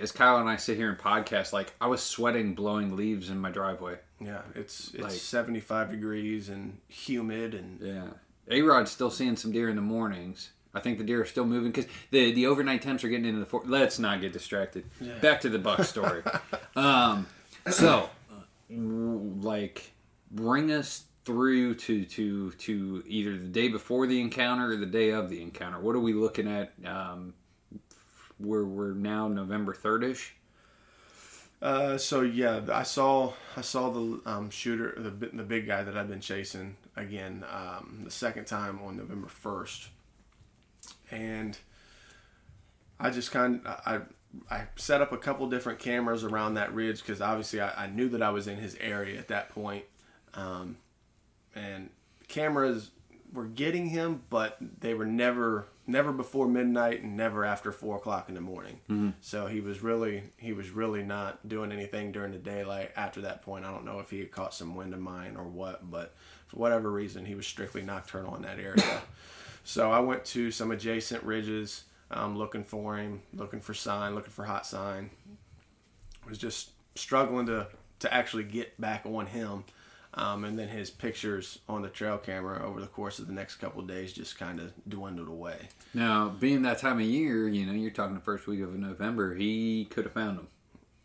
as 0.01 0.13
Kyle 0.13 0.39
and 0.39 0.49
I 0.49 0.57
sit 0.57 0.77
here 0.77 0.89
and 0.89 0.99
podcast, 0.99 1.53
like 1.53 1.73
I 1.81 1.87
was 1.89 2.03
sweating, 2.03 2.55
blowing 2.55 2.95
leaves 2.97 3.31
in 3.31 3.39
my 3.39 3.51
driveway. 3.51 3.97
Yeah, 4.21 4.43
it's 4.55 4.93
it's 4.95 5.03
Like- 5.03 5.13
75 5.13 5.91
degrees 5.91 6.49
and 6.49 6.79
humid 6.89 7.55
and 7.55 7.81
Yeah, 7.81 8.09
A 8.49 8.63
Rod's 8.63 8.91
still 8.91 9.11
seeing 9.11 9.37
some 9.37 9.53
deer 9.53 9.69
in 9.69 9.77
the 9.77 9.83
mornings. 9.83 10.51
I 10.75 10.81
think 10.81 10.99
the 10.99 11.05
deer 11.05 11.23
are 11.23 11.27
still 11.27 11.47
moving 11.47 11.73
because 11.73 11.91
the 12.11 12.33
the 12.33 12.47
overnight 12.47 12.83
temps 12.83 13.03
are 13.03 13.09
getting 13.09 13.25
into 13.27 13.41
the. 13.41 13.47
For- 13.47 13.63
Let's 13.65 13.99
not 13.99 14.21
get 14.21 14.33
distracted. 14.33 14.85
Back 15.23 15.41
to 15.41 15.49
the 15.49 15.59
buck 15.59 15.83
story. 15.85 16.23
um, 16.77 17.27
so, 17.71 18.11
like, 18.71 19.91
bring 20.31 20.71
us 20.73 21.05
through 21.27 21.75
to 21.75 22.05
to 22.05 22.53
to 22.53 23.03
either 23.07 23.37
the 23.37 23.49
day 23.49 23.69
before 23.69 24.07
the 24.07 24.21
encounter 24.21 24.73
or 24.73 24.77
the 24.77 24.87
day 24.87 25.11
of 25.11 25.29
the 25.29 25.43
encounter. 25.43 25.81
What 25.81 25.97
are 25.97 26.01
we 26.01 26.15
looking 26.15 26.49
at? 26.49 26.73
Um, 26.87 27.35
we're 28.39 28.65
we're 28.65 28.95
now 28.95 29.29
November 29.29 29.75
third 29.75 30.05
ish. 30.05 30.35
Uh, 31.61 31.99
so 31.99 32.21
yeah, 32.21 32.61
I 32.73 32.85
saw 32.85 33.33
I 33.57 33.63
saw 33.63 33.91
the 33.91 34.21
um, 34.25 34.51
shooter, 34.51 34.95
the 34.97 35.11
the 35.11 35.43
big 35.43 35.67
guy 35.67 35.83
that 35.83 35.97
I've 35.97 36.09
been 36.09 36.21
chasing 36.21 36.77
again 36.95 37.45
um, 37.53 38.03
the 38.05 38.11
second 38.11 38.47
time 38.47 38.79
on 38.85 38.97
November 38.97 39.29
first, 39.29 39.89
and 41.11 41.59
I 43.01 43.11
just 43.11 43.33
kind 43.33 43.63
I 43.67 44.03
I 44.51 44.65
set 44.77 45.01
up 45.01 45.11
a 45.13 45.19
couple 45.19 45.49
different 45.49 45.81
cameras 45.81 46.23
around 46.23 46.55
that 46.55 46.73
ridge 46.73 47.01
because 47.01 47.21
obviously 47.21 47.61
I, 47.61 47.85
I 47.85 47.87
knew 47.89 48.11
that 48.11 48.23
I 48.23 48.31
was 48.31 48.47
in 48.47 48.59
his 48.59 48.77
area 48.77 49.19
at 49.19 49.29
that 49.29 49.49
point, 49.49 49.87
um, 50.35 50.77
and 51.57 51.91
cameras 52.29 52.91
were 53.33 53.47
getting 53.47 53.87
him, 53.89 54.23
but 54.31 54.57
they 54.81 54.95
were 54.95 55.07
never 55.07 55.67
never 55.89 56.13
before 56.13 56.49
midnight 56.49 57.03
and 57.03 57.17
never 57.17 57.45
after 57.45 57.71
four 57.71 57.97
o'clock 57.97 58.29
in 58.29 58.35
the 58.35 58.41
morning. 58.41 58.81
So 59.21 59.47
he 59.47 59.61
was 59.61 59.83
really 59.83 60.25
he 60.37 60.53
was 60.53 60.71
really 60.71 61.03
not 61.03 61.49
doing 61.49 61.73
anything 61.73 62.13
during 62.13 62.33
the 62.33 62.39
daylight 62.39 62.91
after 62.97 63.21
that 63.23 63.43
point. 63.43 63.65
I 63.65 63.71
don't 63.71 63.85
know 63.85 64.01
if 64.01 64.11
he 64.11 64.19
had 64.19 64.31
caught 64.31 64.55
some 64.55 64.75
wind 64.75 64.95
of 64.95 65.01
mine 65.01 65.37
or 65.37 65.45
what, 65.45 65.91
but 65.91 66.15
for 66.47 66.57
whatever 66.57 66.91
reason 66.91 67.25
he 67.25 67.35
was 67.35 67.47
strictly 67.47 67.83
nocturnal 67.83 68.37
in 68.37 68.43
that 68.43 68.59
area. 68.59 69.03
so 69.65 69.91
I 69.91 70.01
went 70.01 70.25
to 70.27 70.51
some 70.51 70.71
adjacent 70.71 71.23
ridges, 71.23 71.85
um, 72.11 72.37
looking 72.37 72.65
for 72.65 72.97
him, 72.97 73.23
looking 73.33 73.61
for 73.61 73.75
sign, 73.75 74.15
looking 74.15 74.33
for 74.33 74.45
hot 74.45 74.67
sign. 74.67 75.11
Was 76.29 76.39
just 76.39 76.71
struggling 76.97 77.47
to 77.47 77.69
to 78.01 78.13
actually 78.13 78.45
get 78.45 78.81
back 78.81 79.07
on 79.07 79.27
him. 79.27 79.65
Um, 80.17 80.45
and 80.45 80.59
then 80.59 80.69
his 80.69 80.89
pictures 80.89 81.59
on 81.69 81.83
the 81.83 81.89
trail 81.89 82.17
camera 82.17 82.67
over 82.67 82.81
the 82.81 82.87
course 82.87 83.19
of 83.19 83.27
the 83.27 83.35
next 83.35 83.57
couple 83.57 83.83
of 83.83 83.87
days 83.87 84.15
just 84.15 84.39
kind 84.39 84.59
of 84.59 84.73
dwindled 84.89 85.29
away. 85.29 85.69
Now, 85.93 86.29
being 86.29 86.63
that 86.63 86.79
time 86.79 86.99
of 86.99 87.05
year, 87.05 87.47
you 87.49 87.67
know, 87.67 87.73
you're 87.73 87.91
talking 87.91 88.15
the 88.15 88.21
first 88.21 88.47
week 88.47 88.63
of 88.63 88.75
November. 88.75 89.35
He 89.35 89.85
could 89.91 90.05
have 90.05 90.15
found 90.15 90.39
them. 90.39 90.49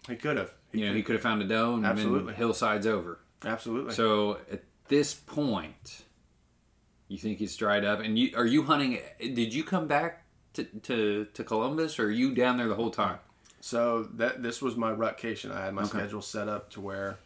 He 0.07 0.15
could 0.15 0.37
have. 0.37 0.53
You 0.71 0.87
know, 0.87 0.93
he 0.93 1.03
could 1.03 1.15
have 1.15 1.21
found 1.21 1.41
a 1.41 1.45
doe 1.45 1.75
and 1.75 1.85
Absolutely. 1.85 2.27
been 2.27 2.35
hillsides 2.35 2.87
over. 2.87 3.19
Absolutely. 3.43 3.93
So 3.93 4.37
at 4.49 4.63
this 4.87 5.13
point, 5.13 6.03
you 7.09 7.17
think 7.17 7.39
he's 7.39 7.57
dried 7.57 7.83
up, 7.83 7.99
and 7.99 8.17
you 8.17 8.31
are 8.37 8.45
you 8.45 8.63
hunting? 8.63 8.99
Did 9.19 9.53
you 9.53 9.65
come 9.65 9.87
back 9.87 10.23
to 10.53 10.63
to, 10.63 11.25
to 11.33 11.43
Columbus, 11.43 11.99
or 11.99 12.05
are 12.05 12.11
you 12.11 12.33
down 12.33 12.57
there 12.57 12.69
the 12.69 12.75
whole 12.75 12.91
time? 12.91 13.19
So 13.59 14.03
that 14.13 14.41
this 14.41 14.61
was 14.61 14.77
my 14.77 14.91
rutcation. 14.91 15.51
I 15.51 15.65
had 15.65 15.73
my 15.73 15.83
schedule 15.83 16.21
set 16.21 16.47
up 16.47 16.69
to 16.71 16.81
where 16.81 17.17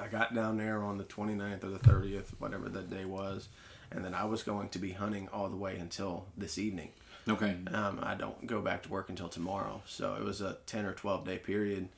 I 0.00 0.08
got 0.08 0.34
down 0.34 0.56
there 0.56 0.82
on 0.82 0.98
the 0.98 1.04
29th 1.04 1.64
or 1.64 1.70
the 1.70 1.78
30th, 1.78 2.28
whatever 2.38 2.68
that 2.68 2.90
day 2.90 3.04
was, 3.04 3.48
and 3.90 4.04
then 4.04 4.14
I 4.14 4.24
was 4.24 4.42
going 4.42 4.68
to 4.70 4.78
be 4.78 4.92
hunting 4.92 5.28
all 5.32 5.48
the 5.48 5.56
way 5.56 5.76
until 5.76 6.26
this 6.36 6.58
evening. 6.58 6.90
Okay. 7.28 7.56
Um, 7.72 8.00
I 8.02 8.14
don't 8.14 8.46
go 8.46 8.60
back 8.60 8.82
to 8.82 8.90
work 8.90 9.08
until 9.08 9.28
tomorrow, 9.28 9.82
so 9.86 10.14
it 10.14 10.24
was 10.24 10.40
a 10.40 10.58
10 10.66 10.84
or 10.84 10.92
12 10.92 11.24
day 11.24 11.38
period, 11.38 11.88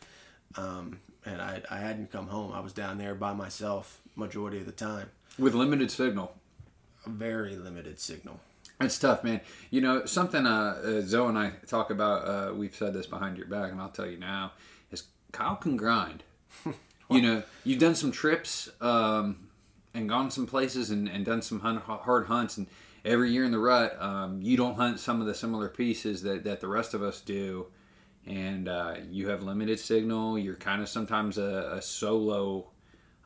um, 0.57 1.01
and 1.24 1.40
I, 1.40 1.62
I 1.70 1.78
hadn't 1.78 2.12
come 2.12 2.28
home. 2.28 2.53
I 2.53 2.61
was 2.61 2.72
down 2.72 2.99
there 2.99 3.14
by 3.14 3.32
myself 3.32 4.01
majority 4.14 4.59
of 4.59 4.66
the 4.66 4.72
time. 4.72 5.11
With 5.38 5.55
limited 5.55 5.90
signal. 5.90 6.34
A 7.05 7.11
very 7.11 7.57
limited 7.57 8.01
signal. 8.01 8.40
It's 8.80 8.99
tough, 8.99 9.24
man. 9.24 9.40
You 9.70 9.80
know, 9.80 10.05
something 10.07 10.47
uh, 10.47 10.80
uh, 10.84 11.01
Zoe 11.01 11.28
and 11.28 11.38
I 11.38 11.53
talk 11.66 11.90
about, 11.90 12.28
uh, 12.28 12.55
we've 12.55 12.74
said 12.74 12.92
this 12.92 13.07
behind 13.07 13.38
your 13.38 13.47
back, 13.47 13.72
and 13.72 13.80
I'll 13.80 13.88
tell 13.88 14.07
you 14.07 14.18
now, 14.18 14.53
is 14.90 15.05
Kyle 15.32 15.57
can 15.57 15.76
grind. 15.76 16.22
you 17.11 17.22
know, 17.22 17.42
you've 17.64 17.78
done 17.78 17.94
some 17.94 18.12
trips 18.12 18.68
um, 18.80 19.48
and 19.94 20.09
gone 20.09 20.30
some 20.30 20.46
places 20.46 20.90
and, 20.90 21.09
and 21.09 21.24
done 21.24 21.42
some 21.42 21.61
hun- 21.61 21.76
hard 21.78 22.26
hunts, 22.26 22.57
and 22.57 22.66
every 23.04 23.30
year 23.30 23.44
in 23.44 23.52
the 23.52 23.59
rut, 23.59 23.96
um, 24.00 24.40
you 24.42 24.57
don't 24.57 24.74
hunt 24.74 24.98
some 25.00 25.20
of 25.20 25.26
the 25.26 25.34
similar 25.34 25.68
pieces 25.68 26.22
that, 26.22 26.44
that 26.44 26.61
the 26.61 26.68
rest 26.68 26.94
of 26.94 27.02
us 27.02 27.20
do. 27.20 27.66
And 28.26 28.68
uh, 28.68 28.96
you 29.09 29.28
have 29.28 29.44
limited 29.44 29.78
signal. 29.78 30.36
You're 30.36 30.57
kind 30.57 30.82
of 30.82 30.88
sometimes 30.88 31.38
a, 31.38 31.74
a 31.76 31.82
solo 31.82 32.66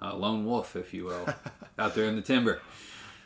uh, 0.02 0.14
lone 0.14 0.44
wolf, 0.44 0.76
if 0.76 0.92
you 0.92 1.04
will, 1.04 1.26
out 1.78 1.94
there 1.94 2.04
in 2.04 2.16
the 2.16 2.22
timber. 2.22 2.60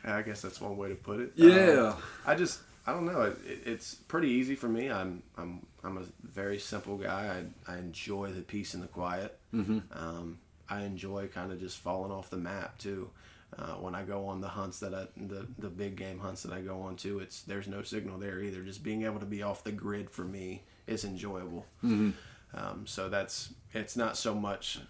I 0.04 0.22
guess 0.22 0.42
that's 0.42 0.60
one 0.60 0.76
way 0.76 0.90
to 0.90 0.94
put 0.94 1.20
it. 1.20 1.32
Yeah. 1.34 1.94
Um, 1.94 1.96
I 2.26 2.34
just 2.34 2.60
I 2.86 2.92
don't 2.92 3.06
know. 3.06 3.22
It, 3.22 3.38
it, 3.46 3.58
it's 3.64 3.94
pretty 3.94 4.28
easy 4.28 4.54
for 4.54 4.68
me. 4.68 4.90
I'm 4.90 5.22
I'm 5.36 5.66
I'm 5.82 5.98
a 5.98 6.04
very 6.22 6.58
simple 6.58 6.96
guy. 6.96 7.42
I 7.66 7.72
I 7.72 7.78
enjoy 7.78 8.30
the 8.30 8.42
peace 8.42 8.74
and 8.74 8.82
the 8.82 8.88
quiet. 8.88 9.38
Mm-hmm. 9.54 9.78
Um, 9.92 10.38
I 10.68 10.82
enjoy 10.82 11.28
kind 11.28 11.52
of 11.52 11.60
just 11.60 11.78
falling 11.78 12.12
off 12.12 12.30
the 12.30 12.36
map 12.36 12.78
too. 12.78 13.10
Uh, 13.56 13.74
when 13.74 13.94
I 13.94 14.02
go 14.02 14.26
on 14.26 14.40
the 14.40 14.48
hunts 14.48 14.80
that 14.80 14.94
I, 14.94 15.06
the 15.16 15.46
the 15.58 15.68
big 15.68 15.96
game 15.96 16.18
hunts 16.18 16.42
that 16.42 16.52
I 16.52 16.60
go 16.60 16.80
on 16.82 16.96
to, 16.96 17.20
it's 17.20 17.42
there's 17.42 17.68
no 17.68 17.82
signal 17.82 18.18
there 18.18 18.40
either. 18.40 18.62
Just 18.62 18.82
being 18.82 19.04
able 19.04 19.20
to 19.20 19.26
be 19.26 19.42
off 19.42 19.62
the 19.62 19.72
grid 19.72 20.10
for 20.10 20.24
me 20.24 20.62
is 20.86 21.04
enjoyable. 21.04 21.66
Mm-hmm. 21.84 22.10
Um, 22.56 22.86
so 22.86 23.08
that's 23.08 23.50
it's 23.72 23.96
not 23.96 24.16
so 24.16 24.34
much 24.34 24.80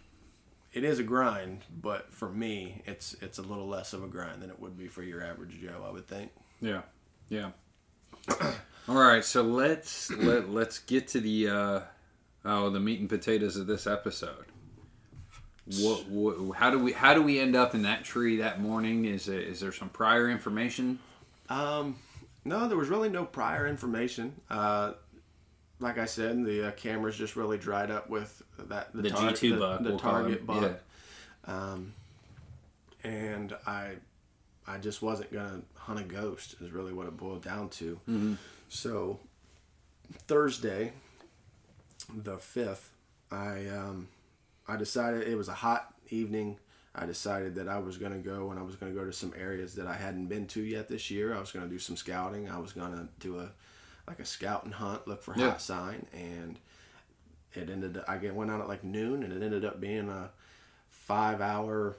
it 0.74 0.82
is 0.82 0.98
a 0.98 1.04
grind, 1.04 1.60
but 1.80 2.12
for 2.12 2.28
me, 2.28 2.82
it's 2.84 3.16
it's 3.22 3.38
a 3.38 3.42
little 3.42 3.68
less 3.68 3.92
of 3.92 4.02
a 4.02 4.08
grind 4.08 4.42
than 4.42 4.50
it 4.50 4.58
would 4.58 4.76
be 4.76 4.88
for 4.88 5.02
your 5.02 5.22
average 5.22 5.60
Joe. 5.60 5.84
I 5.86 5.90
would 5.90 6.06
think. 6.06 6.32
Yeah, 6.60 6.82
yeah. 7.28 7.50
All 8.88 8.96
right, 8.96 9.24
so 9.24 9.42
let's 9.42 10.10
let 10.10 10.50
let's 10.50 10.80
get 10.80 11.08
to 11.08 11.20
the 11.20 11.48
uh, 11.48 11.80
oh 12.44 12.70
the 12.70 12.80
meat 12.80 12.98
and 12.98 13.08
potatoes 13.08 13.56
of 13.56 13.68
this 13.68 13.86
episode. 13.86 14.46
What, 15.66 16.06
what 16.08 16.56
how 16.56 16.70
do 16.70 16.78
we 16.78 16.92
how 16.92 17.14
do 17.14 17.22
we 17.22 17.40
end 17.40 17.56
up 17.56 17.74
in 17.74 17.82
that 17.82 18.04
tree 18.04 18.36
that 18.38 18.60
morning? 18.60 19.06
Is 19.06 19.28
it, 19.28 19.40
is 19.42 19.60
there 19.60 19.72
some 19.72 19.88
prior 19.88 20.30
information? 20.30 20.98
Um, 21.48 21.96
no, 22.44 22.68
there 22.68 22.76
was 22.76 22.88
really 22.88 23.08
no 23.08 23.24
prior 23.24 23.66
information. 23.66 24.34
Uh, 24.50 24.92
like 25.80 25.98
I 25.98 26.04
said, 26.04 26.44
the 26.44 26.68
uh, 26.68 26.70
cameras 26.72 27.16
just 27.16 27.36
really 27.36 27.58
dried 27.58 27.90
up 27.90 28.10
with 28.10 28.42
that 28.58 28.92
The 28.94 29.10
G2 29.10 29.58
buck, 29.58 29.82
the, 29.82 29.90
we'll 29.90 29.98
target 29.98 30.46
buck. 30.46 30.80
Um, 31.46 31.92
and 33.02 33.54
I, 33.66 33.92
I 34.66 34.78
just 34.78 35.02
wasn't 35.02 35.32
gonna 35.32 35.62
hunt 35.76 36.00
a 36.00 36.04
ghost. 36.04 36.56
Is 36.60 36.72
really 36.72 36.92
what 36.92 37.06
it 37.06 37.16
boiled 37.16 37.42
down 37.42 37.70
to. 37.70 38.00
Mm-hmm. 38.08 38.34
So 38.68 39.18
Thursday, 40.26 40.92
the 42.14 42.38
fifth, 42.38 42.90
I 43.30 43.66
um, 43.66 44.08
I 44.66 44.76
decided 44.76 45.26
it 45.28 45.36
was 45.36 45.48
a 45.48 45.54
hot 45.54 45.94
evening. 46.10 46.58
I 46.94 47.06
decided 47.06 47.56
that 47.56 47.68
I 47.68 47.78
was 47.78 47.96
going 47.98 48.12
to 48.12 48.18
go 48.18 48.50
and 48.50 48.58
I 48.58 48.62
was 48.62 48.76
going 48.76 48.92
to 48.92 48.98
go 48.98 49.04
to 49.04 49.12
some 49.12 49.34
areas 49.36 49.74
that 49.74 49.86
I 49.86 49.94
hadn't 49.94 50.26
been 50.26 50.46
to 50.48 50.62
yet 50.62 50.88
this 50.88 51.10
year. 51.10 51.34
I 51.34 51.40
was 51.40 51.50
going 51.50 51.64
to 51.66 51.70
do 51.70 51.78
some 51.78 51.96
scouting. 51.96 52.48
I 52.48 52.58
was 52.58 52.72
going 52.72 52.92
to 52.92 53.08
do 53.18 53.40
a 53.40 53.50
like 54.06 54.20
a 54.20 54.24
scout 54.24 54.64
and 54.64 54.74
hunt, 54.74 55.08
look 55.08 55.22
for 55.22 55.34
Yeah. 55.36 55.50
hot 55.50 55.62
sign, 55.62 56.06
and 56.12 56.58
it 57.54 57.70
ended. 57.70 58.00
I 58.06 58.18
went 58.18 58.50
out 58.50 58.60
at 58.60 58.68
like 58.68 58.84
noon, 58.84 59.22
and 59.22 59.32
it 59.32 59.42
ended 59.42 59.64
up 59.64 59.80
being 59.80 60.08
a 60.08 60.30
five 60.90 61.40
hour, 61.40 61.96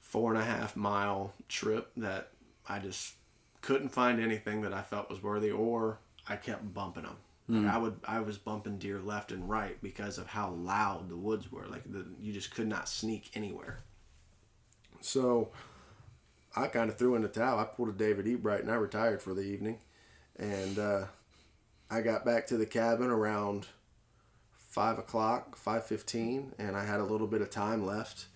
four 0.00 0.32
and 0.34 0.42
a 0.42 0.44
half 0.44 0.76
mile 0.76 1.32
trip 1.48 1.90
that 1.96 2.30
I 2.68 2.80
just 2.80 3.14
couldn't 3.62 3.90
find 3.90 4.20
anything 4.20 4.62
that 4.62 4.72
I 4.72 4.82
felt 4.82 5.08
was 5.08 5.22
worthy, 5.22 5.50
or 5.50 5.98
I 6.28 6.36
kept 6.36 6.74
bumping 6.74 7.04
them. 7.04 7.16
Like 7.46 7.74
I 7.74 7.76
would, 7.76 8.00
I 8.08 8.20
was 8.20 8.38
bumping 8.38 8.78
deer 8.78 9.00
left 9.00 9.30
and 9.30 9.48
right 9.50 9.76
because 9.82 10.16
of 10.16 10.26
how 10.26 10.50
loud 10.52 11.10
the 11.10 11.16
woods 11.16 11.52
were. 11.52 11.66
Like 11.66 11.84
the, 11.84 12.06
you 12.18 12.32
just 12.32 12.54
could 12.54 12.66
not 12.66 12.88
sneak 12.88 13.30
anywhere. 13.34 13.80
So 15.02 15.50
I 16.56 16.68
kind 16.68 16.88
of 16.88 16.96
threw 16.96 17.16
in 17.16 17.22
the 17.22 17.28
towel. 17.28 17.58
I 17.58 17.64
pulled 17.64 17.90
a 17.90 17.92
David 17.92 18.26
Ebright 18.26 18.60
and 18.60 18.70
I 18.70 18.76
retired 18.76 19.20
for 19.20 19.34
the 19.34 19.42
evening. 19.42 19.78
And 20.36 20.78
uh, 20.78 21.04
I 21.90 22.00
got 22.00 22.24
back 22.24 22.46
to 22.46 22.56
the 22.56 22.64
cabin 22.64 23.10
around 23.10 23.66
five 24.56 24.98
o'clock, 24.98 25.54
five 25.54 25.84
fifteen, 25.84 26.52
and 26.58 26.76
I 26.76 26.84
had 26.84 26.98
a 26.98 27.04
little 27.04 27.26
bit 27.26 27.42
of 27.42 27.50
time 27.50 27.84
left. 27.84 28.26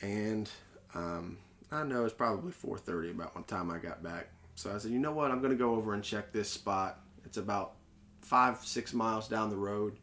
And 0.00 0.48
um, 0.94 1.38
I 1.70 1.82
know 1.82 2.04
it's 2.04 2.14
probably 2.14 2.52
four 2.52 2.78
thirty 2.78 3.10
about 3.10 3.34
one 3.34 3.44
time 3.44 3.70
I 3.70 3.78
got 3.78 4.02
back. 4.02 4.28
So 4.54 4.74
I 4.74 4.78
said, 4.78 4.92
you 4.92 4.98
know 4.98 5.12
what? 5.12 5.30
I'm 5.30 5.40
going 5.40 5.50
to 5.50 5.58
go 5.58 5.74
over 5.74 5.94
and 5.94 6.02
check 6.02 6.32
this 6.32 6.48
spot. 6.48 7.00
It's 7.24 7.36
about 7.36 7.74
five, 8.26 8.58
six 8.58 8.92
miles 8.92 9.28
down 9.28 9.50
the 9.50 9.56
road 9.56 9.96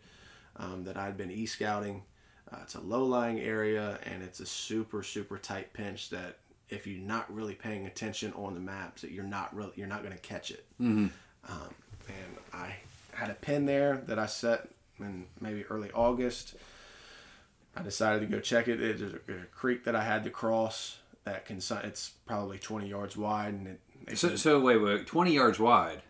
um, 0.56 0.86
that 0.86 0.98
I'd 0.98 1.18
been 1.18 1.32
e 1.32 1.46
scouting. 1.46 2.04
Uh, 2.52 2.58
it's 2.62 2.76
a 2.76 2.82
low 2.82 3.04
lying 3.06 3.40
area 3.40 4.00
and 4.06 4.24
it's 4.24 4.40
a 4.40 4.46
super, 4.46 5.04
super 5.04 5.38
tight 5.38 5.74
pinch 5.74 6.10
that 6.10 6.38
if 6.70 6.88
you're 6.88 7.02
not 7.02 7.32
really 7.34 7.54
paying 7.54 7.86
attention 7.86 8.32
on 8.34 8.54
the 8.54 8.60
maps, 8.60 9.02
that 9.02 9.12
you're 9.12 9.24
not 9.24 9.54
really 9.56 9.72
you're 9.76 9.88
not 9.88 10.04
going 10.04 10.16
to 10.16 10.22
catch 10.22 10.52
it. 10.52 10.66
Um, 11.50 11.74
and 12.08 12.38
I 12.54 12.76
had 13.12 13.30
a 13.30 13.34
pin 13.34 13.66
there 13.66 13.98
that 14.08 14.18
I 14.18 14.26
set 14.26 14.70
in 15.00 15.26
maybe 15.42 15.66
early 15.66 15.92
August. 15.92 16.56
I 17.76 17.82
decided 17.82 18.22
to 18.22 18.28
go 18.28 18.40
check 18.40 18.68
it. 18.68 18.80
There's 18.80 19.02
a, 19.02 19.20
there's 19.26 19.44
a 19.44 19.48
creek 19.48 19.84
that 19.84 19.96
I 19.96 20.04
had 20.04 20.24
to 20.24 20.30
cross 20.30 20.98
that 21.26 21.46
can. 21.46 21.58
It's 21.58 22.12
probably 22.26 22.60
20 22.60 22.88
yards 22.88 23.18
wide, 23.18 23.54
and 23.54 23.68
it. 23.68 23.80
it 24.08 24.18
So, 24.18 24.36
so 24.36 24.60
wait, 24.60 24.78
wait, 24.78 25.08
twenty 25.08 25.34
yards 25.34 25.60
wide. 25.60 26.02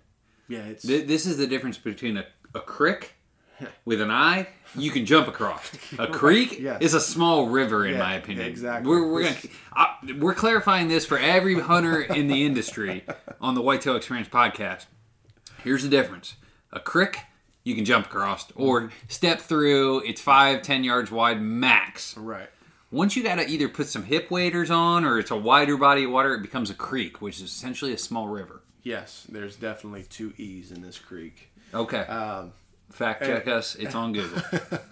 Yeah, 0.48 0.60
it's 0.66 0.84
Th- 0.86 1.08
This 1.08 1.26
is 1.26 1.38
the 1.38 1.48
difference 1.48 1.78
between 1.78 2.18
a, 2.18 2.26
a 2.56 2.60
creek 2.60 3.14
with 3.86 4.02
an 4.02 4.12
eye 4.12 4.48
you 4.76 4.90
can 4.92 5.06
jump 5.06 5.28
across. 5.28 5.72
A 6.00 6.08
creek 6.08 6.60
yes. 6.60 6.82
is 6.82 6.94
a 6.96 7.00
small 7.00 7.48
river, 7.50 7.86
in 7.86 7.94
Yeah, 7.94 8.00
my 8.00 8.16
opinion. 8.16 8.48
exactly. 8.48 8.90
We're 8.90 9.08
we're 9.12 9.24
gonna 9.24 9.36
This- 9.36 9.52
uh, 9.76 9.86
we're 10.18 10.34
clarifying 10.34 10.88
this 10.88 11.06
for 11.06 11.18
every 11.20 11.60
hunter 11.60 12.02
in 12.02 12.28
the 12.28 12.46
industry 12.46 13.06
on 13.42 13.54
the 13.54 13.62
Whitetail 13.62 13.96
Experience 13.96 14.28
podcast. 14.30 14.86
Here's 15.64 15.84
the 15.84 15.90
difference: 15.90 16.36
a 16.72 16.80
creek 16.80 17.18
you 17.64 17.76
can 17.76 17.86
jump 17.86 18.08
across 18.08 18.52
or 18.56 18.92
step 19.08 19.40
through. 19.40 20.00
It's 20.02 20.20
five, 20.20 20.64
ten 20.64 20.84
yards 20.84 21.12
wide 21.12 21.40
max. 21.42 22.18
right. 22.18 22.50
Once 22.92 23.16
you 23.16 23.24
got 23.24 23.36
to 23.36 23.48
either 23.50 23.68
put 23.70 23.88
some 23.88 24.04
hip 24.04 24.30
waders 24.30 24.70
on 24.70 25.04
or 25.06 25.18
it's 25.18 25.32
a 25.32 25.36
wider 25.36 25.78
body 25.78 26.04
of 26.04 26.12
water, 26.12 26.36
it 26.36 26.42
becomes 26.44 26.70
a 26.70 26.76
creek, 26.76 27.22
which 27.22 27.38
is 27.38 27.44
essentially 27.46 27.92
a 27.94 27.98
small 27.98 28.28
river. 28.28 28.62
Yes, 28.84 29.26
there's 29.30 29.56
definitely 29.56 30.04
two 30.04 30.34
E's 30.38 30.72
in 30.72 30.82
this 30.82 31.00
creek. 31.00 31.50
Okay. 31.74 32.00
Um, 32.00 32.52
Fact 32.92 33.24
check 33.24 33.48
us. 33.48 33.76
It's 33.76 33.96
on 33.96 34.14
Google. 34.14 34.42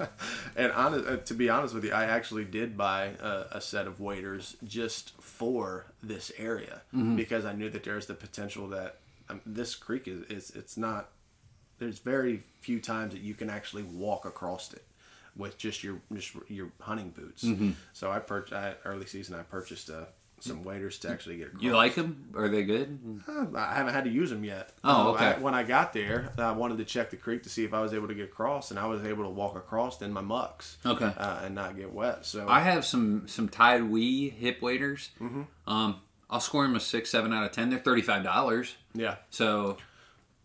and 0.55 0.71
honest, 0.71 1.07
uh, 1.07 1.17
to 1.17 1.33
be 1.35 1.49
honest 1.49 1.75
with 1.75 1.83
you, 1.83 1.91
I 1.91 2.05
actually 2.05 2.45
did 2.45 2.75
buy 2.75 3.11
a, 3.21 3.45
a 3.51 3.61
set 3.61 3.85
of 3.85 3.99
waders 3.99 4.55
just 4.63 5.11
for 5.21 5.85
this 6.01 6.31
area 6.37 6.81
because 7.15 7.45
I 7.45 7.53
knew 7.53 7.69
that 7.69 7.83
there's 7.83 8.07
the 8.07 8.15
potential 8.15 8.67
that 8.69 8.97
um, 9.29 9.41
this 9.45 9.75
creek 9.75 10.07
is, 10.07 10.23
is 10.31 10.51
it's 10.55 10.77
not. 10.77 11.09
There's 11.77 11.99
very 11.99 12.41
few 12.61 12.79
times 12.79 13.13
that 13.13 13.21
you 13.21 13.35
can 13.35 13.49
actually 13.51 13.83
walk 13.83 14.25
across 14.25 14.73
it 14.73 14.83
with 15.35 15.57
just 15.59 15.83
your 15.83 16.01
just 16.13 16.33
your 16.47 16.71
hunting 16.79 17.09
boots. 17.09 17.43
So 17.93 18.11
I 18.11 18.17
purchased 18.19 18.77
early 18.83 19.05
season. 19.05 19.35
I 19.35 19.43
purchased 19.43 19.91
uh, 19.91 20.05
some 20.43 20.63
waders 20.63 20.97
to 20.99 21.09
actually 21.09 21.37
get 21.37 21.47
across. 21.47 21.61
You 21.63 21.75
like 21.75 21.95
them? 21.95 22.29
Are 22.35 22.49
they 22.49 22.63
good? 22.63 22.99
Uh, 23.27 23.45
I 23.55 23.75
haven't 23.75 23.93
had 23.93 24.03
to 24.05 24.09
use 24.09 24.29
them 24.29 24.43
yet. 24.43 24.71
Oh, 24.83 24.89
Um, 25.01 25.07
okay. 25.15 25.25
I- 25.25 25.37
when 25.39 25.53
I 25.53 25.63
got 25.63 25.93
there, 25.93 26.31
I 26.37 26.51
wanted 26.51 26.77
to 26.79 26.85
check 26.85 27.09
the 27.11 27.17
creek 27.17 27.43
to 27.43 27.49
see 27.49 27.63
if 27.63 27.73
I 27.73 27.81
was 27.81 27.93
able 27.93 28.07
to 28.07 28.13
get 28.15 28.25
across, 28.25 28.71
and 28.71 28.79
I 28.79 28.85
was 28.87 29.03
able 29.03 29.23
to 29.23 29.29
walk 29.29 29.55
across 29.55 30.01
in 30.01 30.11
my 30.13 30.21
mucks. 30.21 30.77
Okay. 30.85 31.05
Uh, 31.05 31.41
and 31.43 31.55
not 31.55 31.75
get 31.75 31.93
wet. 31.93 32.25
So 32.25 32.47
I 32.47 32.59
have 32.61 32.85
some 32.85 33.27
some 33.27 33.47
TideWe 33.49 34.31
hip 34.33 34.61
waders. 34.61 35.09
Um, 35.67 36.01
I'll 36.29 36.39
score 36.39 36.63
them 36.63 36.75
a 36.75 36.79
six, 36.79 37.09
seven 37.09 37.33
out 37.33 37.43
of 37.43 37.51
ten. 37.51 37.69
They're 37.69 37.79
thirty 37.79 38.01
five 38.01 38.23
dollars. 38.23 38.75
yeah, 38.93 39.15
So 39.29 39.77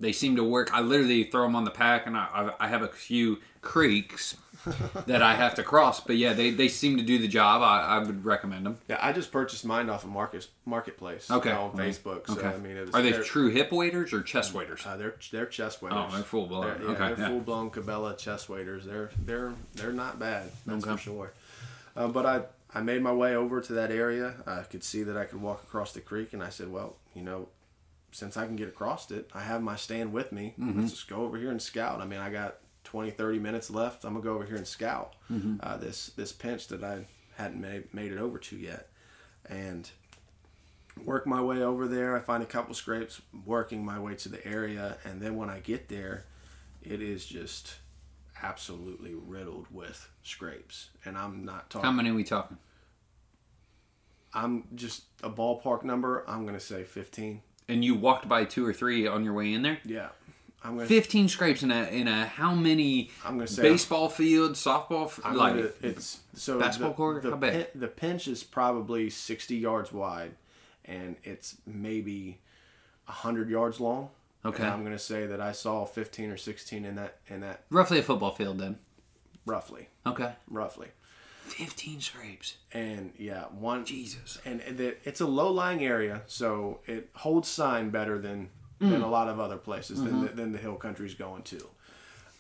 they 0.00 0.12
seem 0.12 0.36
to 0.36 0.44
work. 0.44 0.74
I 0.74 0.80
literally 0.80 1.24
throw 1.24 1.42
them 1.44 1.56
on 1.56 1.64
the 1.64 1.70
pack, 1.70 2.06
and 2.06 2.16
I, 2.16 2.50
I 2.60 2.68
have 2.68 2.82
a 2.82 2.88
few 2.88 3.38
creeks 3.62 4.36
that 5.06 5.22
I 5.22 5.34
have 5.34 5.54
to 5.56 5.62
cross. 5.62 6.00
But 6.00 6.16
yeah, 6.16 6.32
they, 6.32 6.50
they 6.50 6.68
seem 6.68 6.96
to 6.96 7.02
do 7.02 7.18
the 7.18 7.28
job. 7.28 7.62
I, 7.62 7.80
I 7.82 7.98
would 7.98 8.24
recommend 8.24 8.66
them. 8.66 8.78
yeah. 8.88 8.98
I 9.00 9.12
just 9.12 9.30
purchased 9.32 9.64
mine 9.64 9.88
off 9.88 10.04
of 10.04 10.10
Marcus 10.10 10.48
Marketplace. 10.64 11.30
Okay. 11.30 11.50
on 11.52 11.72
Facebook. 11.72 12.26
So 12.26 12.34
Okay. 12.34 12.48
I 12.48 12.56
mean, 12.58 12.76
it 12.76 12.86
was, 12.86 12.94
Are 12.94 13.02
they 13.02 13.12
true 13.12 13.48
hip 13.48 13.72
waders 13.72 14.12
or 14.12 14.22
chest 14.22 14.52
waders? 14.54 14.84
Uh, 14.84 14.96
they're 14.96 15.14
they're 15.30 15.46
chest 15.46 15.82
waders. 15.82 15.98
Oh, 16.10 16.14
they're 16.14 16.22
full-blown. 16.24 16.66
They're, 16.66 16.82
yeah, 16.82 16.88
Okay, 16.88 16.98
they're 17.14 17.18
yeah. 17.18 17.28
full 17.28 17.40
blown 17.40 17.70
Cabela 17.70 18.16
chest 18.18 18.48
waders. 18.48 18.84
They're 18.84 19.10
they're 19.24 19.54
they're 19.74 19.92
not 19.92 20.18
bad. 20.18 20.50
That's 20.66 20.84
Okay. 20.84 20.92
for 20.96 21.02
sure. 21.02 21.32
Uh, 21.96 22.08
but 22.08 22.26
I 22.26 22.42
I 22.74 22.80
made 22.82 23.00
my 23.02 23.12
way 23.12 23.34
over 23.36 23.60
to 23.60 23.72
that 23.74 23.90
area. 23.90 24.34
I 24.46 24.62
could 24.62 24.84
see 24.84 25.02
that 25.04 25.16
I 25.16 25.24
could 25.24 25.40
walk 25.40 25.62
across 25.62 25.92
the 25.92 26.00
creek, 26.00 26.32
and 26.34 26.42
I 26.42 26.50
said, 26.50 26.70
well, 26.70 26.96
you 27.14 27.22
know, 27.22 27.48
since 28.12 28.36
I 28.36 28.44
can 28.46 28.56
get 28.56 28.68
across 28.68 29.10
it, 29.10 29.30
I 29.34 29.40
have 29.42 29.62
my 29.62 29.76
stand 29.76 30.12
with 30.12 30.30
me. 30.32 30.54
Mm-hmm. 30.60 30.80
Let's 30.80 30.92
just 30.92 31.08
go 31.08 31.22
over 31.24 31.38
here 31.38 31.50
and 31.50 31.62
scout. 31.62 32.00
I 32.00 32.04
mean, 32.04 32.20
I 32.20 32.28
got 32.30 32.56
20, 32.96 33.10
30 33.10 33.38
minutes 33.38 33.68
left. 33.70 34.04
I'm 34.04 34.14
gonna 34.14 34.24
go 34.24 34.34
over 34.36 34.46
here 34.46 34.56
and 34.56 34.66
scout 34.66 35.16
Mm-hmm. 35.30 35.56
uh, 35.62 35.76
this 35.76 36.06
this 36.16 36.32
pinch 36.32 36.68
that 36.68 36.82
I 36.82 37.04
hadn't 37.36 37.60
made 37.60 37.92
made 37.92 38.10
it 38.10 38.16
over 38.18 38.38
to 38.38 38.56
yet, 38.56 38.88
and 39.50 39.90
work 41.04 41.26
my 41.26 41.42
way 41.42 41.60
over 41.62 41.86
there. 41.88 42.16
I 42.16 42.20
find 42.20 42.42
a 42.42 42.46
couple 42.46 42.74
scrapes, 42.74 43.20
working 43.44 43.84
my 43.84 43.98
way 43.98 44.14
to 44.14 44.30
the 44.30 44.42
area, 44.46 44.96
and 45.04 45.20
then 45.20 45.36
when 45.36 45.50
I 45.50 45.58
get 45.60 45.88
there, 45.90 46.24
it 46.82 47.02
is 47.02 47.26
just 47.26 47.74
absolutely 48.42 49.12
riddled 49.14 49.66
with 49.70 50.08
scrapes. 50.22 50.88
And 51.04 51.18
I'm 51.18 51.44
not 51.44 51.68
talking. 51.68 51.84
How 51.84 51.92
many 51.92 52.08
are 52.08 52.14
we 52.14 52.24
talking? 52.24 52.56
I'm 54.32 54.64
just 54.74 55.02
a 55.22 55.28
ballpark 55.28 55.84
number. 55.84 56.24
I'm 56.26 56.46
gonna 56.46 56.58
say 56.60 56.82
15. 56.84 57.42
And 57.68 57.84
you 57.84 57.94
walked 57.94 58.26
by 58.26 58.46
two 58.46 58.64
or 58.66 58.72
three 58.72 59.06
on 59.06 59.22
your 59.22 59.34
way 59.34 59.52
in 59.52 59.60
there. 59.60 59.80
Yeah, 59.84 60.08
gonna. 60.74 60.86
15 60.86 61.28
scrapes 61.28 61.62
in 61.62 61.70
a 61.70 61.84
in 61.84 62.08
a 62.08 62.26
how 62.26 62.54
many 62.54 63.10
I'm 63.24 63.36
gonna 63.36 63.46
say 63.46 63.62
baseball 63.62 64.08
field, 64.08 64.52
softball, 64.54 65.12
I'm 65.24 65.36
like 65.36 65.54
gonna- 65.54 65.70
it's 65.82 66.20
so 66.34 66.58
basketball 66.58 66.90
the, 66.90 66.96
court? 66.96 67.22
The, 67.22 67.30
How 67.30 67.36
big? 67.36 67.52
pin- 67.52 67.80
the 67.80 67.88
pinch 67.88 68.26
is 68.28 68.42
probably 68.42 69.08
60 69.10 69.56
yards 69.56 69.92
wide, 69.92 70.32
and 70.84 71.16
it's 71.24 71.56
maybe 71.66 72.40
100 73.06 73.48
yards 73.48 73.78
long. 73.80 74.10
Okay. 74.44 74.62
And 74.62 74.72
I'm 74.72 74.82
gonna 74.84 74.98
say 74.98 75.26
that 75.26 75.40
I 75.40 75.52
saw 75.52 75.84
15 75.84 76.30
or 76.30 76.36
16 76.36 76.84
in 76.84 76.94
that 76.96 77.18
in 77.28 77.40
that 77.40 77.64
roughly 77.70 77.98
a 77.98 78.02
football 78.02 78.32
field 78.32 78.58
then. 78.58 78.78
roughly, 79.44 79.88
Okay. 80.06 80.32
roughly. 80.48 80.88
15 81.44 82.00
scrapes. 82.00 82.56
And 82.72 83.12
yeah, 83.16 83.44
one 83.44 83.84
Jesus. 83.84 84.38
and 84.44 84.60
it, 84.60 85.00
it's 85.04 85.20
a 85.20 85.26
low 85.26 85.50
lying 85.52 85.84
area, 85.84 86.22
so 86.26 86.80
it 86.86 87.08
holds 87.14 87.48
sign 87.48 87.90
better 87.90 88.18
than 88.18 88.50
than 88.78 89.00
mm. 89.00 89.04
a 89.04 89.06
lot 89.06 89.28
of 89.28 89.40
other 89.40 89.56
places 89.56 90.02
than, 90.02 90.12
mm-hmm. 90.12 90.26
the, 90.26 90.32
than 90.32 90.52
the 90.52 90.58
hill 90.58 90.76
country's 90.76 91.14
going 91.14 91.42
to. 91.42 91.66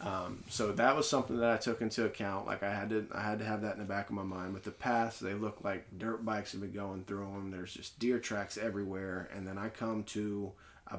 Um, 0.00 0.44
so 0.48 0.72
that 0.72 0.94
was 0.94 1.08
something 1.08 1.38
that 1.38 1.50
I 1.50 1.56
took 1.56 1.80
into 1.80 2.04
account. 2.04 2.46
Like 2.46 2.62
I 2.62 2.74
had 2.74 2.90
to, 2.90 3.06
I 3.14 3.22
had 3.22 3.38
to 3.38 3.44
have 3.44 3.62
that 3.62 3.74
in 3.74 3.78
the 3.78 3.86
back 3.86 4.10
of 4.10 4.14
my 4.14 4.22
mind. 4.22 4.52
But 4.52 4.64
the 4.64 4.70
paths, 4.70 5.18
they 5.20 5.32
look 5.32 5.64
like 5.64 5.86
dirt 5.96 6.24
bikes 6.24 6.52
have 6.52 6.60
been 6.60 6.72
going 6.72 7.04
through 7.04 7.24
them. 7.32 7.50
There's 7.50 7.72
just 7.72 7.98
deer 7.98 8.18
tracks 8.18 8.58
everywhere, 8.58 9.30
and 9.34 9.46
then 9.46 9.56
I 9.56 9.70
come 9.70 10.04
to 10.04 10.52
a, 10.88 10.98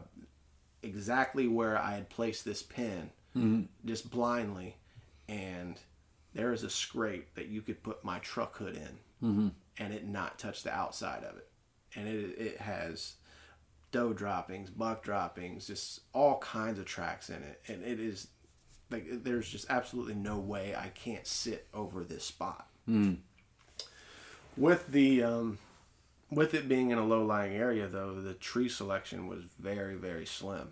exactly 0.81 1.47
where 1.47 1.77
I 1.77 1.91
had 1.91 2.09
placed 2.09 2.43
this 2.43 2.63
pin, 2.63 3.11
mm-hmm. 3.35 3.61
just 3.85 4.09
blindly, 4.09 4.77
and 5.29 5.79
there 6.33 6.51
is 6.51 6.63
a 6.63 6.69
scrape 6.69 7.35
that 7.35 7.49
you 7.49 7.61
could 7.61 7.83
put 7.83 8.03
my 8.03 8.17
truck 8.19 8.57
hood 8.57 8.75
in, 8.75 9.27
mm-hmm. 9.27 9.47
and 9.77 9.93
it 9.93 10.07
not 10.07 10.39
touch 10.39 10.63
the 10.63 10.73
outside 10.73 11.23
of 11.23 11.37
it, 11.37 11.47
and 11.95 12.07
it 12.07 12.35
it 12.39 12.57
has 12.61 13.13
doe 13.91 14.13
droppings, 14.13 14.69
buck 14.69 15.03
droppings, 15.03 15.67
just 15.67 16.01
all 16.13 16.39
kinds 16.39 16.79
of 16.79 16.85
tracks 16.85 17.29
in 17.29 17.43
it, 17.43 17.61
and 17.67 17.83
it 17.83 17.99
is 17.99 18.27
like 18.89 19.05
there's 19.23 19.49
just 19.49 19.65
absolutely 19.69 20.15
no 20.15 20.37
way 20.37 20.75
I 20.75 20.89
can't 20.89 21.27
sit 21.27 21.67
over 21.73 22.03
this 22.03 22.23
spot. 22.23 22.67
With 24.55 24.87
the 24.91 25.23
um, 25.23 25.59
with 26.31 26.53
it 26.53 26.67
being 26.67 26.91
in 26.91 26.97
a 26.97 27.05
low 27.05 27.23
lying 27.23 27.53
area, 27.53 27.87
though, 27.87 28.21
the 28.21 28.33
tree 28.33 28.69
selection 28.69 29.27
was 29.27 29.43
very 29.59 29.95
very 29.95 30.25
slim. 30.25 30.69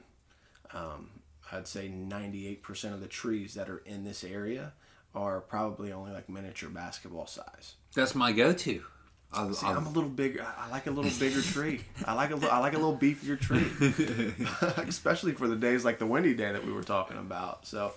Um, 0.73 1.09
I'd 1.51 1.67
say 1.67 1.89
98% 1.89 2.93
of 2.93 3.01
the 3.01 3.07
trees 3.07 3.53
that 3.53 3.69
are 3.69 3.77
in 3.85 4.03
this 4.03 4.23
area 4.23 4.73
are 5.13 5.39
probably 5.41 5.91
only 5.91 6.11
like 6.11 6.27
miniature 6.27 6.69
basketball 6.69 7.27
size. 7.27 7.75
That's 7.93 8.15
my 8.15 8.31
go-to. 8.31 8.83
I, 9.33 9.51
See, 9.51 9.65
I- 9.65 9.73
I'm 9.73 9.85
a 9.85 9.89
little 9.89 10.09
bigger. 10.09 10.45
I 10.57 10.69
like 10.69 10.87
a 10.87 10.91
little 10.91 11.11
bigger 11.19 11.41
tree. 11.53 11.81
I 12.05 12.13
like 12.13 12.31
a 12.31 12.35
I 12.51 12.59
like 12.59 12.73
a 12.73 12.77
little 12.77 12.97
beefier 12.97 13.39
tree, 13.39 13.67
especially 14.87 15.33
for 15.33 15.47
the 15.47 15.55
days 15.55 15.83
like 15.85 15.99
the 15.99 16.05
windy 16.05 16.33
day 16.33 16.51
that 16.51 16.65
we 16.65 16.71
were 16.71 16.83
talking 16.83 17.17
about. 17.17 17.65
So, 17.67 17.93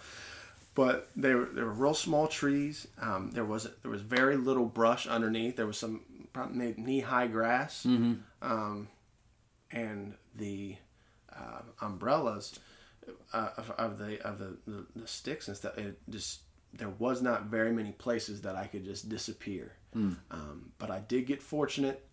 but 0.75 1.09
they 1.17 1.35
were 1.35 1.47
they 1.47 1.63
were 1.63 1.73
real 1.73 1.95
small 1.95 2.27
trees. 2.29 2.87
Um, 3.01 3.31
there 3.33 3.45
was 3.45 3.69
there 3.83 3.91
was 3.91 4.03
very 4.03 4.37
little 4.37 4.67
brush 4.67 5.07
underneath. 5.07 5.57
There 5.57 5.67
was 5.67 5.79
some 5.79 6.01
probably 6.33 6.75
knee 6.77 7.01
high 7.01 7.27
grass, 7.29 7.85
um, 8.43 8.89
and 9.71 10.15
the 10.35 10.77
uh, 11.33 11.61
umbrellas 11.81 12.59
uh, 13.33 13.51
of, 13.57 13.71
of 13.79 13.99
the 13.99 14.21
of 14.27 14.39
the, 14.39 14.57
the, 14.67 14.87
the 14.97 15.07
sticks 15.07 15.47
and 15.49 15.57
stuff. 15.57 15.77
It 15.79 15.99
just 16.11 16.41
there 16.73 16.91
was 16.91 17.23
not 17.23 17.45
very 17.45 17.73
many 17.73 17.93
places 17.93 18.43
that 18.43 18.57
I 18.57 18.67
could 18.67 18.85
just 18.85 19.09
disappear. 19.09 19.73
Um, 20.31 20.73
but 20.79 20.91
I 20.91 21.01
did 21.01 21.27
get 21.27 21.43
fortunate 21.43 22.05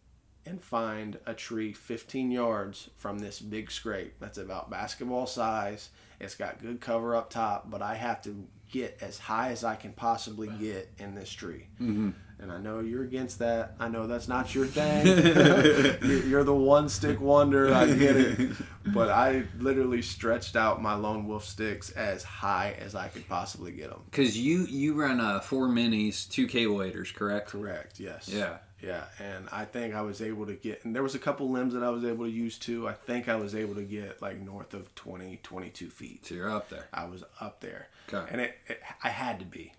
and 0.46 0.62
find 0.64 1.18
a 1.26 1.34
tree 1.34 1.74
15 1.74 2.32
yards 2.32 2.90
from 2.98 3.20
this 3.20 3.40
big 3.40 3.72
scrape. 3.72 4.14
That's 4.20 4.38
about 4.38 4.70
basketball 4.70 5.26
size. 5.28 5.90
It's 6.20 6.36
got 6.36 6.62
good 6.62 6.80
cover 6.80 7.16
up 7.16 7.30
top, 7.30 7.70
but 7.70 7.82
I 7.82 7.96
have 7.96 8.22
to 8.24 8.48
get 8.72 8.98
as 9.02 9.18
high 9.18 9.52
as 9.52 9.64
I 9.64 9.76
can 9.76 9.92
possibly 9.94 10.50
get 10.60 10.92
in 10.98 11.16
this 11.16 11.32
tree. 11.32 11.68
Mm-hmm. 11.82 12.10
And 12.46 12.52
I 12.54 12.60
know 12.60 12.80
you're 12.80 13.04
against 13.04 13.40
that. 13.40 13.74
I 13.80 13.88
know 13.90 14.06
that's 14.06 14.28
not 14.28 14.54
your 14.54 14.68
thing. 14.68 15.08
You're- 16.30 16.44
the 16.44 16.54
one 16.54 16.90
stick 16.90 17.20
wonder. 17.20 17.74
I 17.74 17.88
get 17.88 18.16
it. 18.16 18.52
But 18.94 19.10
I 19.10 19.46
literally 19.58 20.04
stretched 20.04 20.56
out 20.56 20.80
my 20.80 20.94
lone 20.94 21.28
wolf 21.28 21.44
sticks 21.44 21.90
as 21.90 22.22
high 22.24 22.76
as 22.80 22.94
I 22.94 23.08
could 23.08 23.28
possibly 23.28 23.72
get 23.72 23.90
them. 23.90 24.02
Cause 24.12 24.38
you 24.38 24.66
you 24.66 24.94
run 24.94 25.20
uh, 25.20 25.40
four 25.40 25.68
minis, 25.70 26.30
two 26.30 26.46
cable 26.46 26.76
waders, 26.76 27.12
correct? 27.12 27.50
Correct. 27.50 28.00
Yes. 28.00 28.30
Yeah. 28.32 28.58
Yeah, 28.84 29.06
and 29.20 29.48
I 29.52 29.66
think 29.66 29.96
I 29.96 30.02
was 30.04 30.22
able 30.22 30.46
to 30.46 30.54
get, 30.54 30.86
and 30.86 30.94
there 30.96 31.02
was 31.02 31.16
a 31.16 31.20
couple 31.20 31.50
limbs 31.50 31.74
that 31.74 31.82
I 31.82 31.90
was 31.90 32.06
able 32.06 32.26
to 32.26 32.30
use 32.30 32.60
too. 32.60 32.88
I 32.88 32.94
think 32.94 33.28
I 33.28 33.36
was 33.36 33.56
able 33.56 33.74
to 33.76 33.82
get 33.84 34.22
like 34.22 34.40
north 34.40 34.76
of 34.76 34.94
20, 34.94 35.40
22 35.42 35.90
feet. 35.90 36.28
So 36.28 36.36
you're 36.36 36.50
up 36.52 36.70
there. 36.70 36.86
I 36.94 37.06
was 37.06 37.24
up 37.42 37.62
there, 37.62 37.88
Okay. 38.14 38.28
and 38.32 38.42
it, 38.42 38.56
it 38.68 38.80
I 39.04 39.10
had 39.10 39.40
to 39.40 39.46
be. 39.46 39.74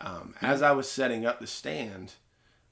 Um, 0.00 0.34
as 0.42 0.62
I 0.62 0.72
was 0.72 0.88
setting 0.90 1.26
up 1.26 1.40
the 1.40 1.46
stand, 1.46 2.12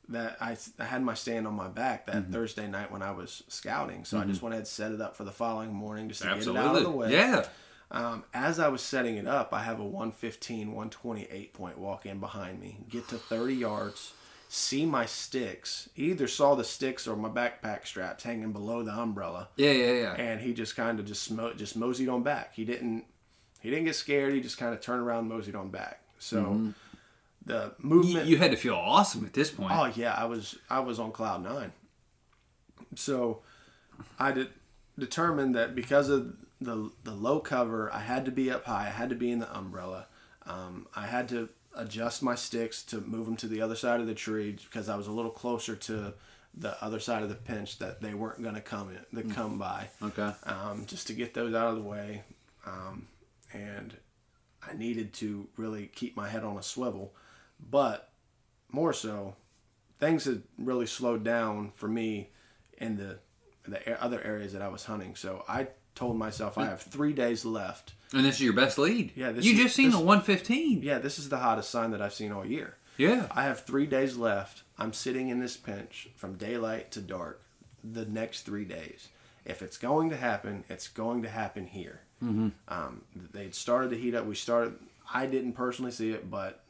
that 0.08 0.36
I, 0.40 0.56
I 0.78 0.84
had 0.84 1.02
my 1.02 1.14
stand 1.14 1.46
on 1.46 1.54
my 1.54 1.68
back 1.68 2.06
that 2.06 2.14
Mm-hmm. 2.16 2.32
Thursday 2.32 2.68
night 2.68 2.92
when 2.92 3.02
I 3.02 3.10
was 3.10 3.42
scouting, 3.48 4.04
so 4.04 4.18
I 4.18 4.24
just 4.24 4.40
went 4.42 4.52
ahead 4.54 4.60
and 4.60 4.68
set 4.68 4.92
it 4.92 5.00
up 5.00 5.16
for 5.16 5.24
the 5.24 5.32
following 5.32 5.72
morning 5.74 6.08
just 6.08 6.22
to 6.22 6.28
get 6.28 6.46
it 6.46 6.56
out 6.56 6.76
of 6.76 6.82
the 6.84 6.90
way. 6.90 7.12
Yeah. 7.12 7.44
Um, 7.90 8.24
as 8.34 8.58
I 8.60 8.68
was 8.68 8.80
setting 8.82 9.16
it 9.16 9.26
up, 9.28 9.52
I 9.52 9.62
have 9.62 9.78
a 9.80 9.84
115, 9.84 10.68
128 10.68 11.52
point 11.54 11.78
walk 11.78 12.06
in 12.06 12.20
behind 12.20 12.60
me. 12.60 12.78
Get 12.88 13.08
to 13.08 13.16
30 13.16 13.54
yards, 13.54 14.12
see 14.48 14.86
my 14.86 15.06
sticks. 15.06 15.88
He 15.94 16.10
either 16.10 16.28
saw 16.28 16.54
the 16.54 16.64
sticks 16.64 17.06
or 17.08 17.16
my 17.16 17.28
backpack 17.28 17.86
straps 17.86 18.22
hanging 18.24 18.52
below 18.52 18.82
the 18.84 18.92
umbrella, 18.92 19.48
Yeah, 19.56 19.72
yeah, 19.72 19.92
yeah. 19.92 20.12
and 20.14 20.40
he 20.40 20.52
just 20.54 20.76
kind 20.76 21.00
of 21.00 21.06
just 21.06 21.28
smo- 21.32 21.56
just 21.56 21.76
moseyed 21.76 22.08
on 22.08 22.22
back. 22.22 22.54
He 22.54 22.64
didn't 22.64 23.04
he 23.60 23.70
didn't 23.70 23.86
get 23.86 23.96
scared. 23.96 24.32
He 24.34 24.40
just 24.40 24.58
kind 24.58 24.72
of 24.72 24.80
turned 24.80 25.02
around, 25.02 25.20
and 25.20 25.28
moseyed 25.30 25.56
on 25.56 25.70
back. 25.70 26.00
So 26.20 26.72
the 27.46 27.72
movement. 27.78 28.26
you 28.26 28.36
had 28.36 28.50
to 28.50 28.56
feel 28.56 28.74
awesome 28.74 29.24
at 29.24 29.32
this 29.32 29.50
point. 29.50 29.72
Oh 29.74 29.86
yeah, 29.94 30.12
I 30.12 30.24
was 30.26 30.58
I 30.68 30.80
was 30.80 30.98
on 31.00 31.12
cloud 31.12 31.42
nine. 31.42 31.72
So 32.94 33.40
I 34.18 34.32
de- 34.32 34.48
determined 34.98 35.54
that 35.54 35.74
because 35.74 36.08
of 36.08 36.34
the 36.60 36.90
the 37.04 37.12
low 37.12 37.40
cover, 37.40 37.92
I 37.92 38.00
had 38.00 38.24
to 38.26 38.30
be 38.30 38.50
up 38.50 38.64
high. 38.64 38.86
I 38.86 38.90
had 38.90 39.08
to 39.10 39.14
be 39.16 39.30
in 39.30 39.38
the 39.38 39.56
umbrella. 39.56 40.06
Um, 40.46 40.86
I 40.94 41.06
had 41.06 41.28
to 41.30 41.48
adjust 41.74 42.22
my 42.22 42.34
sticks 42.34 42.82
to 42.84 43.00
move 43.00 43.26
them 43.26 43.36
to 43.36 43.48
the 43.48 43.60
other 43.60 43.74
side 43.76 44.00
of 44.00 44.06
the 44.06 44.14
tree 44.14 44.52
because 44.52 44.88
I 44.88 44.96
was 44.96 45.06
a 45.06 45.12
little 45.12 45.30
closer 45.30 45.76
to 45.76 46.14
the 46.58 46.82
other 46.82 46.98
side 47.00 47.22
of 47.22 47.28
the 47.28 47.34
pinch 47.34 47.78
that 47.80 48.00
they 48.00 48.14
weren't 48.14 48.42
going 48.42 48.54
to 48.54 48.62
come 48.62 48.88
in, 48.88 48.98
that 49.12 49.30
come 49.34 49.58
by 49.58 49.88
Okay. 50.02 50.32
um, 50.44 50.84
just 50.86 51.06
to 51.08 51.12
get 51.12 51.34
those 51.34 51.52
out 51.54 51.68
of 51.68 51.76
the 51.76 51.82
way. 51.82 52.22
Um, 52.64 53.08
and 53.52 53.94
I 54.66 54.72
needed 54.72 55.12
to 55.14 55.48
really 55.58 55.88
keep 55.94 56.16
my 56.16 56.30
head 56.30 56.44
on 56.44 56.56
a 56.56 56.62
swivel. 56.62 57.12
But 57.60 58.10
more 58.70 58.92
so, 58.92 59.36
things 59.98 60.24
had 60.24 60.42
really 60.58 60.86
slowed 60.86 61.24
down 61.24 61.72
for 61.74 61.88
me 61.88 62.30
in 62.78 62.96
the 62.96 63.18
the 63.68 64.00
other 64.02 64.22
areas 64.22 64.52
that 64.52 64.62
I 64.62 64.68
was 64.68 64.84
hunting. 64.84 65.16
So 65.16 65.44
I 65.48 65.68
told 65.96 66.16
myself 66.16 66.56
I 66.56 66.66
have 66.66 66.82
three 66.82 67.12
days 67.12 67.44
left. 67.44 67.94
And 68.12 68.24
this 68.24 68.36
is 68.36 68.42
your 68.42 68.52
best 68.52 68.78
lead. 68.78 69.10
Yeah, 69.16 69.32
this 69.32 69.44
you 69.44 69.54
is- 69.54 69.58
just 69.58 69.74
seen 69.74 69.90
this- 69.90 69.96
a 69.98 70.04
115. 70.04 70.82
Yeah, 70.82 70.98
this 70.98 71.18
is 71.18 71.28
the 71.30 71.38
hottest 71.38 71.70
sign 71.70 71.90
that 71.90 72.00
I've 72.00 72.14
seen 72.14 72.30
all 72.30 72.46
year. 72.46 72.76
Yeah. 72.96 73.26
I 73.32 73.42
have 73.42 73.60
three 73.64 73.86
days 73.86 74.16
left. 74.16 74.62
I'm 74.78 74.92
sitting 74.92 75.30
in 75.30 75.40
this 75.40 75.56
pinch 75.56 76.08
from 76.14 76.34
daylight 76.36 76.92
to 76.92 77.00
dark 77.00 77.42
the 77.82 78.04
next 78.06 78.42
three 78.42 78.64
days. 78.64 79.08
If 79.44 79.62
it's 79.62 79.78
going 79.78 80.10
to 80.10 80.16
happen, 80.16 80.62
it's 80.68 80.86
going 80.88 81.22
to 81.22 81.28
happen 81.28 81.66
here. 81.66 82.00
Mm-hmm. 82.22 82.48
Um, 82.68 83.02
they'd 83.32 83.54
started 83.54 83.90
to 83.90 83.96
heat 83.98 84.14
up. 84.14 84.26
We 84.26 84.34
started. 84.36 84.74
I 85.12 85.26
didn't 85.26 85.52
personally 85.54 85.90
see 85.90 86.10
it, 86.12 86.30
but 86.30 86.64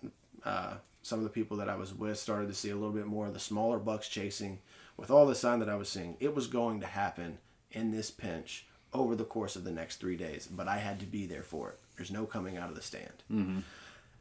uh, 0.44 0.74
some 1.02 1.18
of 1.18 1.24
the 1.24 1.30
people 1.30 1.56
that 1.58 1.68
I 1.68 1.76
was 1.76 1.94
with 1.94 2.18
started 2.18 2.48
to 2.48 2.54
see 2.54 2.70
a 2.70 2.74
little 2.74 2.92
bit 2.92 3.06
more 3.06 3.26
of 3.26 3.34
the 3.34 3.40
smaller 3.40 3.78
bucks 3.78 4.08
chasing. 4.08 4.58
With 4.96 5.10
all 5.10 5.26
the 5.26 5.34
sign 5.34 5.58
that 5.60 5.68
I 5.68 5.74
was 5.76 5.88
seeing, 5.88 6.16
it 6.20 6.34
was 6.34 6.46
going 6.46 6.80
to 6.80 6.86
happen 6.86 7.38
in 7.70 7.90
this 7.90 8.10
pinch 8.10 8.66
over 8.94 9.14
the 9.14 9.24
course 9.24 9.54
of 9.54 9.64
the 9.64 9.70
next 9.70 9.96
three 9.96 10.16
days. 10.16 10.48
But 10.50 10.68
I 10.68 10.78
had 10.78 11.00
to 11.00 11.06
be 11.06 11.26
there 11.26 11.42
for 11.42 11.70
it. 11.70 11.78
There's 11.96 12.10
no 12.10 12.24
coming 12.24 12.56
out 12.56 12.70
of 12.70 12.74
the 12.76 12.82
stand. 12.82 13.12
Mm-hmm. 13.30 13.58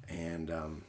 And 0.09 0.51
um, 0.51 0.83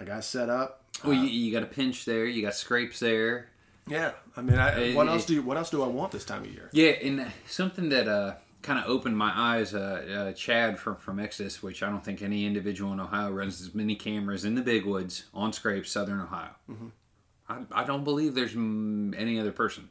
I 0.00 0.04
got 0.04 0.24
set 0.24 0.48
up. 0.48 0.84
Well, 1.04 1.12
you, 1.14 1.24
you 1.28 1.52
got 1.52 1.62
a 1.62 1.66
pinch 1.66 2.04
there. 2.04 2.24
You 2.26 2.42
got 2.42 2.54
scrapes 2.54 2.98
there. 3.00 3.48
Yeah, 3.86 4.12
I 4.36 4.42
mean, 4.42 4.58
I, 4.58 4.92
Uh, 4.92 4.94
what 4.94 5.06
it- 5.06 5.10
else 5.10 5.24
do 5.26 5.34
you, 5.34 5.42
what 5.42 5.56
else 5.56 5.70
do 5.70 5.82
I 5.82 5.86
want 5.88 6.12
this 6.12 6.24
time 6.24 6.42
of 6.44 6.50
year? 6.52 6.68
Yeah, 6.72 6.90
and 6.90 7.30
something 7.46 7.88
that 7.90 8.08
uh, 8.08 8.34
kind 8.62 8.78
of 8.78 8.86
opened 8.86 9.16
my 9.16 9.32
eyes, 9.34 9.74
uh, 9.74 10.28
uh, 10.30 10.32
Chad 10.32 10.78
from, 10.78 10.96
from 10.96 11.18
Exodus, 11.18 11.62
which 11.62 11.82
I 11.82 11.88
don't 11.88 12.04
think 12.04 12.22
any 12.22 12.44
individual 12.46 12.92
in 12.92 13.00
Ohio 13.00 13.30
runs 13.30 13.60
as 13.60 13.74
many 13.74 13.94
cameras 13.96 14.44
in 14.44 14.54
the 14.54 14.62
big 14.62 14.84
woods 14.84 15.24
on 15.32 15.52
scrapes, 15.52 15.90
southern 15.90 16.20
Ohio. 16.20 16.50
I, 17.48 17.58
I 17.72 17.84
don't 17.84 18.04
believe 18.04 18.34
there's 18.34 18.54
any 18.54 19.40
other 19.40 19.52
person. 19.52 19.88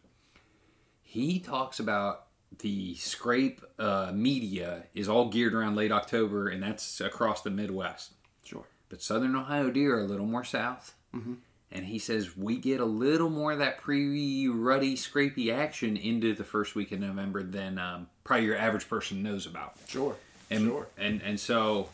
he 1.02 1.40
talks 1.40 1.80
about 1.80 2.28
the 2.60 2.96
scrape 2.96 3.62
uh, 3.78 4.12
media 4.14 4.84
is 4.94 5.08
all 5.08 5.30
geared 5.30 5.54
around 5.54 5.76
late 5.76 5.92
October, 5.92 6.48
and 6.48 6.62
that's 6.64 7.00
across 7.02 7.42
the 7.42 7.50
Midwest. 7.52 8.14
Sure. 8.44 8.66
But 8.90 9.02
Southern 9.04 9.36
Ohio 9.36 9.70
deer 9.70 9.98
are 9.98 10.02
a 10.02 10.06
little 10.08 10.26
more 10.26 10.44
south. 10.44 10.96
Mm-hmm. 11.16 11.34
And 11.72 11.86
he 11.86 12.00
says 12.00 12.36
we 12.36 12.58
get 12.58 12.80
a 12.80 12.86
little 12.86 13.30
more 13.30 13.52
of 13.52 13.60
that 13.60 13.80
pre-ruddy, 13.80 14.96
scrapey 14.96 15.54
action 15.54 15.98
into 15.98 16.34
the 16.34 16.44
first 16.44 16.74
week 16.76 16.92
of 16.92 17.00
November 17.00 17.44
than 17.44 17.78
um, 17.78 18.08
probably 18.24 18.46
your 18.46 18.58
average 18.58 18.90
person 18.90 19.22
knows 19.22 19.46
about. 19.46 19.76
Sure. 19.88 20.16
And, 20.50 20.66
sure. 20.66 20.88
And 20.98 21.22
and 21.22 21.40
so 21.40 21.90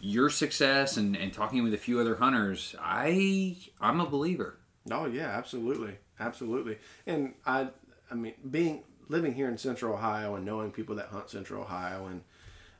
your 0.00 0.30
success 0.30 0.96
and, 0.96 1.16
and 1.16 1.32
talking 1.32 1.64
with 1.64 1.74
a 1.74 1.78
few 1.78 1.98
other 1.98 2.16
hunters, 2.16 2.76
I 2.80 3.56
I'm 3.80 4.00
a 4.00 4.06
believer. 4.06 4.58
Oh 4.90 5.06
yeah, 5.06 5.28
absolutely, 5.28 5.96
absolutely. 6.20 6.78
And 7.06 7.34
I, 7.46 7.68
I 8.10 8.14
mean, 8.14 8.34
being 8.50 8.84
living 9.08 9.34
here 9.34 9.48
in 9.48 9.58
Central 9.58 9.94
Ohio 9.94 10.34
and 10.34 10.44
knowing 10.44 10.70
people 10.70 10.96
that 10.96 11.06
hunt 11.06 11.30
Central 11.30 11.62
Ohio 11.62 12.06
and 12.06 12.22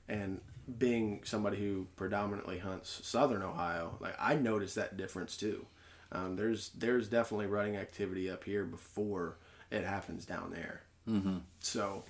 and 0.08 0.40
being 0.78 1.20
somebody 1.24 1.58
who 1.58 1.86
predominantly 1.96 2.58
hunts 2.58 3.00
Southern 3.02 3.42
Ohio, 3.42 3.96
like 4.00 4.14
I 4.18 4.34
noticed 4.34 4.74
that 4.76 4.96
difference 4.96 5.36
too. 5.36 5.66
Um, 6.12 6.36
there's 6.36 6.70
there's 6.70 7.08
definitely 7.08 7.46
running 7.46 7.76
activity 7.76 8.30
up 8.30 8.44
here 8.44 8.64
before 8.64 9.36
it 9.70 9.84
happens 9.84 10.24
down 10.24 10.50
there. 10.52 10.82
Mm-hmm. 11.08 11.38
So 11.60 12.04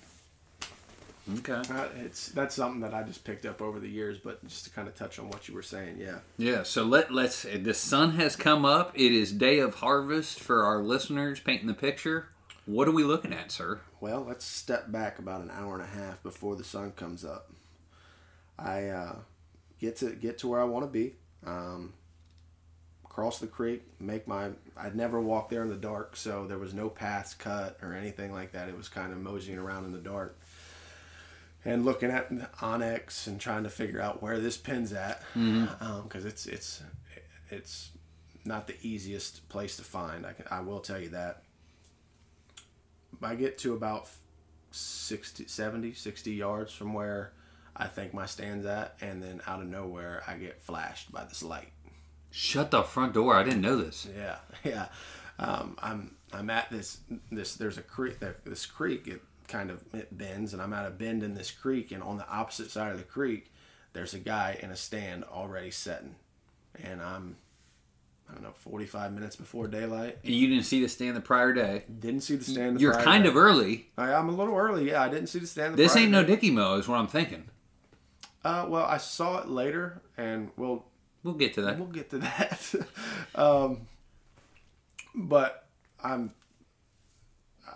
Okay. 1.39 1.53
uh, 1.73 1.87
it's 1.97 2.27
that's 2.29 2.53
something 2.53 2.81
that 2.81 2.93
I 2.93 3.01
just 3.01 3.23
picked 3.23 3.45
up 3.47 3.59
over 3.61 3.79
the 3.79 3.89
years. 3.89 4.19
But 4.19 4.45
just 4.47 4.65
to 4.65 4.69
kind 4.69 4.87
of 4.87 4.93
touch 4.95 5.17
on 5.17 5.27
what 5.29 5.47
you 5.47 5.55
were 5.55 5.63
saying, 5.63 5.97
yeah. 5.99 6.19
Yeah, 6.37 6.61
so 6.63 6.83
let 6.83 7.11
let's 7.11 7.43
the 7.43 7.73
sun 7.73 8.11
has 8.11 8.35
come 8.35 8.63
up. 8.63 8.91
It 8.95 9.11
is 9.11 9.31
day 9.31 9.57
of 9.59 9.75
harvest 9.75 10.39
for 10.39 10.63
our 10.63 10.83
listeners 10.83 11.39
painting 11.39 11.67
the 11.67 11.73
picture. 11.73 12.29
What 12.67 12.87
are 12.87 12.91
we 12.91 13.03
looking 13.03 13.33
at, 13.33 13.51
sir? 13.51 13.79
Well, 13.99 14.23
let's 14.27 14.45
step 14.45 14.91
back 14.91 15.17
about 15.19 15.41
an 15.41 15.51
hour 15.51 15.73
and 15.73 15.83
a 15.83 15.87
half 15.87 16.21
before 16.21 16.55
the 16.55 16.63
sun 16.63 16.91
comes 16.91 17.25
up. 17.25 17.51
I 18.59 18.87
uh, 18.89 19.15
get 19.79 19.95
to 19.97 20.11
get 20.11 20.37
to 20.39 20.47
where 20.47 20.61
I 20.61 20.65
want 20.65 20.85
to 20.85 20.91
be. 20.91 21.15
Um, 21.45 21.93
cross 23.15 23.39
the 23.39 23.47
creek, 23.47 23.81
make 23.97 24.27
my. 24.27 24.49
I'd 24.75 24.93
never 24.93 25.21
walked 25.21 25.49
there 25.49 25.63
in 25.63 25.69
the 25.69 25.77
dark, 25.77 26.17
so 26.17 26.45
there 26.47 26.57
was 26.57 26.73
no 26.73 26.89
paths 26.89 27.33
cut 27.33 27.77
or 27.81 27.93
anything 27.93 28.33
like 28.33 28.51
that. 28.51 28.67
It 28.67 28.75
was 28.75 28.89
kind 28.89 29.13
of 29.13 29.19
moseying 29.19 29.57
around 29.57 29.85
in 29.85 29.93
the 29.93 29.99
dark 29.99 30.37
and 31.63 31.85
looking 31.85 32.11
at 32.11 32.29
the 32.29 32.49
onX 32.59 33.25
and 33.27 33.39
trying 33.39 33.63
to 33.63 33.69
figure 33.69 34.01
out 34.01 34.21
where 34.21 34.41
this 34.41 34.57
pin's 34.57 34.91
at, 34.91 35.21
mm-hmm. 35.33 35.65
um, 35.81 36.03
because 36.03 36.25
it's 36.25 36.45
it's 36.45 36.83
it's 37.49 37.91
not 38.43 38.67
the 38.67 38.75
easiest 38.81 39.47
place 39.47 39.77
to 39.77 39.83
find. 39.83 40.25
I 40.25 40.33
can, 40.33 40.45
I 40.51 40.59
will 40.59 40.81
tell 40.81 40.99
you 40.99 41.09
that. 41.09 41.43
I 43.23 43.35
get 43.35 43.57
to 43.59 43.73
about 43.73 44.09
60, 44.71 45.47
70, 45.47 45.93
60 45.93 46.33
yards 46.33 46.73
from 46.73 46.93
where 46.93 47.31
I 47.77 47.87
think 47.87 48.13
my 48.13 48.25
stand's 48.25 48.65
at, 48.65 48.97
and 48.99 49.23
then 49.23 49.39
out 49.47 49.61
of 49.61 49.67
nowhere, 49.67 50.21
I 50.27 50.33
get 50.33 50.61
flashed 50.61 51.13
by 51.13 51.23
this 51.23 51.41
light. 51.41 51.71
Shut 52.37 52.69
the 52.69 52.83
front 52.83 53.13
door. 53.13 53.33
I 53.33 53.43
didn't 53.43 53.61
know 53.61 53.77
this. 53.77 54.05
Yeah, 54.13 54.35
yeah. 54.65 54.87
Um, 55.39 55.77
I'm 55.81 56.15
I'm 56.33 56.49
at 56.49 56.69
this 56.69 56.97
this. 57.31 57.55
There's 57.55 57.77
a 57.77 57.81
creek. 57.81 58.17
This 58.43 58.65
creek. 58.65 59.07
It 59.07 59.21
kind 59.47 59.71
of 59.71 59.81
it 59.93 60.17
bends, 60.17 60.51
and 60.51 60.61
I'm 60.61 60.73
at 60.73 60.85
a 60.85 60.89
bend 60.89 61.23
in 61.23 61.33
this 61.33 61.49
creek, 61.49 61.91
and 61.91 62.03
on 62.03 62.17
the 62.17 62.27
opposite 62.29 62.71
side 62.71 62.91
of 62.91 62.97
the 62.97 63.05
creek, 63.05 63.53
there's 63.93 64.13
a 64.13 64.19
guy 64.19 64.59
in 64.61 64.69
a 64.69 64.75
stand 64.75 65.23
already 65.23 65.71
setting, 65.71 66.15
and 66.83 67.01
I'm 67.01 67.37
I 68.29 68.33
don't 68.33 68.43
know 68.43 68.53
45 68.57 69.13
minutes 69.13 69.37
before 69.37 69.67
daylight. 69.69 70.17
And 70.25 70.33
you 70.33 70.47
didn't 70.49 70.65
see 70.65 70.81
the 70.81 70.89
stand 70.89 71.15
the 71.15 71.21
prior 71.21 71.53
day. 71.53 71.83
Didn't 71.99 72.21
see 72.21 72.35
the 72.35 72.43
stand. 72.43 72.75
the 72.75 72.81
You're 72.81 72.99
kind 73.01 73.23
day. 73.23 73.29
of 73.29 73.37
early. 73.37 73.87
I, 73.97 74.13
I'm 74.13 74.27
a 74.27 74.33
little 74.33 74.57
early. 74.57 74.89
Yeah, 74.89 75.01
I 75.03 75.07
didn't 75.07 75.27
see 75.27 75.39
the 75.39 75.47
stand. 75.47 75.73
the 75.75 75.77
This 75.77 75.95
ain't 75.95 76.11
no 76.11 76.21
day. 76.21 76.35
Dicky 76.35 76.51
Mo, 76.51 76.75
is 76.75 76.87
what 76.87 76.99
I'm 76.99 77.07
thinking. 77.07 77.45
Uh, 78.43 78.65
well, 78.67 78.85
I 78.85 78.97
saw 78.97 79.39
it 79.39 79.47
later, 79.47 80.01
and 80.17 80.51
we'll 80.57 80.85
We'll 81.25 81.33
get 81.33 81.55
to 81.55 81.63
that. 81.63 81.79
we'll 81.79 81.87
get 81.87 82.11
to 82.11 82.19
that. 82.19 82.75
um, 83.35 83.87
but 85.15 85.67
I'm 86.03 86.31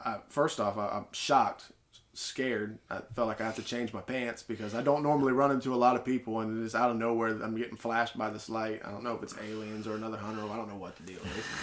I, 0.05 0.17
first 0.27 0.59
off, 0.59 0.77
I, 0.77 0.87
I'm 0.89 1.07
shocked, 1.13 1.71
scared. 2.13 2.77
I 2.91 2.99
felt 3.15 3.27
like 3.27 3.41
I 3.41 3.45
have 3.45 3.55
to 3.55 3.63
change 3.63 3.91
my 3.91 4.01
pants 4.01 4.43
because 4.43 4.75
I 4.75 4.83
don't 4.83 5.01
normally 5.01 5.33
run 5.33 5.49
into 5.49 5.73
a 5.73 5.77
lot 5.77 5.95
of 5.95 6.05
people, 6.05 6.41
and 6.41 6.63
just 6.63 6.75
out 6.75 6.91
of 6.91 6.97
nowhere, 6.97 7.29
I'm 7.41 7.57
getting 7.57 7.75
flashed 7.75 8.15
by 8.15 8.29
this 8.29 8.49
light. 8.49 8.81
I 8.85 8.91
don't 8.91 9.03
know 9.03 9.15
if 9.15 9.23
it's 9.23 9.33
aliens 9.43 9.87
or 9.87 9.95
another 9.95 10.17
hunter. 10.17 10.43
I 10.43 10.55
don't 10.55 10.69
know 10.69 10.75
what 10.75 10.95
the 10.97 11.03
deal 11.03 11.21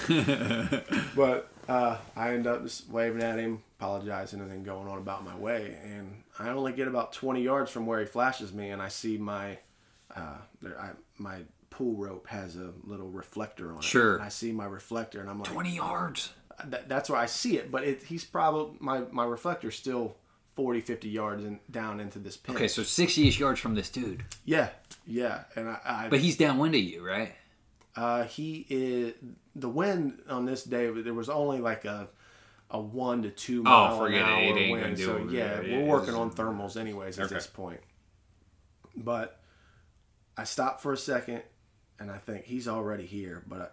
is. 0.09 0.81
but 1.15 1.53
uh, 1.69 1.99
I 2.17 2.35
end 2.35 2.49
up 2.49 2.65
just 2.65 2.91
waving 2.91 3.23
at 3.23 3.39
him, 3.39 3.63
apologizing, 3.79 4.41
and 4.41 4.51
then 4.51 4.65
going 4.65 4.89
on 4.89 4.99
about 4.99 5.25
my 5.25 5.37
way. 5.37 5.79
And 5.85 6.25
I 6.37 6.49
only 6.49 6.73
get 6.73 6.89
about 6.89 7.13
20 7.13 7.43
yards 7.43 7.71
from 7.71 7.87
where 7.87 8.01
he 8.01 8.07
flashes 8.07 8.53
me, 8.53 8.71
and 8.71 8.83
I 8.83 8.89
see 8.89 9.19
my 9.19 9.59
uh, 10.15 10.39
there, 10.63 10.81
I, 10.81 10.91
my 11.19 11.41
pool 11.77 11.95
rope 11.97 12.27
has 12.29 12.57
a 12.57 12.73
little 12.85 13.09
reflector 13.11 13.71
on 13.73 13.79
it. 13.79 13.85
Sure. 13.85 14.21
I 14.21 14.29
see 14.29 14.51
my 14.53 14.65
reflector, 14.65 15.21
and 15.21 15.29
I'm 15.29 15.39
like, 15.41 15.51
20 15.53 15.77
yards. 15.77 16.33
that, 16.65 16.89
that's 16.89 17.11
where 17.11 17.19
I 17.19 17.27
see 17.27 17.59
it. 17.59 17.71
But 17.71 17.85
it, 17.85 18.03
he's 18.03 18.25
probably 18.25 18.77
my 18.81 19.01
my 19.11 19.25
reflector's 19.25 19.77
still 19.77 20.17
40, 20.55 20.81
50 20.81 21.09
yards 21.11 21.45
in, 21.45 21.61
down 21.71 22.01
into 22.01 22.19
this 22.19 22.37
pin. 22.39 22.55
Okay, 22.55 22.69
so 22.69 22.81
60-ish 22.83 23.39
yards 23.39 23.61
from 23.61 23.75
this 23.75 23.91
dude. 23.91 24.25
yeah, 24.47 24.71
yeah, 25.07 25.45
and 25.55 25.69
I, 25.69 25.79
I 25.85 26.09
But 26.09 26.21
he's 26.21 26.37
downwind 26.39 26.75
of 26.75 26.81
you, 26.81 27.07
right? 27.07 27.35
uh, 27.95 28.25
he 28.25 28.67
is 28.71 29.15
the 29.55 29.69
wind 29.69 30.21
on 30.29 30.45
this 30.47 30.65
day. 30.65 30.91
There 30.91 31.15
was 31.15 31.29
only 31.29 31.59
like 31.61 31.85
a 31.85 32.09
a 32.71 32.81
one 32.81 33.23
to 33.23 33.31
two 33.31 33.63
mile 33.63 33.95
Oh, 33.95 33.99
forget 34.05 34.23
an 34.23 34.29
hour 34.29 34.41
It 34.43 34.57
ain't 34.59 34.73
wind. 34.83 34.99
so 34.99 35.19
yeah, 35.31 35.61
we're 35.61 35.81
it 35.83 35.87
working 35.87 36.15
on 36.15 36.31
thermals 36.33 36.77
anyways 36.79 37.19
at 37.19 37.27
Okay. 37.27 37.35
this 37.35 37.47
point. 37.47 37.81
But 38.97 39.39
I 40.37 40.45
stopped 40.45 40.81
for 40.83 40.93
a 40.93 40.97
second, 40.97 41.43
and 41.99 42.11
I 42.11 42.19
think 42.19 42.45
he's 42.45 42.69
already 42.69 43.07
here. 43.07 43.43
But 43.47 43.61
I, 43.61 43.67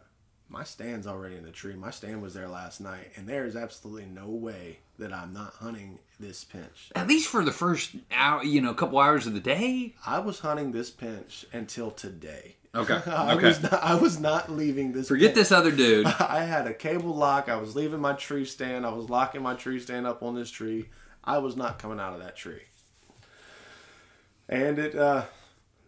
my 0.49 0.63
stand's 0.63 1.07
already 1.07 1.35
in 1.35 1.43
the 1.43 1.51
tree. 1.51 1.75
My 1.75 1.91
stand 1.91 2.21
was 2.21 2.33
there 2.33 2.47
last 2.47 2.79
night, 2.79 3.11
and 3.15 3.27
there 3.27 3.45
is 3.45 3.55
absolutely 3.55 4.05
no 4.05 4.27
way 4.27 4.79
that 4.99 5.13
I'm 5.13 5.33
not 5.33 5.53
hunting 5.53 5.99
this 6.19 6.43
pinch. 6.43 6.91
At 6.95 7.07
least 7.07 7.27
for 7.27 7.43
the 7.43 7.51
first 7.51 7.95
hour, 8.11 8.43
you 8.43 8.61
know, 8.61 8.73
couple 8.73 8.99
hours 8.99 9.25
of 9.25 9.33
the 9.33 9.39
day. 9.39 9.95
I 10.05 10.19
was 10.19 10.39
hunting 10.39 10.71
this 10.71 10.89
pinch 10.89 11.45
until 11.53 11.91
today. 11.91 12.55
Okay, 12.75 12.99
I 13.05 13.35
okay. 13.35 13.49
was 13.49 13.61
not. 13.61 13.73
I 13.83 13.93
was 13.93 14.19
not 14.19 14.49
leaving 14.49 14.93
this. 14.93 15.07
Forget 15.07 15.27
pinch. 15.27 15.35
this 15.35 15.51
other 15.51 15.69
dude. 15.69 16.07
I 16.19 16.43
had 16.43 16.65
a 16.65 16.73
cable 16.73 17.13
lock. 17.13 17.47
I 17.47 17.57
was 17.57 17.75
leaving 17.75 17.99
my 17.99 18.13
tree 18.13 18.45
stand. 18.45 18.83
I 18.83 18.89
was 18.89 19.11
locking 19.11 19.43
my 19.43 19.53
tree 19.53 19.79
stand 19.79 20.07
up 20.07 20.23
on 20.23 20.33
this 20.33 20.49
tree. 20.49 20.89
I 21.23 21.37
was 21.37 21.55
not 21.55 21.77
coming 21.77 21.99
out 21.99 22.13
of 22.13 22.19
that 22.21 22.35
tree. 22.35 22.63
And 24.49 24.79
it 24.79 24.95
uh, 24.95 25.25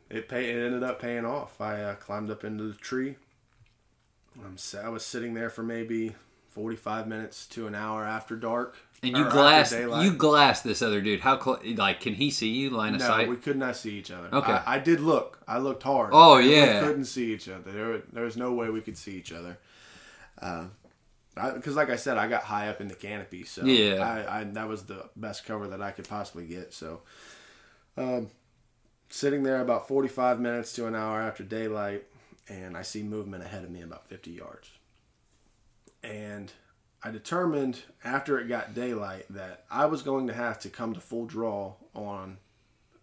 it 0.09 0.29
pay, 0.29 0.49
it 0.51 0.65
ended 0.65 0.83
up 0.83 0.99
paying 1.01 1.25
off. 1.25 1.59
I 1.59 1.81
uh, 1.81 1.95
climbed 1.95 2.29
up 2.29 2.43
into 2.43 2.63
the 2.65 2.75
tree. 2.75 3.15
I'm, 4.43 4.57
I 4.83 4.89
was 4.89 5.05
sitting 5.05 5.33
there 5.33 5.49
for 5.49 5.63
maybe 5.63 6.15
45 6.49 7.07
minutes 7.07 7.45
to 7.47 7.67
an 7.67 7.75
hour 7.75 8.03
after 8.03 8.35
dark. 8.35 8.77
And 9.03 9.15
you 9.15 9.29
glassed 9.29 9.73
you 9.73 10.13
glassed 10.13 10.63
this 10.63 10.81
other 10.81 11.01
dude. 11.01 11.19
How 11.19 11.35
close? 11.35 11.59
Like, 11.63 11.99
can 12.01 12.15
he 12.15 12.31
see 12.31 12.49
you 12.49 12.69
line 12.71 12.95
of 12.95 13.01
No, 13.01 13.07
sight? 13.07 13.29
we 13.29 13.35
could 13.35 13.57
not 13.57 13.75
see 13.75 13.91
each 13.97 14.09
other. 14.09 14.29
Okay. 14.33 14.51
I, 14.51 14.75
I 14.75 14.79
did 14.79 14.99
look. 14.99 15.43
I 15.47 15.59
looked 15.59 15.83
hard. 15.83 16.09
Oh, 16.13 16.37
yeah. 16.37 16.81
We 16.81 16.87
couldn't 16.87 17.05
see 17.05 17.33
each 17.33 17.47
other. 17.47 17.71
There, 17.71 18.01
there 18.13 18.23
was 18.23 18.35
no 18.37 18.53
way 18.53 18.69
we 18.69 18.81
could 18.81 18.97
see 18.97 19.11
each 19.15 19.31
other. 19.31 19.57
Because, 21.35 21.75
like 21.75 21.89
I 21.89 21.97
said, 21.97 22.17
I 22.17 22.27
got 22.27 22.43
high 22.43 22.69
up 22.69 22.81
in 22.81 22.87
the 22.87 22.95
canopy, 22.95 23.43
so 23.43 23.65
Yeah. 23.65 24.25
I, 24.27 24.39
I 24.39 24.43
that 24.45 24.67
was 24.67 24.83
the 24.83 25.09
best 25.15 25.45
cover 25.45 25.67
that 25.67 25.81
I 25.81 25.91
could 25.91 26.07
possibly 26.07 26.45
get. 26.47 26.73
So, 26.73 27.01
um, 27.97 28.29
sitting 29.09 29.43
there 29.43 29.61
about 29.61 29.87
forty-five 29.87 30.39
minutes 30.39 30.73
to 30.73 30.87
an 30.87 30.95
hour 30.95 31.21
after 31.21 31.43
daylight, 31.43 32.05
and 32.49 32.75
I 32.75 32.81
see 32.81 33.03
movement 33.03 33.43
ahead 33.43 33.63
of 33.63 33.71
me 33.71 33.81
about 33.81 34.07
fifty 34.07 34.31
yards, 34.31 34.71
and 36.03 36.51
I 37.03 37.11
determined 37.11 37.83
after 38.03 38.39
it 38.39 38.47
got 38.47 38.73
daylight 38.73 39.25
that 39.29 39.65
I 39.69 39.85
was 39.85 40.01
going 40.01 40.27
to 40.27 40.33
have 40.33 40.59
to 40.59 40.69
come 40.69 40.93
to 40.93 40.99
full 40.99 41.25
draw 41.25 41.75
on 41.93 42.37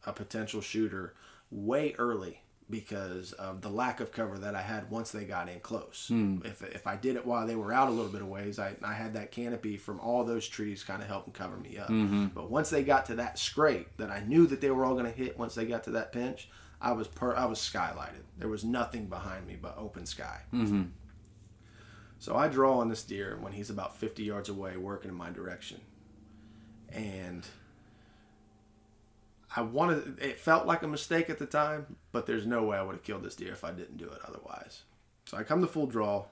a 0.05 0.13
potential 0.13 0.61
shooter 0.61 1.15
way 1.51 1.95
early 1.99 2.41
because 2.71 3.33
of 3.33 3.61
the 3.61 3.69
lack 3.69 4.01
of 4.01 4.13
cover 4.13 4.39
that 4.39 4.55
I 4.55 4.63
had 4.63 4.91
once 4.91 5.11
they 5.11 5.25
got 5.25 5.49
in 5.49 5.61
close. 5.61 6.07
Hmm. 6.09 6.39
If, 6.45 6.63
if 6.63 6.87
I 6.87 6.97
did 6.97 7.17
it 7.17 7.27
while 7.27 7.47
they 7.47 7.57
were 7.57 7.73
out 7.73 7.89
a 7.89 7.91
little 7.91 8.11
bit 8.11 8.23
of 8.23 8.29
ways, 8.29 8.59
I, 8.59 8.75
I 8.83 8.95
had 8.95 9.15
that 9.15 9.31
canopy 9.31 9.77
from 9.77 10.01
all 10.01 10.25
those 10.25 10.49
trees 10.49 10.83
kind 10.83 11.03
of 11.03 11.09
helping 11.09 11.33
cover 11.33 11.57
me 11.57 11.79
up. 11.79 11.89
Mm-hmm. 11.89 12.27
But 12.27 12.51
once 12.51 12.71
they 12.71 12.83
got 12.83 13.07
to 13.07 13.17
that 13.17 13.39
scrape 13.39 13.97
that 13.99 14.11
I 14.11 14.21
knew 14.21 14.47
that 14.47 14.61
they 14.61 14.71
were 14.71 14.85
all 14.85 14.95
going 14.95 15.11
to 15.11 15.11
hit 15.11 15.39
once 15.39 15.55
they 15.55 15.67
got 15.67 15.85
to 15.85 15.91
that 15.91 16.13
pinch, 16.13 16.49
I 16.81 16.93
was 16.93 17.09
per, 17.09 17.35
I 17.35 17.45
was 17.45 17.59
skylighted. 17.59 18.23
There 18.39 18.49
was 18.49 18.65
nothing 18.65 19.07
behind 19.07 19.47
me 19.47 19.57
but 19.61 19.77
open 19.79 20.07
sky. 20.07 20.41
Mm-hmm. 20.53 20.83
So 22.19 22.37
I 22.37 22.49
draw 22.49 22.79
on 22.79 22.89
this 22.89 23.03
deer 23.03 23.37
when 23.41 23.53
he's 23.53 23.71
about 23.71 23.97
50 23.97 24.23
yards 24.23 24.49
away, 24.49 24.77
working 24.77 25.11
in 25.11 25.17
my 25.17 25.31
direction. 25.31 25.81
And 26.91 27.45
I 29.55 29.61
wanted, 29.63 30.19
it 30.21 30.39
felt 30.39 30.67
like 30.67 30.83
a 30.83 30.89
mistake 30.89 31.29
at 31.29 31.39
the 31.39 31.47
time, 31.47 31.97
but 32.11 32.27
there's 32.27 32.47
no 32.47 32.63
way 32.63 32.79
I 32.79 32.83
would 32.83 32.95
have 32.95 33.05
killed 33.05 33.23
this 33.23 33.37
deer 33.37 33.53
if 33.53 33.65
I 33.65 33.71
didn't 33.71 33.99
do 33.99 34.07
it 34.09 34.19
otherwise. 34.27 34.83
So 35.27 35.37
I 35.37 35.43
come 35.43 35.61
to 35.61 35.67
full 35.67 35.87
draw. 35.87 36.25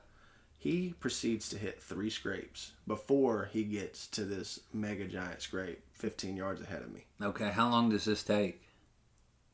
He 0.58 0.94
proceeds 1.00 1.48
to 1.50 1.58
hit 1.58 1.82
three 1.82 2.10
scrapes 2.10 2.72
before 2.86 3.48
he 3.52 3.64
gets 3.64 4.06
to 4.08 4.24
this 4.24 4.60
mega 4.74 5.06
giant 5.06 5.40
scrape 5.42 5.82
15 5.92 6.36
yards 6.36 6.60
ahead 6.60 6.82
of 6.82 6.92
me. 6.92 7.04
Okay, 7.22 7.50
how 7.50 7.70
long 7.70 7.88
does 7.90 8.04
this 8.04 8.22
take? 8.22 8.62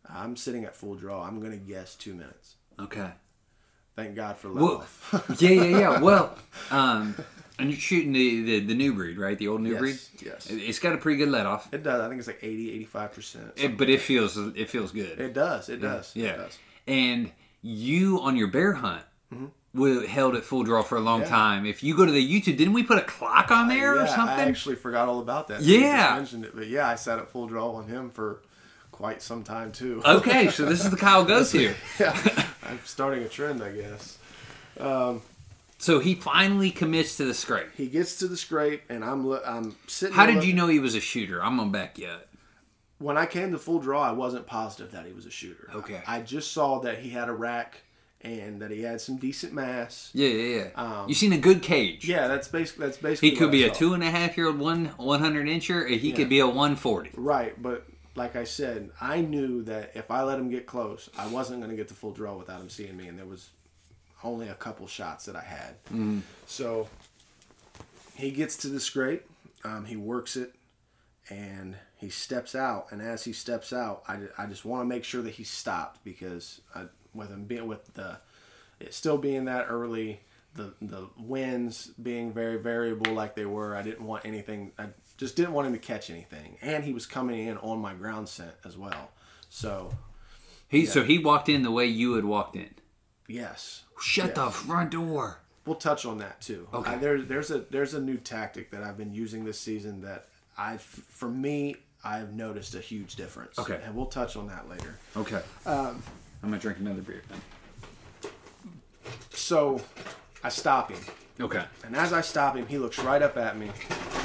I'm 0.08 0.36
sitting 0.36 0.64
at 0.64 0.74
full 0.74 0.94
draw. 0.94 1.24
I'm 1.24 1.40
going 1.40 1.52
to 1.52 1.58
guess 1.58 1.94
two 1.96 2.14
minutes. 2.14 2.54
Okay. 2.80 3.10
Thank 3.94 4.14
God 4.14 4.36
for 4.36 4.52
Well, 4.52 4.64
love. 5.12 5.36
yeah, 5.40 5.50
yeah, 5.50 5.78
yeah. 5.78 6.00
Well, 6.02 6.36
um, 6.70 7.14
and 7.58 7.70
you're 7.70 7.78
shooting 7.80 8.12
the, 8.12 8.42
the, 8.42 8.60
the 8.60 8.74
new 8.74 8.92
breed, 8.94 9.18
right? 9.18 9.38
The 9.38 9.48
old 9.48 9.60
new 9.62 9.72
Yes, 9.72 9.78
breed. 9.80 9.98
yes. 10.24 10.50
It- 10.50 10.56
It's 10.62 10.78
got 10.78 10.94
a 10.94 10.98
pretty 10.98 11.18
good 11.18 11.30
let 11.30 11.46
off, 11.46 11.72
it 11.72 11.82
does. 11.82 12.00
I 12.00 12.08
think 12.08 12.18
it's 12.18 12.26
like 12.28 12.40
80, 12.42 12.86
85%. 12.92 13.36
it, 13.56 13.76
but 13.78 13.88
it 13.88 14.00
feels 14.00 14.36
it 14.36 14.68
feels 14.70 14.92
good. 14.92 15.18
It 15.18 15.32
does. 15.34 15.68
It 15.68 15.80
does. 15.80 16.12
yeah. 16.14 16.28
It 16.32 16.36
does. 16.36 16.58
And 16.86 17.32
you 17.62 18.20
on 18.20 18.36
your 18.36 18.48
bear 18.48 18.74
hunt 18.74 19.02
wa- 19.74 20.06
held 20.06 20.36
at 20.36 20.44
full 20.44 20.62
draw 20.62 20.82
for 20.82 20.96
a 20.96 21.00
long 21.00 21.20
Mm-hmm. 21.22 21.32
Yeah. 21.32 21.36
time. 21.38 21.66
If 21.66 21.82
you 21.82 21.96
go 21.96 22.04
to 22.06 22.12
the 22.12 22.24
YouTube, 22.40 22.56
didn't 22.56 22.74
we 22.74 22.82
put 22.82 22.98
a 22.98 23.02
clock 23.02 23.50
on 23.50 23.68
there 23.68 23.96
yeah, 23.96 24.04
or 24.04 24.06
something? 24.06 24.28
I 24.38 24.42
actually 24.48 24.76
forgot 24.76 25.08
all 25.08 25.20
about 25.20 25.48
that. 25.48 25.62
Yeah. 25.62 26.02
just 26.08 26.16
mentioned 26.16 26.44
it, 26.44 26.54
but 26.54 26.68
yeah, 26.68 26.88
I 26.88 26.94
sat 26.94 27.18
at 27.18 27.28
full 27.30 27.46
draw 27.46 27.72
on 27.72 27.88
him 27.88 28.10
for 28.10 28.42
quite 28.92 29.20
some 29.20 29.42
time 29.42 29.72
too. 29.72 30.00
okay, 30.06 30.48
so 30.48 30.64
this 30.64 30.84
is 30.84 30.90
the 30.90 30.96
Kyle 30.96 31.24
goes 31.34 31.50
here. 31.52 31.74
yeah, 32.00 32.16
I'm 32.62 32.78
starting 32.84 33.22
a 33.24 33.28
trend, 33.28 33.62
I 33.62 33.72
guess. 33.72 34.16
So 35.86 36.00
he 36.00 36.16
finally 36.16 36.72
commits 36.72 37.16
to 37.18 37.24
the 37.24 37.32
scrape. 37.32 37.68
He 37.76 37.86
gets 37.86 38.18
to 38.18 38.26
the 38.26 38.36
scrape, 38.36 38.82
and 38.88 39.04
I'm 39.04 39.24
I'm 39.46 39.76
sitting. 39.86 40.16
How 40.16 40.26
did 40.26 40.42
you 40.42 40.52
know 40.52 40.66
he 40.66 40.80
was 40.80 40.96
a 40.96 41.00
shooter? 41.00 41.40
I'm 41.40 41.58
gonna 41.58 41.70
back 41.70 41.96
you 41.96 42.08
up. 42.08 42.26
When 42.98 43.16
I 43.16 43.24
came 43.24 43.52
to 43.52 43.58
full 43.58 43.78
draw, 43.78 44.02
I 44.02 44.10
wasn't 44.10 44.48
positive 44.48 44.90
that 44.90 45.06
he 45.06 45.12
was 45.12 45.26
a 45.26 45.30
shooter. 45.30 45.70
Okay. 45.72 46.02
I 46.04 46.22
just 46.22 46.50
saw 46.50 46.80
that 46.80 46.98
he 46.98 47.10
had 47.10 47.28
a 47.28 47.32
rack 47.32 47.82
and 48.20 48.60
that 48.62 48.72
he 48.72 48.82
had 48.82 49.00
some 49.00 49.16
decent 49.18 49.52
mass. 49.52 50.10
Yeah, 50.12 50.28
yeah, 50.30 50.56
yeah. 50.56 50.68
Um, 50.74 51.08
you 51.08 51.14
seen 51.14 51.32
a 51.32 51.38
good 51.38 51.62
cage. 51.62 52.08
Yeah, 52.08 52.26
that's 52.26 52.48
basically 52.48 52.86
that's 52.86 52.98
basically. 52.98 53.30
He 53.30 53.36
could 53.36 53.52
be 53.52 53.64
I 53.64 53.68
a 53.68 53.70
two 53.70 53.94
and 53.94 54.02
a 54.02 54.10
half 54.10 54.36
year 54.36 54.48
old 54.48 54.58
one 54.58 54.86
one 54.96 55.20
hundred 55.20 55.46
incher, 55.46 55.84
or 55.84 55.86
he 55.86 56.10
could 56.10 56.28
be 56.28 56.40
a 56.40 56.48
one 56.48 56.74
forty. 56.74 57.12
Right, 57.14 57.62
but 57.62 57.86
like 58.16 58.34
I 58.34 58.42
said, 58.42 58.90
I 59.00 59.20
knew 59.20 59.62
that 59.62 59.92
if 59.94 60.10
I 60.10 60.24
let 60.24 60.40
him 60.40 60.50
get 60.50 60.66
close, 60.66 61.08
I 61.16 61.28
wasn't 61.28 61.60
going 61.60 61.70
to 61.70 61.76
get 61.76 61.86
the 61.86 61.94
full 61.94 62.10
draw 62.10 62.36
without 62.36 62.60
him 62.60 62.70
seeing 62.70 62.96
me, 62.96 63.06
and 63.06 63.16
there 63.16 63.26
was 63.26 63.50
only 64.24 64.48
a 64.48 64.54
couple 64.54 64.86
shots 64.86 65.26
that 65.26 65.36
I 65.36 65.42
had. 65.42 65.74
So 66.46 66.88
he 68.16 68.30
gets 68.30 68.56
to 68.58 68.68
the 68.68 68.80
scrape, 68.80 69.24
um, 69.64 69.84
he 69.84 69.96
works 69.96 70.36
it, 70.36 70.54
and 71.28 71.76
he 71.96 72.08
steps 72.08 72.54
out. 72.54 72.86
And 72.90 73.02
as 73.02 73.24
he 73.24 73.32
steps 73.32 73.72
out, 73.72 74.02
I, 74.08 74.18
I 74.38 74.46
just 74.46 74.64
want 74.64 74.82
to 74.82 74.86
make 74.86 75.04
sure 75.04 75.22
that 75.22 75.34
he 75.34 75.44
stopped 75.44 76.02
because 76.04 76.60
I, 76.74 76.84
with 77.14 77.30
him 77.30 77.44
being 77.44 77.66
with 77.66 77.94
the 77.94 78.18
it 78.78 78.92
still 78.92 79.16
being 79.18 79.46
that 79.46 79.66
early, 79.68 80.20
the 80.54 80.74
the 80.82 81.08
winds 81.18 81.86
being 82.02 82.32
very 82.32 82.58
variable 82.58 83.12
like 83.12 83.34
they 83.34 83.46
were, 83.46 83.74
I 83.74 83.82
didn't 83.82 84.06
want 84.06 84.24
anything. 84.26 84.72
I 84.78 84.88
just 85.16 85.34
didn't 85.36 85.52
want 85.52 85.66
him 85.66 85.72
to 85.72 85.78
catch 85.78 86.10
anything, 86.10 86.58
and 86.60 86.84
he 86.84 86.92
was 86.92 87.06
coming 87.06 87.46
in 87.48 87.56
on 87.58 87.78
my 87.80 87.94
ground 87.94 88.28
scent 88.28 88.52
as 88.64 88.76
well. 88.76 89.10
So 89.48 89.92
He 90.68 90.84
so 90.86 91.04
he 91.04 91.18
walked 91.18 91.48
in 91.48 91.62
the 91.62 91.70
way 91.70 91.86
you 91.86 92.14
had 92.14 92.24
walked 92.24 92.54
in. 92.56 92.70
Yes, 93.28 93.82
Shut 94.00 94.34
the 94.34 94.50
front 94.50 94.90
door. 94.90 95.38
we'll 95.64 95.76
touch 95.76 96.04
on 96.04 96.18
that 96.18 96.40
too. 96.40 96.68
Okay. 96.72 96.92
I, 96.92 96.96
there's 96.96 97.26
there's 97.26 97.50
a 97.50 97.58
there's 97.70 97.94
a 97.94 98.00
new 98.00 98.16
tactic 98.16 98.70
that 98.70 98.82
I've 98.82 98.96
been 98.96 99.14
using 99.14 99.44
this 99.44 99.58
season 99.58 100.02
that 100.02 100.26
I 100.58 100.76
for 100.76 101.28
me 101.28 101.76
I've 102.04 102.34
noticed 102.34 102.74
a 102.74 102.80
huge 102.80 103.16
difference. 103.16 103.58
Okay. 103.58 103.80
and 103.84 103.94
we'll 103.96 104.06
touch 104.06 104.36
on 104.36 104.46
that 104.48 104.68
later. 104.68 104.96
Okay. 105.16 105.40
Um, 105.64 106.02
I'm 106.42 106.50
gonna 106.50 106.58
drink 106.58 106.78
another 106.78 107.02
beer 107.02 107.22
then. 107.28 107.40
So 109.30 109.80
I 110.44 110.48
stop 110.48 110.90
him. 110.90 111.00
Okay. 111.40 111.64
And 111.84 111.96
as 111.96 112.12
I 112.12 112.20
stop 112.20 112.56
him, 112.56 112.66
he 112.66 112.78
looks 112.78 112.98
right 112.98 113.20
up 113.20 113.36
at 113.36 113.58
me. 113.58 113.70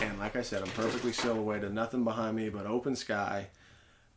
And 0.01 0.17
like 0.19 0.35
I 0.35 0.41
said, 0.41 0.61
I'm 0.61 0.69
perfectly 0.69 1.11
silhouetted, 1.11 1.73
nothing 1.73 2.03
behind 2.03 2.35
me 2.37 2.49
but 2.49 2.65
open 2.65 2.95
sky. 2.95 3.47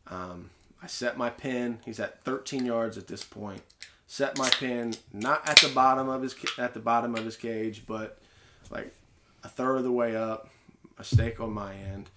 Um, 0.07 0.49
I 0.81 0.87
set 0.87 1.17
my 1.17 1.29
pin. 1.29 1.79
He's 1.83 1.99
at 1.99 2.23
13 2.23 2.65
yards 2.65 2.97
at 2.97 3.07
this 3.07 3.23
point. 3.23 3.61
Set 4.07 4.37
my 4.37 4.49
pin 4.49 4.93
not 5.11 5.47
at 5.49 5.57
the 5.57 5.69
bottom 5.69 6.09
of 6.09 6.21
his 6.21 6.35
at 6.57 6.73
the 6.73 6.79
bottom 6.79 7.15
of 7.15 7.25
his 7.25 7.35
cage, 7.35 7.83
but 7.87 8.19
like 8.69 8.93
a 9.43 9.47
third 9.49 9.77
of 9.77 9.83
the 9.83 9.91
way 9.91 10.15
up. 10.15 10.49
A 10.97 11.03
stake 11.03 11.41
on 11.41 11.51
my 11.51 11.73
end. 11.75 12.09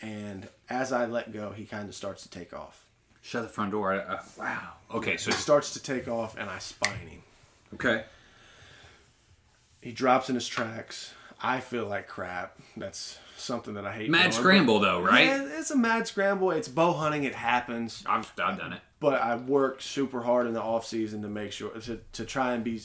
And 0.00 0.48
as 0.70 0.90
I 0.92 1.04
let 1.06 1.32
go, 1.32 1.50
he 1.50 1.64
kind 1.66 1.88
of 1.88 1.94
starts 1.94 2.22
to 2.22 2.30
take 2.30 2.54
off. 2.54 2.84
Shut 3.20 3.42
the 3.42 3.48
front 3.48 3.72
door. 3.72 3.92
I, 3.92 3.98
uh, 3.98 4.22
wow. 4.38 4.68
Okay. 4.92 5.16
So 5.18 5.30
He 5.30 5.36
starts 5.36 5.74
to 5.74 5.82
take 5.82 6.08
off, 6.08 6.36
and 6.38 6.48
I 6.48 6.58
spine 6.58 7.06
him. 7.06 7.22
okay. 7.74 8.04
He 9.82 9.92
drops 9.92 10.28
in 10.28 10.34
his 10.34 10.48
tracks. 10.48 11.12
I 11.42 11.60
feel 11.60 11.86
like 11.86 12.06
crap. 12.06 12.56
That's 12.76 13.18
something 13.36 13.74
that 13.74 13.84
I 13.84 13.92
hate. 13.92 14.10
Mad 14.10 14.30
doing, 14.30 14.32
scramble 14.32 14.78
though, 14.78 15.00
right? 15.00 15.26
Yeah, 15.26 15.58
it's 15.58 15.70
a 15.70 15.76
mad 15.76 16.06
scramble. 16.06 16.52
It's 16.52 16.68
bow 16.68 16.92
hunting. 16.92 17.24
It 17.24 17.34
happens. 17.34 18.04
I've, 18.06 18.32
I've 18.42 18.58
done 18.58 18.72
it. 18.72 18.80
But 19.00 19.20
I 19.20 19.36
work 19.36 19.82
super 19.82 20.22
hard 20.22 20.46
in 20.46 20.54
the 20.54 20.62
off 20.62 20.86
season 20.86 21.22
to 21.22 21.28
make 21.28 21.50
sure 21.50 21.70
to, 21.70 22.00
to 22.12 22.24
try 22.24 22.54
and 22.54 22.62
be 22.62 22.80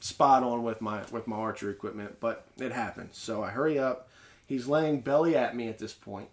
spot 0.00 0.42
on 0.42 0.64
with 0.64 0.80
my 0.80 1.02
with 1.12 1.26
my 1.28 1.36
archery 1.36 1.70
equipment. 1.70 2.18
But 2.18 2.46
it 2.58 2.72
happens. 2.72 3.16
So 3.16 3.44
I 3.44 3.50
hurry 3.50 3.78
up. 3.78 4.08
He's 4.46 4.66
laying 4.66 5.00
belly 5.00 5.36
at 5.36 5.54
me 5.54 5.68
at 5.68 5.78
this 5.78 5.92
point, 5.92 6.28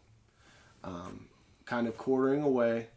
um, 0.84 1.28
kind 1.65 1.88
of 1.88 1.97
quartering 1.97 2.41
away. 2.41 2.88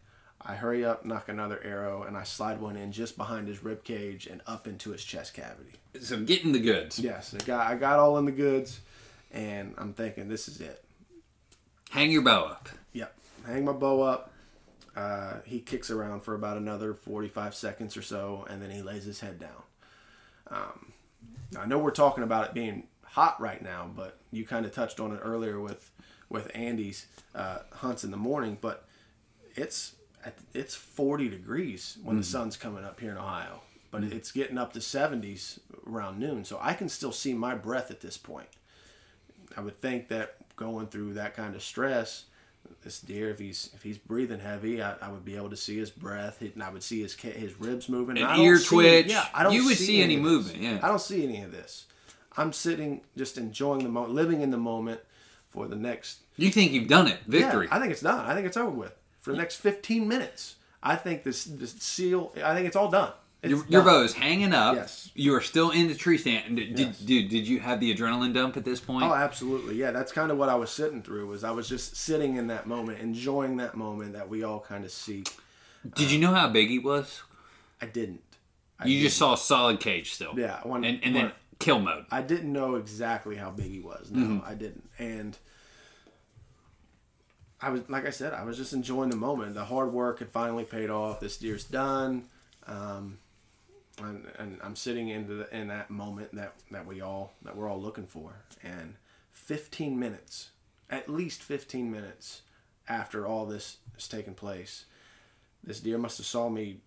I 0.42 0.54
hurry 0.54 0.84
up, 0.84 1.04
knock 1.04 1.28
another 1.28 1.60
arrow, 1.62 2.04
and 2.04 2.16
I 2.16 2.22
slide 2.22 2.60
one 2.60 2.76
in 2.76 2.92
just 2.92 3.16
behind 3.16 3.46
his 3.46 3.62
rib 3.62 3.84
cage 3.84 4.26
and 4.26 4.40
up 4.46 4.66
into 4.66 4.90
his 4.90 5.04
chest 5.04 5.34
cavity. 5.34 5.72
So 6.00 6.18
getting 6.20 6.52
the 6.52 6.60
goods. 6.60 6.98
Yes, 6.98 7.34
I 7.34 7.44
got 7.44 7.66
I 7.70 7.74
got 7.74 7.98
all 7.98 8.16
in 8.18 8.24
the 8.24 8.32
goods, 8.32 8.80
and 9.32 9.74
I'm 9.76 9.92
thinking 9.92 10.28
this 10.28 10.48
is 10.48 10.60
it. 10.60 10.82
Hang 11.90 12.10
your 12.10 12.22
bow 12.22 12.44
up. 12.44 12.68
Yep, 12.92 13.14
hang 13.46 13.64
my 13.64 13.72
bow 13.72 14.02
up. 14.02 14.32
Uh, 14.96 15.34
he 15.44 15.60
kicks 15.60 15.90
around 15.90 16.20
for 16.20 16.34
about 16.34 16.56
another 16.56 16.94
45 16.94 17.54
seconds 17.54 17.96
or 17.96 18.02
so, 18.02 18.46
and 18.48 18.60
then 18.60 18.70
he 18.70 18.82
lays 18.82 19.04
his 19.04 19.20
head 19.20 19.38
down. 19.38 19.62
Um, 20.48 20.92
I 21.58 21.66
know 21.66 21.78
we're 21.78 21.90
talking 21.90 22.24
about 22.24 22.48
it 22.48 22.54
being 22.54 22.84
hot 23.04 23.40
right 23.40 23.62
now, 23.62 23.90
but 23.94 24.18
you 24.30 24.46
kind 24.46 24.64
of 24.64 24.72
touched 24.72 25.00
on 25.00 25.12
it 25.12 25.20
earlier 25.22 25.60
with 25.60 25.90
with 26.28 26.50
Andy's 26.54 27.06
uh, 27.34 27.58
hunts 27.72 28.04
in 28.04 28.10
the 28.10 28.16
morning. 28.16 28.56
But 28.60 28.84
it's 29.54 29.94
it's 30.54 30.74
40 30.74 31.28
degrees 31.28 31.98
when 32.02 32.16
the 32.16 32.22
mm. 32.22 32.26
sun's 32.26 32.56
coming 32.56 32.84
up 32.84 33.00
here 33.00 33.12
in 33.12 33.18
Ohio, 33.18 33.60
but 33.90 34.02
mm. 34.02 34.12
it's 34.12 34.32
getting 34.32 34.58
up 34.58 34.72
to 34.74 34.78
70s 34.78 35.58
around 35.86 36.18
noon, 36.18 36.44
so 36.44 36.58
I 36.60 36.74
can 36.74 36.88
still 36.88 37.12
see 37.12 37.32
my 37.34 37.54
breath 37.54 37.90
at 37.90 38.00
this 38.00 38.16
point. 38.16 38.48
I 39.56 39.60
would 39.60 39.76
think 39.76 40.08
that 40.08 40.36
going 40.56 40.86
through 40.88 41.14
that 41.14 41.34
kind 41.34 41.54
of 41.54 41.62
stress, 41.62 42.24
this 42.82 43.00
deer, 43.00 43.30
if 43.30 43.38
he's 43.38 43.70
if 43.74 43.82
he's 43.82 43.98
breathing 43.98 44.38
heavy, 44.38 44.82
I, 44.82 44.94
I 45.02 45.10
would 45.10 45.24
be 45.24 45.36
able 45.36 45.50
to 45.50 45.56
see 45.56 45.78
his 45.78 45.90
breath, 45.90 46.40
and 46.40 46.62
I 46.62 46.70
would 46.70 46.82
see 46.82 47.02
his 47.02 47.14
his 47.14 47.58
ribs 47.58 47.88
moving. 47.88 48.18
An 48.18 48.24
I 48.24 48.36
don't 48.36 48.46
ear 48.46 48.58
see- 48.58 48.68
twitch. 48.68 49.06
Yeah, 49.06 49.26
I 49.34 49.42
don't. 49.42 49.52
You 49.52 49.64
would 49.64 49.76
see, 49.76 49.86
see 49.86 50.02
any 50.02 50.16
this. 50.16 50.22
movement, 50.22 50.58
yeah. 50.58 50.78
I 50.82 50.88
don't 50.88 51.00
see 51.00 51.24
any 51.24 51.42
of 51.42 51.50
this. 51.50 51.86
I'm 52.36 52.52
sitting, 52.52 53.00
just 53.16 53.38
enjoying 53.38 53.82
the 53.82 53.88
moment, 53.88 54.14
living 54.14 54.40
in 54.40 54.50
the 54.50 54.56
moment 54.56 55.00
for 55.48 55.66
the 55.66 55.74
next 55.74 56.20
You 56.36 56.50
think 56.50 56.70
you've 56.72 56.86
done 56.88 57.08
it? 57.08 57.18
Victory. 57.26 57.66
yeah, 57.66 57.76
I 57.76 57.80
think 57.80 57.90
it's 57.90 58.02
done. 58.02 58.24
I 58.24 58.34
think 58.34 58.46
it's 58.46 58.56
over 58.56 58.70
with 58.70 58.94
for 59.20 59.32
the 59.32 59.38
next 59.38 59.56
15 59.56 60.06
minutes. 60.08 60.56
I 60.82 60.96
think 60.96 61.22
this 61.24 61.44
this 61.44 61.72
seal. 61.74 62.32
I 62.42 62.54
think 62.54 62.66
it's 62.66 62.76
all 62.76 62.90
done. 62.90 63.12
It's 63.42 63.50
your, 63.50 63.64
your 63.68 63.82
bow 63.82 64.02
is 64.02 64.12
hanging 64.14 64.52
up. 64.52 64.76
Yes. 64.76 65.10
You 65.14 65.34
are 65.34 65.40
still 65.40 65.70
in 65.70 65.88
the 65.88 65.94
tree 65.94 66.18
stand. 66.18 66.56
Did, 66.56 66.78
Yes. 66.78 66.98
did, 66.98 67.06
dude, 67.06 67.30
did 67.30 67.48
you 67.48 67.58
have 67.60 67.80
the 67.80 67.94
adrenaline 67.94 68.34
dump 68.34 68.56
at 68.58 68.64
this 68.66 68.80
point? 68.80 69.04
Oh, 69.06 69.14
absolutely. 69.14 69.76
Yeah, 69.76 69.92
that's 69.92 70.12
kind 70.12 70.30
of 70.30 70.36
what 70.36 70.50
I 70.50 70.54
was 70.56 70.70
sitting 70.70 71.02
through. 71.02 71.26
Was 71.26 71.42
I 71.42 71.50
was 71.50 71.66
just 71.68 71.96
sitting 71.96 72.36
in 72.36 72.48
that 72.48 72.66
moment, 72.66 72.98
enjoying 73.00 73.56
that 73.58 73.76
moment 73.76 74.12
that 74.12 74.28
we 74.28 74.42
all 74.42 74.60
kind 74.60 74.84
of 74.84 74.90
see. 74.90 75.24
did 75.94 76.10
you 76.10 76.18
know 76.18 76.34
how 76.34 76.48
big 76.48 76.68
he 76.68 76.78
was? 76.78 77.22
I 77.80 77.86
didn't. 77.86 78.20
I 78.78 78.84
You 78.86 78.94
didn't. 78.96 79.04
just 79.04 79.16
saw 79.18 79.32
a 79.34 79.38
solid 79.38 79.80
cage 79.80 80.12
still. 80.12 80.34
Yeah, 80.38 80.60
when- 80.64 80.84
and 80.84 81.00
and 81.02 81.16
then 81.16 81.32
kill 81.58 81.78
mode. 81.80 82.04
I 82.10 82.20
didn't 82.22 82.52
know 82.52 82.74
exactly 82.76 83.36
how 83.36 83.50
big 83.50 83.70
he 83.70 83.80
was. 83.80 84.10
No, 84.10 84.26
mm-hmm. 84.26 84.46
I 84.50 84.54
didn't. 84.54 84.88
And 84.98 85.36
I 87.62 87.70
was, 87.70 87.82
like 87.88 88.06
I 88.06 88.10
said, 88.10 88.32
I 88.32 88.44
was 88.44 88.56
just 88.56 88.72
enjoying 88.72 89.10
the 89.10 89.16
moment. 89.16 89.54
The 89.54 89.64
hard 89.64 89.92
work 89.92 90.20
had 90.20 90.30
finally 90.30 90.64
paid 90.64 90.88
off. 90.90 91.20
This 91.20 91.36
deer's 91.36 91.64
done, 91.64 92.24
um, 92.66 93.18
and, 93.98 94.26
and 94.38 94.58
I'm 94.62 94.76
sitting 94.76 95.08
into 95.08 95.34
the, 95.34 95.56
in 95.56 95.68
that 95.68 95.90
moment 95.90 96.34
that 96.34 96.54
that 96.70 96.86
we 96.86 97.00
all 97.00 97.34
that 97.42 97.56
we're 97.56 97.68
all 97.68 97.80
looking 97.80 98.06
for. 98.06 98.36
And 98.62 98.94
15 99.32 99.98
minutes, 99.98 100.50
at 100.88 101.08
least 101.08 101.42
15 101.42 101.90
minutes 101.90 102.42
after 102.88 103.26
all 103.26 103.44
this 103.46 103.78
has 103.94 104.08
taken 104.08 104.34
place, 104.34 104.86
this 105.62 105.80
deer 105.80 105.98
must 105.98 106.16
have 106.16 106.26
saw 106.26 106.48
me 106.48 106.80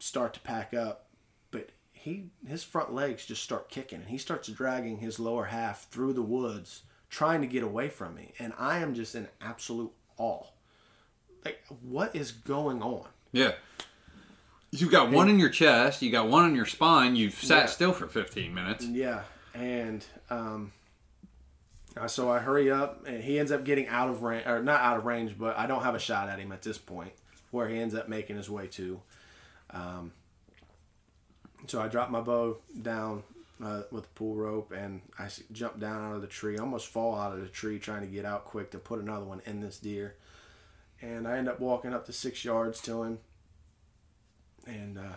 start 0.00 0.34
to 0.34 0.40
pack 0.40 0.74
up, 0.74 1.06
but 1.52 1.70
he 1.92 2.30
his 2.46 2.64
front 2.64 2.92
legs 2.92 3.26
just 3.26 3.42
start 3.42 3.68
kicking 3.68 4.00
and 4.00 4.08
he 4.08 4.18
starts 4.18 4.48
dragging 4.48 4.98
his 4.98 5.20
lower 5.20 5.44
half 5.44 5.88
through 5.90 6.14
the 6.14 6.22
woods 6.22 6.82
trying 7.10 7.42
to 7.42 7.46
get 7.46 7.62
away 7.62 7.88
from 7.88 8.14
me 8.14 8.32
and 8.38 8.54
I 8.58 8.78
am 8.78 8.94
just 8.94 9.14
in 9.14 9.28
absolute 9.42 9.92
awe. 10.20 10.44
Like 11.44 11.62
what 11.82 12.14
is 12.14 12.32
going 12.32 12.82
on? 12.82 13.06
Yeah. 13.32 13.52
You've 14.72 14.90
got 14.92 15.10
one 15.10 15.28
in 15.28 15.38
your 15.40 15.48
chest. 15.48 16.00
You 16.02 16.12
got 16.12 16.28
one 16.28 16.44
on 16.44 16.54
your 16.54 16.66
spine. 16.66 17.16
You've 17.16 17.34
sat 17.34 17.58
Yeah. 17.62 17.66
still 17.66 17.92
for 17.92 18.06
15 18.06 18.54
minutes. 18.54 18.84
Yeah. 18.86 19.22
and 19.54 20.04
um, 20.30 20.72
uh, 21.96 22.06
so 22.06 22.30
I 22.30 22.38
hurry 22.38 22.70
up, 22.70 23.04
and 23.06 23.20
he 23.24 23.40
ends 23.40 23.50
up 23.50 23.64
getting 23.64 23.88
out 23.88 24.08
of 24.10 24.22
range, 24.22 24.46
or 24.46 24.62
not 24.62 24.80
out 24.80 24.96
of 24.98 25.04
range, 25.06 25.36
but 25.36 25.58
I 25.58 25.66
don't 25.66 25.82
have 25.82 25.96
a 25.96 25.98
shot 25.98 26.28
at 26.28 26.38
him 26.38 26.52
at 26.52 26.62
this 26.62 26.78
point, 26.78 27.12
where 27.50 27.68
he 27.68 27.80
ends 27.80 27.96
up 27.96 28.08
making 28.08 28.36
his 28.36 28.48
way 28.48 28.68
to. 28.68 29.00
Um, 29.70 30.12
so 31.66 31.80
I 31.82 31.88
drop 31.88 32.10
my 32.10 32.20
bow 32.20 32.58
down 32.80 33.24
uh, 33.62 33.82
with 33.90 34.04
the 34.04 34.08
pull 34.14 34.34
rope, 34.36 34.72
and 34.72 35.00
I 35.18 35.28
jump 35.52 35.78
down 35.78 36.02
out 36.02 36.14
of 36.16 36.22
the 36.22 36.26
tree, 36.28 36.58
almost 36.58 36.88
fall 36.88 37.14
out 37.16 37.32
of 37.32 37.40
the 37.40 37.48
tree, 37.48 37.78
trying 37.78 38.00
to 38.02 38.06
get 38.06 38.24
out 38.24 38.44
quick 38.44 38.70
to 38.72 38.78
put 38.78 39.00
another 39.00 39.24
one 39.24 39.42
in 39.46 39.60
this 39.60 39.78
deer. 39.78 40.14
And 41.02 41.26
I 41.26 41.38
end 41.38 41.48
up 41.48 41.60
walking 41.60 41.92
up 41.94 42.06
to 42.06 42.12
six 42.12 42.44
yards 42.44 42.80
to 42.82 43.02
him, 43.02 43.18
and 44.66 44.98
uh, 44.98 45.16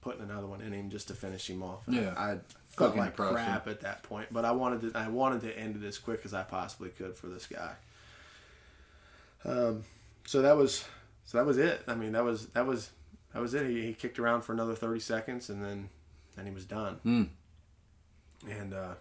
putting 0.00 0.22
another 0.22 0.46
one 0.46 0.60
in 0.60 0.72
him 0.72 0.90
just 0.90 1.08
to 1.08 1.14
finish 1.14 1.48
him 1.50 1.62
off. 1.62 1.82
Yeah. 1.88 2.14
I 2.16 2.38
felt 2.68 2.90
Fucking 2.90 2.98
like 3.00 3.10
impressive. 3.10 3.34
crap 3.36 3.68
at 3.68 3.80
that 3.82 4.02
point, 4.02 4.28
but 4.32 4.44
I 4.44 4.52
wanted 4.52 4.92
to. 4.92 4.98
I 4.98 5.08
wanted 5.08 5.42
to 5.42 5.58
end 5.58 5.82
it 5.82 5.86
as 5.86 5.98
quick 5.98 6.20
as 6.24 6.34
I 6.34 6.42
possibly 6.42 6.90
could 6.90 7.16
for 7.16 7.26
this 7.28 7.46
guy. 7.46 7.72
Um, 9.44 9.84
so 10.26 10.42
that 10.42 10.56
was 10.56 10.84
so 11.24 11.38
that 11.38 11.46
was 11.46 11.58
it. 11.58 11.82
I 11.86 11.94
mean, 11.94 12.12
that 12.12 12.24
was 12.24 12.46
that 12.48 12.66
was 12.66 12.90
that 13.32 13.40
was 13.40 13.54
it. 13.54 13.66
He, 13.68 13.82
he 13.86 13.94
kicked 13.94 14.18
around 14.18 14.42
for 14.42 14.52
another 14.52 14.74
thirty 14.74 15.00
seconds, 15.00 15.50
and 15.50 15.62
then 15.64 15.88
then 16.36 16.46
he 16.46 16.52
was 16.52 16.64
done. 16.64 16.94
Hmm. 17.02 17.22
And 18.50 18.74
uh, 18.74 18.94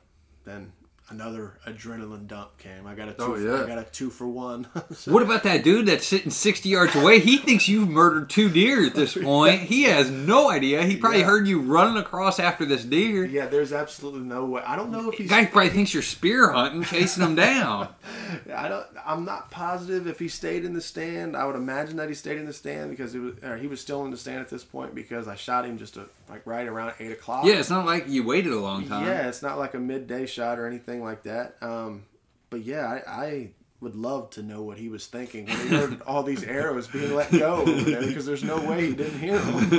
then 0.46 0.72
another 1.10 1.60
adrenaline 1.68 2.28
dump 2.28 2.58
came. 2.58 2.88
I 2.88 2.96
got 2.96 3.10
a 3.10 3.14
two. 3.14 3.22
Oh, 3.24 3.36
for, 3.36 3.42
yeah. 3.42 3.64
I 3.64 3.68
got 3.68 3.78
a 3.78 3.84
two 3.84 4.10
for 4.10 4.26
one. 4.28 4.66
So- 4.94 5.12
What 5.12 5.22
about 5.22 5.44
that 5.44 5.64
dude 5.64 5.86
that's 5.88 6.08
sitting 6.08 6.32
60 6.32 6.70
yards 6.70 6.96
away? 6.96 7.20
He 7.20 7.38
thinks 7.38 7.68
you've 7.68 7.90
murdered 7.90 8.30
two 8.30 8.50
deer 8.50 8.86
at 8.86 8.96
this 8.96 9.14
point. 9.22 9.62
He 9.62 9.84
has 9.84 10.10
no 10.10 10.50
idea. 10.50 10.82
He 10.84 10.96
probably 10.96 11.20
Yeah. 11.20 11.26
heard 11.26 11.46
you 11.48 11.60
running 11.62 11.98
across 11.98 12.40
after 12.40 12.66
this 12.66 12.86
deer. 12.86 13.26
yeah, 13.26 13.48
there's 13.48 13.74
absolutely 13.74 14.22
no 14.22 14.46
way. 14.46 14.62
I 14.66 14.76
don't 14.78 14.92
know 14.92 15.10
if 15.12 15.18
he's. 15.18 15.30
Guy 15.30 15.46
probably 15.46 15.72
thinks 15.72 15.94
you're 15.94 16.04
spear 16.04 16.52
hunting, 16.52 16.84
chasing 16.84 17.22
him 17.24 17.36
down. 17.36 17.90
I 18.56 18.70
don't. 18.70 18.86
I'm 19.06 19.26
not 19.26 19.52
positive 19.52 20.08
if 20.08 20.20
he 20.20 20.30
stayed 20.30 20.64
in 20.64 20.74
the 20.74 20.82
stand. 20.82 21.36
I 21.36 21.46
would 21.46 21.56
imagine 21.58 21.98
that 21.98 22.08
he 22.08 22.16
stayed 22.16 22.38
in 22.38 22.46
the 22.46 22.54
stand 22.54 22.90
because 22.92 23.14
was, 23.16 23.34
he 23.60 23.68
was 23.68 23.82
still 23.82 24.06
in 24.06 24.12
the 24.12 24.18
stand 24.18 24.40
at 24.40 24.50
this 24.50 24.64
point 24.64 24.96
because 24.96 25.28
I 25.28 25.36
shot 25.36 25.66
him 25.66 25.78
just 25.78 25.98
a, 25.98 26.06
like 26.34 26.48
right 26.48 26.68
around 26.68 26.94
eight 27.00 27.12
o'clock. 27.12 27.46
Yeah, 27.46 27.60
it's 27.60 27.70
not 27.70 27.86
like 27.86 28.10
you 28.10 28.24
waited 28.24 28.52
a 28.54 28.60
long 28.60 28.88
time. 28.88 29.06
Yeah, 29.06 29.28
it's 29.28 29.44
not 29.44 29.60
like 29.60 29.76
a 29.76 29.80
midday 29.80 30.26
shot 30.26 30.58
or 30.58 30.66
anything 30.66 31.04
like 31.04 31.22
that. 31.24 31.58
Um, 31.62 32.06
but 32.50 32.62
yeah, 32.62 32.88
I, 32.88 33.26
I 33.26 33.52
would 33.82 33.94
love 33.96 34.32
to 34.32 34.42
know 34.42 34.64
what 34.64 34.80
he 34.80 34.90
was 34.90 35.06
thinking 35.06 35.46
when 35.46 35.60
he 35.60 35.68
heard 35.68 36.02
all 36.08 36.24
these 36.24 36.44
arrows 36.44 36.88
being 36.88 37.14
let 37.14 37.32
go 37.32 37.64
there 37.66 38.02
because 38.02 38.26
there's 38.26 38.44
no 38.44 38.60
way 38.60 38.88
he 38.88 38.96
didn't 38.96 39.20
hear 39.20 39.38
them. 39.38 39.70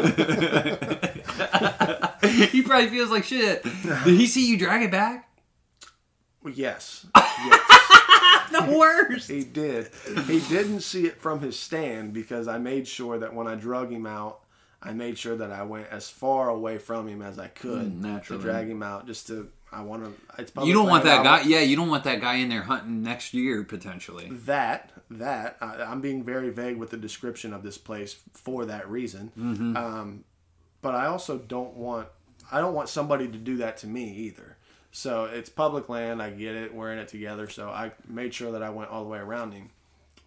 he 2.51 2.63
probably 2.63 2.89
feels 2.89 3.11
like 3.11 3.25
shit. 3.25 3.65
Did 3.65 4.17
he 4.17 4.29
see 4.29 4.49
you 4.49 4.57
drag 4.57 4.83
it 4.83 4.93
back? 4.93 5.29
Well, 6.45 6.55
yes, 6.55 7.05
The 8.53 8.77
worst. 8.79 9.29
he 9.29 9.43
did. 9.43 9.91
He 10.29 10.39
didn't 10.39 10.83
see 10.83 11.07
it 11.07 11.21
from 11.21 11.41
his 11.41 11.59
stand 11.59 12.13
because 12.13 12.47
I 12.47 12.59
made 12.59 12.87
sure 12.87 13.19
that 13.19 13.35
when 13.35 13.49
I 13.49 13.57
drug 13.57 13.91
him 13.91 14.07
out, 14.07 14.44
I 14.85 14.93
made 14.93 15.17
sure 15.19 15.37
that 15.37 15.51
I 15.51 15.63
went 15.63 15.87
as 15.91 16.09
far 16.11 16.49
away 16.51 16.79
from 16.79 17.09
him 17.09 17.23
as 17.23 17.39
I 17.39 17.49
could 17.49 17.93
Mm, 17.93 18.01
naturally. 18.01 18.43
to 18.43 18.49
drag 18.49 18.69
him 18.69 18.83
out. 18.83 19.07
Just 19.07 19.27
to, 19.29 19.49
I 19.73 19.81
want 19.83 20.05
to. 20.05 20.13
It's 20.43 20.53
You 20.63 20.73
don't 20.75 20.89
want 20.89 21.05
that 21.05 21.25
guy. 21.25 21.41
Yeah, 21.43 21.61
you 21.61 21.75
don't 21.77 21.89
want 21.89 22.05
that 22.05 22.21
guy 22.21 22.35
in 22.35 22.49
there 22.49 22.63
hunting 22.63 23.03
next 23.03 23.33
year 23.35 23.63
potentially. 23.65 24.29
that 24.47 24.91
that 25.11 25.57
I, 25.61 25.83
I'm 25.83 26.01
being 26.01 26.23
very 26.25 26.51
vague 26.51 26.77
with 26.77 26.91
the 26.91 26.97
description 26.97 27.53
of 27.53 27.63
this 27.63 27.79
place 27.79 28.17
for 28.33 28.65
that 28.67 28.89
reason. 28.91 29.33
Um, 29.77 30.25
but 30.83 30.95
I 30.95 31.07
also 31.07 31.39
don't 31.39 31.75
want 31.77 32.09
I 32.53 32.61
don't 32.61 32.75
want 32.75 32.89
somebody 32.89 33.27
to 33.29 33.39
do 33.39 33.57
that 33.59 33.79
to 33.79 33.87
me 33.87 34.11
either. 34.11 34.57
So 34.93 35.25
it's 35.25 35.49
public 35.51 35.89
land. 35.89 36.23
I 36.23 36.31
get 36.31 36.55
it. 36.55 36.73
We're 36.75 36.93
in 36.93 36.99
it 36.99 37.09
together. 37.09 37.49
So 37.49 37.69
I 37.69 37.93
made 38.07 38.33
sure 38.35 38.53
that 38.53 38.63
I 38.63 38.71
went 38.71 38.91
all 38.91 39.03
the 39.03 39.11
way 39.11 39.19
around 39.19 39.53
him. 39.53 39.71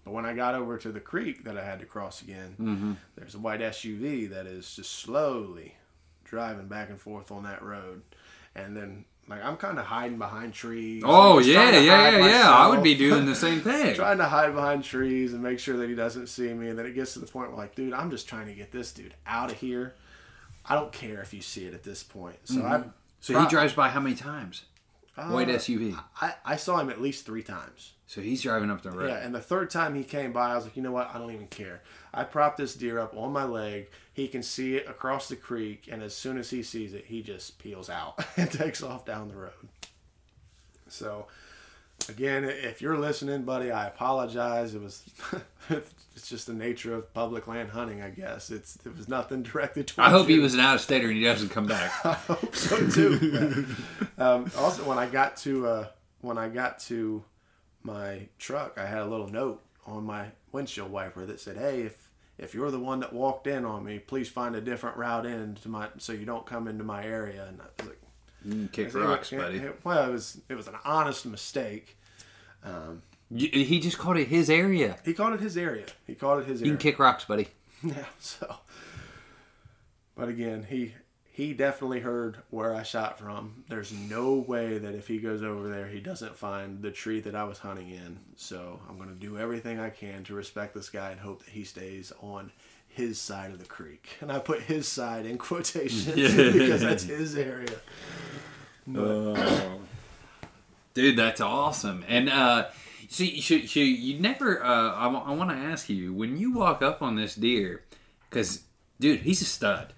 But 0.07 0.13
when 0.13 0.25
I 0.25 0.33
got 0.33 0.55
over 0.55 0.77
to 0.77 0.89
the 0.93 1.01
creek 1.01 1.43
that 1.43 1.57
I 1.57 1.65
had 1.65 1.81
to 1.81 1.85
cross 1.85 2.21
again, 2.21 2.55
mm-hmm. 2.57 2.93
there's 3.17 3.35
a 3.35 3.39
white 3.39 3.59
SUV 3.59 4.29
that 4.29 4.45
is 4.45 4.73
just 4.73 4.93
slowly 4.93 5.75
driving 6.23 6.69
back 6.69 6.89
and 6.89 6.97
forth 6.97 7.29
on 7.29 7.43
that 7.43 7.61
road, 7.61 8.03
and 8.55 8.75
then. 8.75 9.03
Like 9.29 9.43
I'm 9.43 9.57
kind 9.57 9.77
of 9.77 9.83
hiding 9.83 10.17
behind 10.17 10.53
trees. 10.53 11.03
Oh 11.05 11.39
yeah, 11.39 11.71
yeah, 11.71 12.11
yeah, 12.11 12.27
yeah. 12.27 12.49
I 12.49 12.69
would 12.69 12.81
be 12.81 12.95
doing 12.95 13.25
the 13.25 13.35
same 13.45 13.59
thing. 13.59 13.93
trying 13.93 14.19
to 14.19 14.25
hide 14.25 14.55
behind 14.55 14.85
trees 14.85 15.33
and 15.33 15.43
make 15.43 15.59
sure 15.59 15.75
that 15.75 15.89
he 15.89 15.95
doesn't 15.95 16.27
see 16.27 16.53
me. 16.53 16.69
And 16.69 16.79
then 16.79 16.85
it 16.85 16.95
gets 16.95 17.11
to 17.15 17.19
the 17.19 17.25
point 17.25 17.49
where, 17.49 17.57
like, 17.57 17.75
dude, 17.75 17.91
I'm 17.91 18.09
just 18.09 18.29
trying 18.29 18.47
to 18.47 18.53
get 18.53 18.71
this 18.71 18.93
dude 18.93 19.15
out 19.25 19.51
of 19.51 19.57
here. 19.57 19.95
I 20.65 20.75
don't 20.75 20.93
care 20.93 21.21
if 21.21 21.33
you 21.33 21.41
see 21.41 21.65
it 21.65 21.73
at 21.73 21.83
this 21.83 22.03
point. 22.03 22.37
So 22.45 22.59
mm-hmm. 22.59 22.67
I, 22.67 22.83
So 23.19 23.37
he 23.37 23.47
drives 23.47 23.73
by 23.73 23.89
how 23.89 23.99
many 23.99 24.15
times? 24.15 24.63
White 25.17 25.49
uh, 25.49 25.55
SUV. 25.55 26.01
I, 26.21 26.35
I 26.45 26.55
saw 26.55 26.79
him 26.79 26.89
at 26.89 27.01
least 27.01 27.25
three 27.25 27.43
times. 27.43 27.91
So 28.07 28.21
he's 28.21 28.41
driving 28.41 28.71
up 28.71 28.81
the 28.81 28.91
road. 28.91 29.09
Yeah, 29.09 29.17
and 29.17 29.35
the 29.35 29.41
third 29.41 29.69
time 29.69 29.93
he 29.93 30.03
came 30.05 30.31
by, 30.31 30.51
I 30.51 30.55
was 30.55 30.63
like, 30.63 30.77
you 30.77 30.81
know 30.81 30.93
what? 30.93 31.13
I 31.13 31.17
don't 31.17 31.31
even 31.33 31.47
care. 31.47 31.81
I 32.13 32.23
propped 32.23 32.57
this 32.57 32.73
deer 32.73 32.99
up 32.99 33.13
on 33.15 33.33
my 33.33 33.43
leg. 33.43 33.89
He 34.13 34.29
can 34.29 34.41
see 34.41 34.77
it 34.77 34.87
across 34.87 35.27
the 35.27 35.35
creek, 35.35 35.89
and 35.91 36.01
as 36.01 36.15
soon 36.15 36.37
as 36.37 36.49
he 36.49 36.63
sees 36.63 36.93
it, 36.93 37.05
he 37.05 37.21
just 37.21 37.59
peels 37.59 37.89
out 37.89 38.25
and 38.37 38.49
takes 38.49 38.81
off 38.81 39.05
down 39.05 39.27
the 39.27 39.35
road. 39.35 39.51
So, 40.87 41.27
again, 42.07 42.45
if 42.45 42.81
you're 42.81 42.97
listening, 42.97 43.43
buddy, 43.43 43.71
I 43.71 43.87
apologize. 43.87 44.73
It 44.73 44.81
was, 44.81 45.03
it's 46.15 46.29
just 46.29 46.47
the 46.47 46.53
nature 46.53 46.93
of 46.95 47.13
public 47.13 47.45
land 47.45 47.71
hunting, 47.71 48.01
I 48.01 48.09
guess. 48.09 48.51
It's 48.51 48.77
it 48.85 48.95
was 48.95 49.09
nothing 49.09 49.43
directed 49.43 49.87
towards 49.87 50.07
I 50.07 50.11
hope 50.11 50.27
he 50.27 50.39
was 50.39 50.53
an 50.53 50.61
out 50.61 50.75
of 50.75 50.81
stater 50.81 51.09
and 51.09 51.17
he 51.17 51.25
doesn't 51.25 51.49
come 51.49 51.67
back. 51.67 51.91
I 52.05 52.13
hope 52.13 52.55
so 52.55 52.89
too. 52.89 53.65
um, 54.17 54.49
also, 54.57 54.85
when 54.85 54.97
I 54.97 55.07
got 55.07 55.35
to 55.37 55.67
uh, 55.67 55.87
when 56.21 56.37
I 56.37 56.47
got 56.47 56.79
to 56.79 57.21
my 57.87 58.27
truck, 58.37 58.77
I 58.77 58.85
had 58.85 58.99
a 58.99 59.05
little 59.05 59.29
note 59.29 59.63
on 59.87 60.03
my 60.05 60.27
windshield 60.51 60.91
wiper 60.91 61.25
that 61.25 61.39
said, 61.39 61.57
"Hey, 61.57 61.81
if 61.81 62.11
if 62.37 62.53
you're 62.53 62.69
the 62.69 62.79
one 62.79 62.99
that 62.99 63.11
walked 63.13 63.47
in 63.47 63.65
on 63.65 63.83
me, 63.83 63.97
please 63.97 64.29
find 64.29 64.55
a 64.55 64.61
different 64.61 64.95
route 64.97 65.25
in 65.25 65.55
to 65.55 65.69
my 65.69 65.87
so 65.97 66.13
you 66.13 66.25
don't 66.25 66.45
come 66.45 66.67
into 66.67 66.83
my 66.83 67.03
area." 67.03 67.45
And 67.47 67.59
I 67.61 67.65
was 67.79 67.87
like, 67.89 68.01
Mm, 68.47 68.71
Kick 68.71 68.89
it- 68.89 68.93
rocks, 68.93 69.33
it- 69.33 69.37
buddy. 69.39 69.57
it- 69.57 69.79
well, 69.83 70.07
it 70.09 70.11
was 70.11 70.39
it 70.47 70.53
was 70.55 70.67
an 70.67 70.75
honest 70.85 71.25
mistake. 71.25 71.97
Y- 72.63 73.49
He 73.51 73.79
just 73.79 73.97
called 73.97 74.17
it 74.17 74.27
his 74.27 74.49
area. 74.49 74.97
He 75.03 75.13
called 75.13 75.33
it 75.33 75.39
his 75.41 75.57
area. 75.57 75.85
He 76.05 76.15
called 76.15 76.41
it 76.41 76.45
his 76.47 76.61
You 76.61 76.67
area. 76.67 76.77
can 76.77 76.91
kick 76.91 76.99
rocks, 76.99 77.25
buddy. 77.25 77.47
Yeah. 77.83 78.05
So, 78.19 78.55
but 80.15 80.29
again, 80.29 80.63
he 80.69 80.93
he 81.37 81.53
definitely 81.53 81.99
heard 81.99 82.39
where 82.49 82.73
I 82.73 82.81
shot 82.81 83.19
from. 83.19 83.63
There's 83.69 83.93
no 83.93 84.33
way 84.33 84.79
that 84.79 84.95
if 84.95 85.07
he 85.07 85.19
goes 85.19 85.43
over 85.43 85.69
there, 85.69 85.87
he 85.87 85.99
doesn't 85.99 86.35
find 86.35 86.81
the 86.81 86.89
tree 86.89 87.19
that 87.19 87.35
I 87.35 87.43
was 87.43 87.59
hunting 87.59 87.91
in. 87.91 88.17
So 88.35 88.79
I'm 88.89 88.97
gonna 88.97 89.11
do 89.11 89.37
everything 89.37 89.79
I 89.79 89.91
can 89.91 90.23
to 90.23 90.33
respect 90.33 90.73
this 90.73 90.89
guy 90.89 91.11
and 91.11 91.19
hope 91.19 91.45
that 91.45 91.51
he 91.51 91.63
stays 91.63 92.11
on 92.21 92.51
his 92.87 93.21
side 93.21 93.51
of 93.51 93.59
the 93.59 93.65
creek. 93.65 94.17
And 94.19 94.31
I 94.31 94.39
put 94.39 94.61
his 94.61 94.87
side 94.87 95.27
in 95.27 95.37
quotations 95.37 96.05
because 96.15 96.81
that's 96.81 97.03
his 97.03 97.35
area. 97.35 97.77
Dude, 100.95 101.17
that's 101.17 101.39
awesome. 101.39 102.03
And 102.07 102.29
uh 102.29 102.69
see, 103.09 103.39
should, 103.41 103.69
should 103.69 103.81
you 103.81 104.19
never? 104.19 104.65
Uh, 104.65 104.91
I, 104.91 105.05
want 105.05 105.51
to 105.51 105.55
ask 105.55 105.87
you 105.87 106.15
when 106.15 106.37
you 106.37 106.53
walk 106.53 106.81
up 106.81 107.03
on 107.03 107.15
this 107.15 107.35
deer, 107.35 107.83
because 108.27 108.63
dude, 108.99 109.19
he's 109.19 109.43
a 109.43 109.45
stud. 109.45 109.93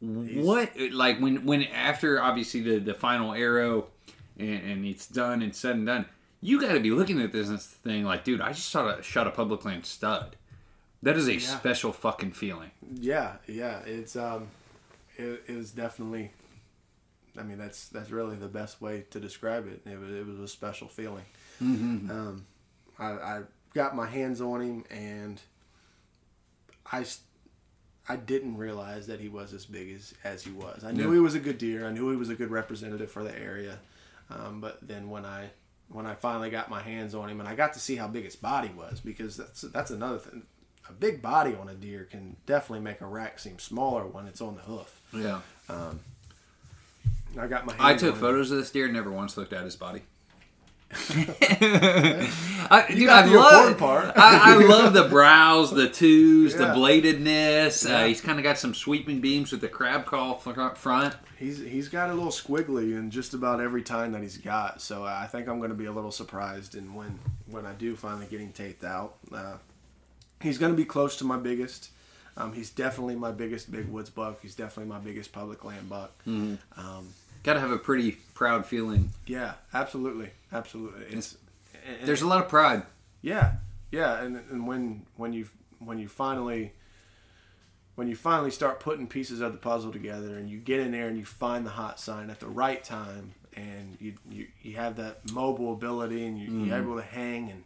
What 0.00 0.72
like 0.92 1.18
when 1.18 1.44
when 1.46 1.64
after 1.64 2.20
obviously 2.22 2.60
the 2.60 2.78
the 2.78 2.94
final 2.94 3.32
arrow, 3.34 3.86
and, 4.38 4.48
and 4.70 4.84
it's 4.84 5.06
done 5.06 5.40
and 5.42 5.54
said 5.54 5.76
and 5.76 5.86
done, 5.86 6.06
you 6.42 6.60
got 6.60 6.72
to 6.72 6.80
be 6.80 6.90
looking 6.90 7.20
at 7.22 7.32
this 7.32 7.48
thing 7.66 8.04
like, 8.04 8.24
dude, 8.24 8.40
I 8.40 8.52
just 8.52 8.70
shot 8.70 8.98
a 8.98 9.02
shot 9.02 9.26
a 9.26 9.30
public 9.30 9.64
land 9.64 9.86
stud. 9.86 10.36
That 11.02 11.16
is 11.16 11.28
a 11.28 11.38
special 11.38 11.92
fucking 11.92 12.32
feeling. 12.32 12.70
Yeah, 12.98 13.34
yeah. 13.46 13.80
It's 13.80 14.16
um, 14.16 14.48
it, 15.16 15.42
it 15.46 15.56
was 15.56 15.70
definitely. 15.70 16.32
I 17.38 17.42
mean, 17.42 17.58
that's 17.58 17.88
that's 17.88 18.10
really 18.10 18.36
the 18.36 18.48
best 18.48 18.80
way 18.80 19.04
to 19.10 19.20
describe 19.20 19.66
it. 19.66 19.82
It 19.90 19.98
was 19.98 20.10
it 20.10 20.26
was 20.26 20.38
a 20.40 20.48
special 20.48 20.88
feeling. 20.88 21.24
Um, 21.60 22.46
I, 22.98 23.06
I 23.06 23.42
got 23.74 23.94
my 23.96 24.06
hands 24.06 24.40
on 24.40 24.60
him, 24.60 24.84
and 24.90 25.40
I 26.90 27.00
s- 27.00 27.20
I 28.08 28.16
didn't 28.16 28.56
realize 28.58 29.06
that 29.06 29.18
he 29.20 29.28
was 29.28 29.52
as 29.54 29.64
big 29.64 29.90
as 29.90 30.12
as 30.24 30.42
he 30.44 30.50
was. 30.52 30.84
I 30.84 30.92
knew 30.92 31.08
Yeah. 31.08 31.14
he 31.14 31.20
was 31.20 31.34
a 31.34 31.40
good 31.40 31.58
deer. 31.58 31.86
I 31.86 31.90
knew 31.90 32.10
he 32.10 32.16
was 32.16 32.28
a 32.30 32.34
good 32.34 32.50
representative 32.50 33.10
for 33.10 33.24
the 33.24 33.36
area. 33.38 33.78
Um, 34.30 34.60
but 34.60 34.78
then 34.86 35.08
when 35.10 35.24
I 35.24 35.50
when 35.88 36.06
I 36.06 36.14
finally 36.14 36.50
got 36.50 36.68
my 36.70 36.80
hands 36.82 37.14
on 37.14 37.28
him, 37.28 37.40
and 37.40 37.48
I 37.48 37.54
got 37.54 37.72
to 37.74 37.80
see 37.80 37.96
how 37.96 38.08
big 38.08 38.24
his 38.24 38.36
body 38.36 38.70
was, 38.76 39.00
because 39.00 39.36
that's 39.36 39.62
that's 39.62 39.90
another 39.90 40.18
thing. 40.18 40.42
A 40.88 40.92
big 40.92 41.22
body 41.22 41.54
on 41.54 41.68
a 41.68 41.74
deer 41.74 42.04
can 42.10 42.36
definitely 42.46 42.80
make 42.84 43.00
a 43.00 43.06
rack 43.06 43.38
seem 43.38 43.58
smaller 43.58 44.06
when 44.06 44.26
it's 44.26 44.40
on 44.42 44.54
the 44.56 44.62
hoof. 44.62 45.00
Yeah. 45.12 45.40
I 47.38 47.46
got 47.46 47.66
my. 47.66 47.72
Hands 47.72 47.84
I 47.84 47.94
took 47.96 48.14
him. 48.14 48.20
photos 48.20 48.50
of 48.50 48.58
this 48.58 48.70
deer. 48.70 48.86
Never 48.88 49.10
once 49.10 49.36
looked 49.36 49.52
at 49.52 49.64
his 49.64 49.76
body. 49.76 50.02
I, 52.70 52.86
dude, 52.88 53.06
got 53.06 53.24
I 53.24 53.28
the 53.28 53.34
love. 53.36 53.82
I, 53.82 54.12
I 54.16 54.54
love 54.64 54.92
the 54.94 55.04
brows, 55.08 55.70
the 55.70 55.88
twos, 55.88 56.54
the 56.54 56.64
Yeah. 56.64 56.74
bladedness. 56.74 57.88
Uh, 57.90 58.06
he's 58.06 58.20
kind 58.20 58.38
of 58.38 58.42
got 58.44 58.58
some 58.58 58.74
sweeping 58.74 59.20
beams 59.20 59.52
with 59.52 59.60
the 59.60 59.68
crab 59.68 60.06
call 60.06 60.36
fr- 60.36 60.70
front. 60.74 61.14
He's 61.38 61.58
he's 61.58 61.88
got 61.88 62.10
a 62.10 62.14
little 62.14 62.30
squiggly 62.30 62.96
in 62.96 63.10
just 63.10 63.34
about 63.34 63.60
every 63.60 63.82
time 63.82 64.12
that 64.12 64.22
he's 64.22 64.38
got. 64.38 64.80
So 64.80 65.04
I 65.04 65.26
think 65.26 65.48
I'm 65.48 65.58
going 65.58 65.70
to 65.70 65.76
be 65.76 65.86
a 65.86 65.92
little 65.92 66.12
surprised 66.12 66.74
in 66.74 66.94
when 66.94 67.18
when 67.50 67.66
I 67.66 67.72
do 67.72 67.96
finally 67.96 68.26
get 68.26 68.40
him 68.40 68.52
taped 68.52 68.84
out. 68.84 69.16
Uh, 69.32 69.54
he's 70.40 70.58
going 70.58 70.72
to 70.72 70.76
be 70.76 70.84
close 70.84 71.16
to 71.18 71.24
my 71.24 71.36
biggest. 71.36 71.90
Um, 72.36 72.52
he's 72.52 72.70
definitely 72.70 73.14
my 73.14 73.30
biggest 73.30 73.70
big 73.70 73.88
woods 73.88 74.10
buck. 74.10 74.40
He's 74.42 74.54
definitely 74.56 74.90
my 74.92 74.98
biggest 74.98 75.32
public 75.32 75.64
land 75.64 75.88
buck. 75.88 76.12
Um, 76.26 76.58
Got 77.44 77.54
to 77.54 77.60
have 77.60 77.70
a 77.70 77.78
pretty 77.78 78.16
proud 78.34 78.66
feeling. 78.66 79.10
yeah, 79.26 79.54
absolutely, 79.72 80.30
absolutely. 80.52 81.06
It's, 81.06 81.36
and- 81.86 82.06
There's 82.06 82.22
a 82.22 82.26
lot 82.26 82.42
of 82.42 82.48
pride. 82.48 82.82
Yeah, 83.22 83.52
yeah, 83.90 84.22
and 84.22 84.36
and 84.50 84.66
when 84.66 85.06
when 85.16 85.32
you 85.32 85.48
when 85.78 85.98
you 85.98 86.08
finally 86.08 86.72
when 87.94 88.08
you 88.08 88.16
finally 88.16 88.50
start 88.50 88.80
putting 88.80 89.06
pieces 89.06 89.40
of 89.40 89.52
the 89.52 89.58
puzzle 89.58 89.92
together 89.92 90.36
and 90.36 90.50
you 90.50 90.58
get 90.58 90.80
in 90.80 90.90
there 90.92 91.08
and 91.08 91.16
you 91.16 91.24
find 91.24 91.64
the 91.64 91.70
hot 91.70 92.00
sign 92.00 92.28
at 92.28 92.40
the 92.40 92.46
right 92.48 92.82
time 92.82 93.34
and 93.56 93.96
you 94.00 94.14
you, 94.28 94.46
you 94.62 94.74
have 94.76 94.96
that 94.96 95.30
mobile 95.32 95.72
ability 95.72 96.26
and 96.26 96.38
you, 96.38 96.44
you're 96.50 96.76
mm-hmm. 96.76 96.90
able 96.90 96.96
to 96.96 97.02
hang 97.02 97.50
and 97.50 97.62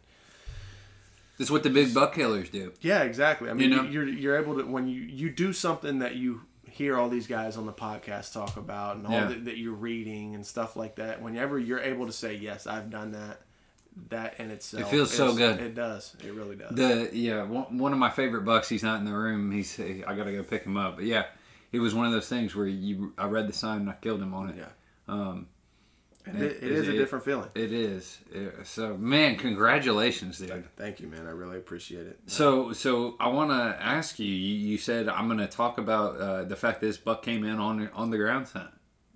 This 1.37 1.47
is 1.47 1.51
what 1.51 1.63
the 1.63 1.69
big 1.71 1.93
buck 1.95 2.13
killers 2.13 2.49
do. 2.49 2.73
yeah 2.81 3.01
exactly 3.03 3.49
i 3.49 3.53
mean 3.53 3.71
You 3.71 3.75
know? 3.77 3.83
you 3.83 4.01
are 4.01 4.05
you're 4.05 4.37
able 4.37 4.55
to 4.57 4.63
when 4.65 4.87
you 4.87 5.01
you 5.01 5.31
do 5.31 5.51
something 5.51 5.99
that 5.99 6.15
you 6.15 6.41
hear 6.79 6.97
all 6.97 7.09
these 7.09 7.27
guys 7.27 7.57
on 7.57 7.65
the 7.65 7.73
podcast 7.73 8.31
talk 8.33 8.55
about 8.57 8.95
and 8.95 9.05
all 9.05 9.11
Yeah. 9.13 9.25
that, 9.27 9.45
that 9.45 9.57
you're 9.57 9.73
reading 9.73 10.33
and 10.35 10.45
stuff 10.45 10.75
like 10.75 10.95
that 10.95 11.21
whenever 11.21 11.59
you're 11.59 11.79
able 11.81 12.05
to 12.07 12.11
say 12.13 12.33
yes 12.35 12.65
i've 12.67 12.89
done 12.89 13.11
that 13.11 13.41
that 14.09 14.39
in 14.39 14.49
itself 14.49 14.83
It 14.83 14.89
feels 14.89 15.11
so 15.13 15.35
good. 15.35 15.59
it 15.59 15.75
does 15.75 16.15
it 16.25 16.33
really 16.33 16.55
does 16.55 16.73
The 16.75 17.09
yeah, 17.11 17.43
one, 17.43 17.77
one 17.77 17.91
of 17.91 17.99
my 17.99 18.09
favorite 18.09 18.45
bucks. 18.45 18.69
He's 18.69 18.83
not 18.83 18.99
in 18.99 19.05
the 19.05 19.11
room. 19.13 19.51
He's 19.51 19.77
I 19.79 20.15
gotta 20.15 20.31
go 20.31 20.41
pick 20.43 20.63
him 20.63 20.77
up. 20.77 20.95
But 20.95 21.05
yeah, 21.05 21.25
it 21.73 21.79
was 21.79 21.93
one 21.93 22.05
of 22.05 22.13
those 22.13 22.29
things 22.29 22.55
where 22.55 22.67
you 22.67 23.11
I 23.17 23.25
read 23.27 23.49
the 23.49 23.53
sign 23.53 23.81
and 23.81 23.89
I 23.89 23.95
killed 23.99 24.21
him 24.21 24.33
on 24.33 24.49
it. 24.51 24.55
Yeah. 24.57 24.65
Um, 25.13 25.47
And 26.31 26.43
it, 26.43 26.63
it 26.63 26.71
is 26.71 26.87
a 26.87 26.93
different 26.93 27.25
feeling. 27.25 27.49
It 27.55 27.71
is. 27.71 28.19
So 28.63 28.95
man, 28.97 29.35
congratulations, 29.37 30.39
dude. 30.39 30.65
Thank 30.75 30.99
you, 30.99 31.07
man. 31.07 31.27
I 31.27 31.31
really 31.31 31.57
appreciate 31.57 32.07
it. 32.07 32.19
So, 32.27 32.73
so 32.73 33.15
I 33.19 33.27
want 33.29 33.51
to 33.51 33.77
ask 33.83 34.19
you. 34.19 34.27
You 34.27 34.77
said 34.77 35.09
I'm 35.09 35.27
going 35.27 35.39
to 35.39 35.47
talk 35.47 35.77
about 35.77 36.19
uh, 36.19 36.43
the 36.43 36.55
fact 36.55 36.81
this 36.81 36.97
buck 36.97 37.23
came 37.23 37.43
in 37.43 37.59
on 37.59 37.89
on 37.93 38.09
the 38.09 38.17
ground 38.17 38.47
scent. 38.47 38.69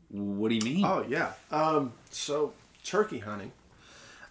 What 0.10 0.50
do 0.50 0.56
you 0.56 0.62
mean? 0.62 0.86
Oh 0.86 1.06
yeah. 1.08 1.32
Um, 1.52 1.94
so 2.10 2.54
turkey 2.84 3.20
hunting. 3.20 3.52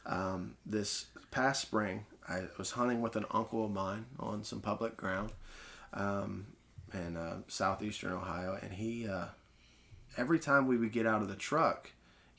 Um, 0.04 0.56
this 0.66 1.06
past 1.30 1.62
spring, 1.62 2.06
I 2.28 2.42
was 2.58 2.72
hunting 2.72 3.00
with 3.00 3.16
an 3.16 3.24
uncle 3.30 3.64
of 3.64 3.70
mine 3.70 4.06
on 4.18 4.44
some 4.44 4.60
public 4.60 4.96
ground, 4.96 5.30
um, 5.94 6.46
in 6.92 7.16
uh, 7.16 7.38
southeastern 7.48 8.12
Ohio, 8.12 8.58
and 8.60 8.72
he 8.72 9.08
uh, 9.08 9.26
every 10.16 10.38
time 10.38 10.66
we 10.66 10.76
would 10.76 10.92
get 10.92 11.06
out 11.06 11.22
of 11.22 11.28
the 11.28 11.36
truck, 11.36 11.90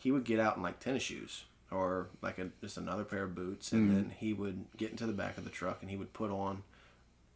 he 0.04 0.12
would 0.12 0.26
get 0.26 0.38
out 0.38 0.58
in 0.58 0.64
like 0.64 0.82
tennis 0.82 1.02
shoes 1.02 1.46
or 1.72 2.10
like 2.22 2.38
a, 2.38 2.50
just 2.62 2.76
another 2.78 3.06
pair 3.06 3.24
of 3.24 3.34
boots, 3.34 3.72
and 3.72 3.88
mm-hmm. 3.88 3.96
then 3.96 4.14
he 4.18 4.34
would 4.34 4.66
get 4.76 4.92
into 4.92 5.06
the 5.06 5.14
back 5.14 5.38
of 5.38 5.46
the 5.46 5.50
truck 5.50 5.80
and 5.82 5.90
he 5.90 5.96
would 5.96 6.12
put 6.12 6.30
on 6.30 6.62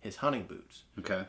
his 0.02 0.18
hunting 0.18 0.44
boots. 0.44 0.84
Okay. 1.00 1.24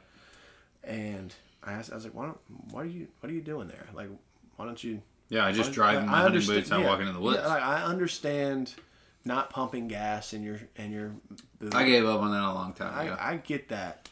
And 0.83 1.33
I 1.63 1.75
asked, 1.75 1.93
I 1.93 1.95
was 1.95 2.05
like, 2.05 2.15
why 2.15 2.27
don't, 2.27 2.39
what 2.73 2.85
are 2.85 2.89
you, 2.89 3.07
what 3.21 3.31
are 3.31 3.35
you 3.35 3.41
doing 3.41 3.69
there? 3.69 3.87
Like, 3.95 4.09
why 4.57 4.65
don't 4.65 4.83
you? 4.83 5.01
Yeah, 5.29 5.47
I 5.47 5.53
just 5.53 5.73
drive 5.73 6.03
in 6.03 6.07
my 6.07 6.23
hunting 6.23 6.45
boots. 6.45 6.71
and 6.71 6.81
I 6.81 6.83
yeah, 6.83 6.89
walk 6.89 7.01
into 7.01 7.13
the 7.13 7.21
woods. 7.21 7.41
Yeah, 7.41 7.49
I 7.49 7.85
understand 7.85 8.75
not 9.25 9.51
pumping 9.51 9.87
gas 9.87 10.33
in 10.33 10.43
your 10.43 10.59
in 10.77 10.91
your. 10.91 11.13
boot. 11.61 11.75
I 11.75 11.85
gave 11.85 12.05
up 12.05 12.21
on 12.21 12.33
that 12.33 12.43
a 12.43 12.53
long 12.53 12.73
time 12.73 12.95
I, 12.95 13.05
ago. 13.05 13.17
I 13.19 13.37
get 13.37 13.69
that, 13.69 14.09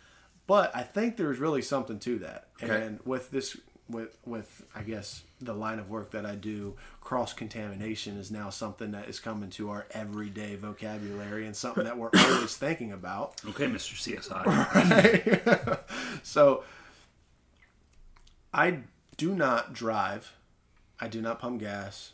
but 0.47 0.77
I 0.77 0.83
think 0.83 1.17
there's 1.17 1.39
really 1.39 1.63
something 1.63 1.99
to 2.01 2.19
that. 2.21 2.49
Okay. 2.63 2.83
And 2.83 3.01
with 3.05 3.31
this, 3.31 3.57
with 3.89 4.17
with 4.25 4.65
I 4.75 4.83
guess 4.83 5.23
the 5.41 5.53
line 5.53 5.79
of 5.79 5.89
work 5.89 6.11
that 6.13 6.27
I 6.27 6.35
do, 6.35 6.77
cross 7.01 7.33
contamination 7.33 8.17
is 8.17 8.31
now 8.31 8.51
something 8.51 8.93
that 8.93 9.09
is 9.09 9.21
coming 9.21 9.51
to 9.51 9.71
our 9.71 9.87
everyday 9.93 10.57
vocabulary 10.57 11.47
and 11.47 11.55
something 11.55 11.85
that 11.85 11.97
we're 11.97 12.11
always 12.17 12.57
thinking 12.59 12.93
about. 12.93 13.41
Okay, 13.49 13.67
Mr. 13.67 14.19
CSI. 14.21 15.79
so 16.23 16.65
I 18.53 18.81
do 19.17 19.35
not 19.35 19.73
drive. 19.73 20.33
I 20.99 21.09
do 21.09 21.21
not 21.21 21.39
pump 21.41 21.61
gas. 21.61 22.13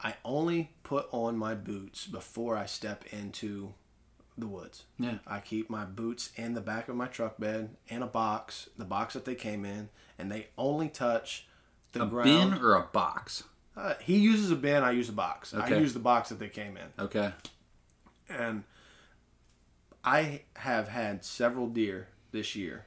I 0.00 0.16
only 0.24 0.72
put 0.82 1.06
on 1.12 1.38
my 1.38 1.54
boots 1.54 2.06
before 2.06 2.56
I 2.56 2.66
step 2.66 3.04
into 3.10 3.74
the 4.36 4.46
woods. 4.46 4.84
Yeah. 4.98 5.18
I 5.26 5.38
keep 5.38 5.70
my 5.70 5.84
boots 5.84 6.30
in 6.36 6.54
the 6.54 6.60
back 6.60 6.88
of 6.88 6.96
my 6.96 7.06
truck 7.06 7.38
bed 7.38 7.70
in 7.88 8.02
a 8.02 8.06
box, 8.06 8.68
the 8.76 8.84
box 8.84 9.14
that 9.14 9.24
they 9.24 9.34
came 9.36 9.64
in, 9.64 9.88
and 10.18 10.30
they 10.30 10.48
only 10.58 10.88
touch 10.88 11.46
the 11.92 12.02
a 12.02 12.06
ground. 12.06 12.24
bin 12.52 12.62
or 12.62 12.74
a 12.74 12.82
box? 12.82 13.44
Uh, 13.76 13.94
he 14.00 14.18
uses 14.18 14.50
a 14.50 14.56
bin. 14.56 14.82
I 14.84 14.92
use 14.92 15.08
a 15.08 15.12
box. 15.12 15.52
I 15.54 15.68
use 15.68 15.92
the 15.94 15.98
box 16.00 16.28
that 16.28 16.38
they 16.38 16.48
came 16.48 16.76
in 16.76 16.86
Okay. 17.04 17.32
and 18.28 18.62
I 20.04 20.42
have 20.56 20.88
had 20.88 21.24
several 21.24 21.66
deer 21.66 22.08
this 22.30 22.54
year 22.54 22.86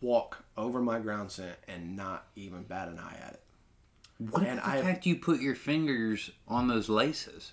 walk 0.00 0.44
over 0.56 0.80
my 0.80 0.98
ground 1.00 1.30
scent 1.32 1.56
and 1.68 1.96
not 1.96 2.26
even 2.36 2.62
bat 2.62 2.88
an 2.88 2.98
eye 2.98 3.16
at 3.26 3.32
it. 3.34 3.40
What 4.18 4.42
And 4.44 4.58
the 4.58 4.66
I- 4.68 4.80
fact 4.82 5.06
you 5.06 5.16
put 5.16 5.40
your 5.40 5.54
fingers 5.54 6.30
on 6.46 6.68
those 6.68 6.88
laces? 6.88 7.52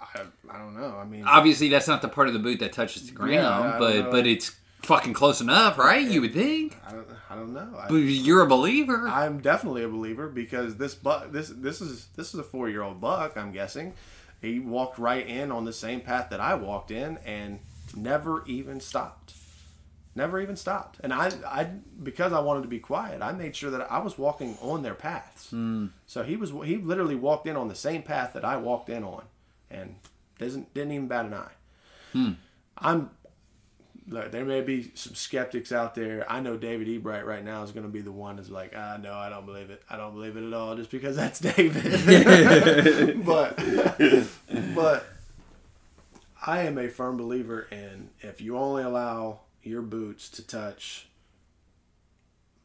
I, 0.00 0.22
I 0.50 0.58
don't 0.58 0.78
know. 0.80 0.96
I 0.96 1.04
mean, 1.04 1.24
Obviously, 1.26 1.68
that's 1.68 1.88
not 1.88 2.02
the 2.02 2.08
part 2.08 2.28
of 2.28 2.32
the 2.34 2.38
boot 2.40 2.60
that 2.60 2.72
touches 2.72 3.06
the 3.06 3.12
ground, 3.12 3.32
Yeah, 3.32 3.76
but 3.78 4.10
but 4.10 4.26
it's 4.26 4.56
fucking 4.82 5.12
close 5.12 5.40
enough, 5.40 5.78
right? 5.78 6.06
You 6.06 6.20
would 6.22 6.34
think. 6.34 6.76
I 6.86 6.92
don't, 6.92 7.08
I 7.30 7.34
don't 7.34 7.52
know. 7.52 7.68
But 7.88 7.94
I, 7.94 7.98
you're 7.98 8.42
a 8.42 8.46
believer. 8.46 9.08
I'm 9.08 9.40
definitely 9.40 9.84
a 9.84 9.88
believer 9.88 10.28
because 10.28 10.76
this 10.76 10.94
buck, 10.94 11.32
this 11.32 11.48
this 11.48 11.80
is 11.80 12.08
this 12.16 12.34
is 12.34 12.40
a 12.40 12.44
four 12.44 12.68
year 12.68 12.82
old 12.82 13.00
buck. 13.00 13.36
I'm 13.36 13.52
guessing 13.52 13.94
he 14.40 14.60
walked 14.60 14.98
right 14.98 15.26
in 15.26 15.50
on 15.50 15.64
the 15.64 15.72
same 15.72 16.00
path 16.00 16.30
that 16.30 16.40
I 16.40 16.54
walked 16.54 16.90
in 16.90 17.18
and 17.24 17.60
never 17.96 18.44
even 18.46 18.80
stopped. 18.80 19.34
Never 20.14 20.40
even 20.40 20.56
stopped. 20.56 20.98
And 21.02 21.12
I, 21.12 21.30
I 21.46 21.64
because 21.64 22.32
I 22.32 22.40
wanted 22.40 22.62
to 22.62 22.68
be 22.68 22.80
quiet, 22.80 23.22
I 23.22 23.32
made 23.32 23.54
sure 23.54 23.70
that 23.70 23.90
I 23.90 23.98
was 23.98 24.18
walking 24.18 24.56
on 24.60 24.82
their 24.82 24.94
paths. 24.94 25.50
Hmm. 25.50 25.86
So 26.06 26.22
he 26.22 26.36
was 26.36 26.50
he 26.64 26.76
literally 26.76 27.14
walked 27.14 27.46
in 27.46 27.56
on 27.56 27.68
the 27.68 27.74
same 27.74 28.02
path 28.02 28.32
that 28.32 28.44
I 28.44 28.56
walked 28.56 28.88
in 28.88 29.04
on, 29.04 29.24
and 29.70 29.96
doesn't 30.38 30.72
didn't 30.74 30.92
even 30.92 31.08
bat 31.08 31.26
an 31.26 31.34
eye. 31.34 31.52
Hmm. 32.12 32.32
I'm 32.78 33.10
look, 34.08 34.30
there 34.32 34.44
may 34.44 34.60
be 34.62 34.90
some 34.94 35.14
skeptics 35.14 35.72
out 35.72 35.94
there. 35.94 36.24
I 36.30 36.40
know 36.40 36.56
David 36.56 36.88
Ebright 36.88 37.24
right 37.26 37.44
now 37.44 37.62
is 37.62 37.70
going 37.72 37.84
to 37.86 37.92
be 37.92 38.00
the 38.00 38.12
one 38.12 38.36
that's 38.36 38.48
like, 38.50 38.72
ah, 38.76 38.98
no, 39.00 39.12
I 39.14 39.28
don't 39.28 39.46
believe 39.46 39.70
it. 39.70 39.82
I 39.88 39.96
don't 39.96 40.14
believe 40.14 40.36
it 40.36 40.46
at 40.46 40.52
all, 40.52 40.74
just 40.76 40.90
because 40.90 41.16
that's 41.16 41.38
David. 41.56 43.24
but 43.24 43.56
but 44.74 45.06
I 46.44 46.60
am 46.62 46.78
a 46.78 46.88
firm 46.88 47.16
believer 47.16 47.68
in 47.70 48.10
if 48.20 48.40
you 48.40 48.56
only 48.56 48.82
allow 48.82 49.40
your 49.62 49.82
boots 49.82 50.28
to 50.30 50.46
touch 50.46 51.08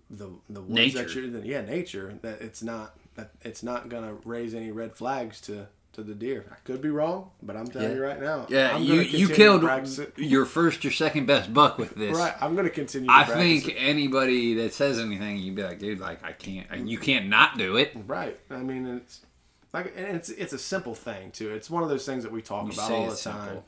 the 0.10 0.30
the 0.50 0.62
woods 0.62 0.94
that 0.94 1.08
Nature. 1.08 1.22
you're 1.22 1.30
then 1.32 1.46
yeah 1.46 1.62
nature 1.62 2.18
that 2.22 2.40
it's 2.42 2.62
not 2.62 2.96
that 3.16 3.32
it's 3.42 3.64
not 3.64 3.90
gonna 3.90 4.14
raise 4.26 4.54
any 4.54 4.72
red 4.72 4.96
flags 4.96 5.42
to 5.42 5.68
to 5.94 6.04
the 6.04 6.14
deer. 6.14 6.46
I 6.52 6.56
could 6.64 6.82
be 6.82 6.90
wrong, 6.90 7.30
but 7.42 7.56
I'm 7.56 7.68
telling 7.68 7.90
Yeah. 7.90 7.96
you 7.96 8.04
right 8.04 8.22
now. 8.22 8.46
yeah, 8.50 8.76
I'm 8.76 8.84
you 8.84 8.96
you 9.02 9.30
killed 9.30 9.64
your 10.18 10.46
first 10.46 10.84
or 10.86 10.92
second 10.92 11.28
best 11.28 11.54
buck 11.54 11.78
with 11.78 11.96
this. 11.96 12.18
Right, 12.18 12.34
I'm 12.42 12.56
gonna 12.56 12.70
continue. 12.70 13.10
I 13.12 13.24
think 13.24 13.68
it. 13.68 13.76
anybody 13.76 14.56
that 14.56 14.74
says 14.74 15.00
anything, 15.00 15.38
you'd 15.38 15.56
be 15.56 15.64
like, 15.64 15.80
dude, 15.80 16.00
like 16.00 16.24
I 16.24 16.32
can't, 16.32 16.68
you 16.88 16.98
mm-hmm. 16.98 17.06
can't 17.06 17.28
not 17.28 17.58
do 17.58 17.78
it. 17.78 17.96
right. 18.08 18.40
I 18.50 18.58
mean, 18.58 18.88
it's 18.88 19.22
like 19.72 19.94
and 19.96 20.16
it's 20.18 20.30
it's 20.30 20.54
a 20.54 20.60
simple 20.60 20.96
thing 20.96 21.32
too. 21.32 21.52
It's 21.52 21.70
one 21.70 21.84
of 21.84 21.90
those 21.90 22.06
things 22.06 22.24
that 22.24 22.32
we 22.32 22.42
talk 22.42 22.66
You 22.66 22.74
about 22.74 22.92
all 22.92 23.10
the 23.10 23.16
time. 23.16 23.16
simple. 23.16 23.66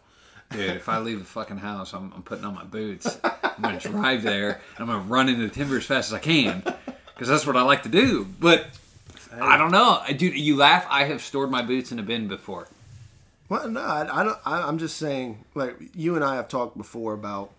Dude, 0.52 0.76
if 0.76 0.90
I 0.90 1.00
leave 1.00 1.20
the 1.20 1.26
fucking 1.26 1.58
house, 1.58 1.94
I'm, 1.94 2.14
I'm 2.16 2.22
putting 2.22 2.46
on 2.46 2.54
my 2.54 2.64
boots. 2.64 3.18
I'm 3.24 3.62
gonna 3.62 3.80
drive 3.80 4.24
there. 4.24 4.62
And 4.78 4.80
I'm 4.80 4.88
gonna 4.88 5.00
run 5.00 5.30
into 5.30 5.48
the 5.48 5.54
timber 5.54 5.78
as 5.78 5.86
fast 5.86 6.10
as 6.10 6.14
I 6.14 6.20
can, 6.20 6.64
because 7.14 7.28
that's 7.28 7.48
what 7.48 7.58
I 7.58 7.64
like 7.64 7.84
to 7.84 7.90
do. 7.90 8.28
But 8.40 8.68
I 9.42 9.58
don't 9.58 9.72
know, 9.72 10.02
dude. 10.16 10.36
You 10.36 10.56
laugh. 10.56 10.86
I 10.90 11.06
have 11.06 11.22
stored 11.22 11.52
my 11.52 11.62
boots 11.62 11.92
in 11.92 12.00
a 12.00 12.04
bin 12.04 12.28
before. 12.28 12.68
Well, 13.50 13.70
no, 13.70 13.82
I, 13.82 14.22
I 14.22 14.24
don't. 14.24 14.38
I, 14.46 14.62
I'm 14.62 14.78
just 14.78 14.98
saying. 14.98 15.46
Like 15.54 15.78
you 15.96 16.16
and 16.16 16.24
I 16.24 16.36
have 16.36 16.48
talked 16.48 16.78
before 16.78 17.14
about 17.14 17.52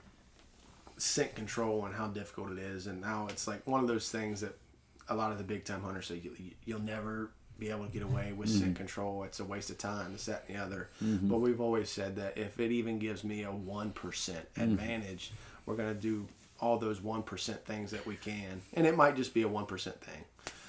scent 0.99 1.35
control 1.35 1.85
and 1.85 1.95
how 1.95 2.09
difficult 2.09 2.53
it 2.53 2.59
is, 2.59 2.87
and 2.87 3.01
now 3.01 3.27
it's 3.31 3.47
like 3.47 3.67
one 3.67 3.81
of 3.81 3.89
those 3.89 4.11
things 4.11 4.41
that 4.41 4.57
a 5.09 5.15
lot 5.15 5.33
of 5.33 5.39
the 5.39 5.45
big 5.45 5.65
time 5.65 5.83
hunters 5.83 6.07
say 6.07 6.17
you, 6.17 6.33
you'll 6.65 6.81
never 6.81 7.31
be 7.59 7.71
able 7.71 7.87
to 7.87 7.93
get 7.93 8.03
away 8.03 8.33
with 8.33 8.49
scent 8.49 8.65
mm-hmm. 8.65 8.75
control. 8.75 9.23
It's 9.23 9.41
a 9.41 9.45
waste 9.45 9.71
of 9.71 9.79
time. 9.79 10.13
This, 10.13 10.27
that, 10.27 10.45
and 10.49 10.57
the 10.57 10.63
other. 10.63 10.89
Mm-hmm. 11.03 11.29
But 11.29 11.39
we've 11.39 11.61
always 11.61 11.89
said 11.89 12.17
that 12.17 12.37
if 12.37 12.61
it 12.61 12.71
even 12.71 12.99
gives 12.99 13.25
me 13.25 13.45
a 13.45 13.51
one 13.51 13.93
percent 13.93 14.53
mm-hmm. 14.55 14.73
advantage, 14.73 15.33
we're 15.65 15.77
gonna 15.77 15.95
do 15.95 16.27
all 16.61 16.79
those 16.79 17.01
one 17.01 17.23
percent 17.23 17.65
things 17.65 17.91
that 17.93 18.07
we 18.07 18.17
can, 18.17 18.61
and 18.75 18.87
it 18.87 18.97
might 18.97 19.17
just 19.17 19.35
be 19.35 19.43
a 19.43 19.49
one 19.49 19.67
percent 19.67 20.01
thing. 20.01 20.25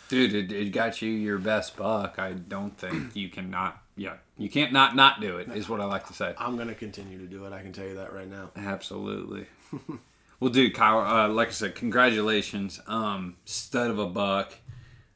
Dude, 0.10 0.34
it, 0.34 0.52
it 0.52 0.72
got 0.72 1.02
you 1.02 1.10
your 1.12 1.38
best 1.38 1.76
buck. 1.76 2.18
I 2.18 2.34
don't 2.34 2.78
think 2.78 3.16
you 3.16 3.30
can 3.30 3.50
not. 3.50 3.82
Yeah, 3.96 4.16
you 4.38 4.50
can't 4.50 4.72
not 4.72 4.96
not 4.96 5.22
do 5.22 5.38
it. 5.38 5.50
Is 5.50 5.68
what 5.68 5.82
I 5.82 5.86
like 5.86 6.08
to 6.08 6.14
say. 6.14 6.34
I'm 6.38 6.58
gonna 6.58 6.76
continue 6.76 7.18
to 7.18 7.26
do 7.26 7.46
it. 7.46 7.54
I 7.54 7.62
can 7.62 7.74
tell 7.74 7.86
you 7.86 7.96
that 7.96 8.14
right 8.14 8.30
now. 8.30 8.52
Absolutely. 8.56 9.48
well, 10.40 10.52
dude, 10.52 10.74
Kyle, 10.74 11.00
uh, 11.00 11.28
like 11.30 11.50
I 11.50 11.52
said, 11.52 11.76
congratulations. 11.76 12.80
Um, 12.88 13.36
stud 13.46 13.90
of 13.90 14.00
a 14.00 14.08
buck. 14.08 14.54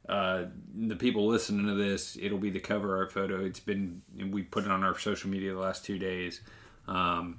Uh, 0.08 0.46
the 0.74 0.96
people 0.96 1.26
listening 1.26 1.66
to 1.66 1.74
this, 1.74 2.18
it'll 2.20 2.38
be 2.38 2.50
the 2.50 2.60
cover 2.60 2.96
art 2.96 3.12
photo. 3.12 3.44
It's 3.44 3.60
been 3.60 4.02
we 4.30 4.42
put 4.42 4.64
it 4.64 4.70
on 4.70 4.82
our 4.82 4.98
social 4.98 5.30
media 5.30 5.54
the 5.54 5.60
last 5.60 5.84
two 5.84 5.98
days. 5.98 6.40
Um, 6.88 7.38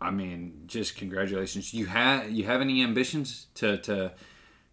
I 0.00 0.10
mean, 0.10 0.62
just 0.66 0.96
congratulations. 0.96 1.72
You 1.74 1.86
have 1.86 2.30
you 2.30 2.44
have 2.44 2.60
any 2.60 2.82
ambitions 2.82 3.46
to 3.54 3.78
to 3.78 4.12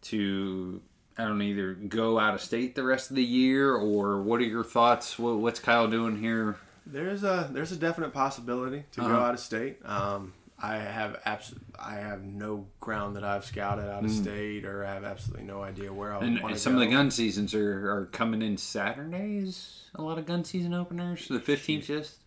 to 0.03 0.81
I 1.17 1.25
don't 1.25 1.41
either 1.41 1.73
go 1.73 2.17
out 2.19 2.33
of 2.33 2.41
state 2.41 2.73
the 2.75 2.83
rest 2.83 3.09
of 3.09 3.15
the 3.15 3.23
year 3.23 3.73
or 3.75 4.21
what 4.21 4.39
are 4.39 4.45
your 4.45 4.63
thoughts? 4.63 5.19
What, 5.19 5.37
what's 5.37 5.59
Kyle 5.59 5.87
doing 5.87 6.17
here? 6.19 6.57
There's 6.85 7.23
a 7.23 7.49
there's 7.51 7.71
a 7.71 7.75
definite 7.75 8.11
possibility 8.13 8.85
to 8.93 9.01
Uh-huh. 9.01 9.09
go 9.15 9.19
out 9.21 9.33
of 9.33 9.39
state. 9.39 9.79
Um, 9.85 10.33
I 10.63 10.75
have 10.75 11.19
abs- 11.25 11.55
I 11.79 11.95
have 11.95 12.23
no 12.23 12.67
ground 12.79 13.15
that 13.15 13.23
I've 13.23 13.45
scouted 13.45 13.85
out 13.89 14.03
of 14.05 14.11
state, 14.11 14.63
or 14.65 14.85
I 14.85 14.93
have 14.93 15.03
absolutely 15.03 15.45
no 15.45 15.61
idea 15.63 15.91
where 15.91 16.13
I 16.13 16.19
Mm. 16.19 16.21
And, 16.21 16.33
want 16.35 16.45
and 16.45 16.53
to 16.55 16.59
some 16.59 16.73
go. 16.73 16.81
of 16.81 16.87
the 16.87 16.93
gun 16.95 17.09
seasons 17.11 17.53
are, 17.55 17.91
are 17.91 18.05
coming 18.07 18.41
in 18.43 18.57
Saturdays. 18.57 19.83
A 19.95 20.01
lot 20.01 20.17
of 20.17 20.25
gun 20.25 20.43
season 20.43 20.73
openers. 20.73 21.27
The 21.27 21.39
fifteenth, 21.39 21.85
just 21.85 22.17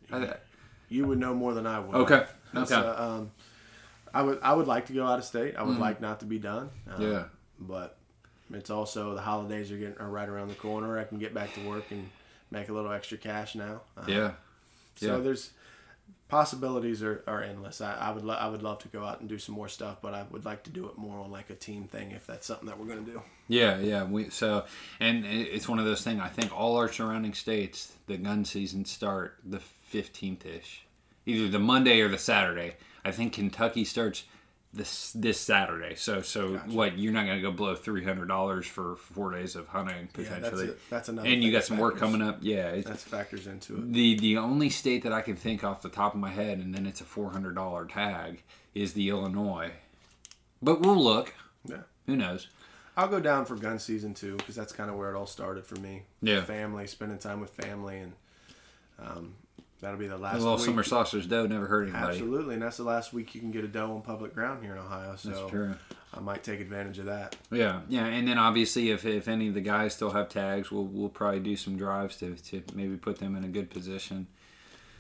You 0.89 1.07
would 1.07 1.19
know 1.19 1.35
more 1.35 1.55
than 1.55 1.67
I 1.67 1.79
would. 1.81 1.95
Okay. 1.97 2.25
Okay. 2.55 2.75
uh, 2.75 3.05
um, 3.05 3.31
I 4.13 4.23
would 4.23 4.39
I 4.43 4.53
would 4.53 4.67
like 4.67 4.87
to 4.87 4.93
go 4.93 5.07
out 5.07 5.19
of 5.19 5.25
state. 5.25 5.57
I 5.57 5.63
would 5.63 5.79
like 5.79 6.01
not 6.01 6.21
to 6.21 6.27
be 6.27 6.39
done. 6.39 6.71
Um, 6.91 7.01
Mm. 7.01 7.13
Yeah. 7.13 7.25
But 7.59 7.97
it's 8.53 8.71
also 8.71 9.15
the 9.15 9.21
holidays 9.23 9.71
are 9.73 9.77
getting 9.77 9.99
are 9.99 10.11
right 10.11 10.29
around 10.29 10.49
the 10.49 10.55
corner. 10.55 10.99
I 10.99 11.05
can 11.05 11.19
get 11.19 11.33
back 11.35 11.55
to 11.55 11.61
work 11.69 11.91
and 11.91 12.11
make 12.51 12.69
a 12.69 12.73
little 12.73 12.93
extra 12.93 13.19
cash 13.19 13.55
now. 13.55 13.81
Uh, 13.97 14.05
yeah, 14.07 14.31
So 14.97 15.17
yeah. 15.17 15.23
there's 15.23 15.51
possibilities 16.29 17.03
are, 17.03 17.23
are 17.27 17.43
endless. 17.43 17.81
I, 17.81 17.95
I 17.95 18.11
would 18.11 18.25
lo- 18.25 18.35
I 18.35 18.49
would 18.49 18.63
love 18.63 18.81
to 18.81 18.89
go 18.89 19.05
out 19.05 19.21
and 19.21 19.29
do 19.29 19.39
some 19.39 19.55
more 19.55 19.69
stuff, 19.69 19.99
but 20.03 20.15
I 20.15 20.25
would 20.31 20.45
like 20.45 20.63
to 20.65 20.71
do 20.71 20.87
it 20.89 20.97
more 20.99 21.19
on 21.21 21.31
like 21.31 21.51
a 21.51 21.55
team 21.55 21.85
thing 21.85 22.11
if 22.13 22.27
that's 22.27 22.47
something 22.47 22.67
that 22.67 22.79
we're 22.79 22.87
gonna 22.87 23.01
do. 23.03 23.23
Yeah, 23.49 23.79
yeah. 23.79 24.05
We 24.05 24.31
so, 24.31 24.65
and 25.01 25.25
it's 25.25 25.69
one 25.69 25.79
of 25.79 25.85
those 25.85 26.03
things. 26.03 26.21
I 26.21 26.29
think 26.29 26.57
all 26.57 26.77
our 26.77 26.91
surrounding 26.91 27.35
states, 27.35 27.93
the 28.07 28.17
gun 28.17 28.45
season 28.45 28.85
start 28.85 29.37
the 29.45 29.61
fifteenth 29.61 30.45
ish, 30.47 30.85
either 31.27 31.49
the 31.49 31.59
Monday 31.59 32.01
or 32.01 32.09
the 32.09 32.19
Saturday. 32.19 32.77
I 33.05 33.13
think 33.13 33.35
Kentucky 33.35 33.85
starts 33.85 34.25
this 34.75 35.13
this 35.13 35.41
Saturday. 35.41 35.95
So 35.95 36.21
so 36.23 36.57
what? 36.67 36.99
You're 36.99 37.13
not 37.13 37.27
gonna 37.27 37.41
go 37.41 37.51
blow 37.53 37.75
three 37.75 38.05
hundred 38.05 38.27
dollars 38.29 38.67
for 38.67 38.97
four 38.97 39.33
days 39.33 39.57
of 39.57 39.69
hunting 39.69 40.09
Yeah, 40.19 40.25
that's 40.25 40.35
potentially. 40.49 40.71
That's 40.91 41.09
another. 41.09 41.29
and 41.29 41.43
you 41.43 41.53
got 41.53 41.65
some 41.65 41.79
work 41.79 41.97
coming 41.97 42.21
up. 42.23 42.39
Yeah, 42.41 42.69
it's, 42.71 42.89
That 42.89 42.99
factors 42.99 43.47
into 43.47 43.77
it. 43.77 43.93
the 43.93 44.17
the 44.19 44.37
only 44.39 44.71
state 44.71 45.03
that 45.05 45.13
I 45.13 45.23
can 45.23 45.37
think 45.37 45.65
off 45.65 45.83
the 45.83 45.89
top 45.89 46.15
of 46.15 46.21
my 46.21 46.31
head, 46.31 46.59
and 46.59 46.75
then 46.75 46.87
it's 46.87 47.01
a 47.01 47.05
four 47.05 47.31
hundred 47.31 47.55
dollar 47.55 47.87
tag, 47.87 48.43
is 48.75 48.93
the 48.95 49.09
Illinois. 49.09 49.71
But 50.63 50.81
we'll 50.81 51.03
look. 51.03 51.35
Yeah. 51.69 51.83
Who 52.07 52.17
knows? 52.17 52.49
I'll 52.97 53.09
go 53.09 53.19
down 53.21 53.45
for 53.45 53.57
gun 53.57 53.79
season 53.79 54.15
too 54.15 54.37
because 54.37 54.55
that's 54.55 54.73
kind 54.73 54.89
of 54.91 54.97
where 54.97 55.13
it 55.13 55.17
all 55.17 55.27
started 55.27 55.67
for 55.67 55.77
me. 55.81 56.03
Yeah. 56.23 56.43
Family, 56.43 56.87
spending 56.87 57.19
time 57.19 57.41
with 57.41 57.51
family, 57.51 57.99
and 57.99 58.13
um, 58.99 59.35
that'll 59.81 59.99
be 59.99 60.07
the 60.07 60.17
A 60.17 60.19
last 60.19 60.39
little 60.41 60.57
week. 60.57 60.65
summer 60.65 60.83
sausage 60.83 61.29
doe 61.29 61.47
never 61.47 61.67
hurt 61.67 61.85
anybody. 61.89 62.13
Absolutely, 62.13 62.55
and 62.55 62.63
that's 62.63 62.77
the 62.77 62.85
last 62.85 63.13
week 63.13 63.35
you 63.35 63.41
can 63.41 63.51
get 63.51 63.65
a 63.65 63.69
doe 63.69 63.93
on 63.93 64.03
public 64.03 64.35
ground 64.35 64.63
here 64.63 64.73
in 64.73 64.79
Ohio. 64.79 65.17
So 65.17 65.29
That's 65.31 65.51
true. 65.51 65.75
I 66.17 66.21
might 66.21 66.45
take 66.45 66.61
advantage 66.61 66.99
of 67.01 67.07
that. 67.07 67.37
Yeah, 67.51 67.81
yeah, 67.89 68.07
and 68.07 68.27
then 68.29 68.39
obviously 68.39 68.91
if, 68.91 69.05
if 69.05 69.27
any 69.27 69.49
of 69.49 69.55
the 69.55 69.61
guys 69.61 69.95
still 69.95 70.11
have 70.11 70.29
tags, 70.29 70.71
we'll 70.71 70.85
we'll 70.87 71.09
probably 71.09 71.41
do 71.41 71.57
some 71.57 71.77
drives 71.77 72.17
to, 72.19 72.35
to 72.35 72.63
maybe 72.75 72.97
put 72.97 73.19
them 73.19 73.35
in 73.37 73.45
a 73.45 73.49
good 73.49 73.69
position. 73.71 74.27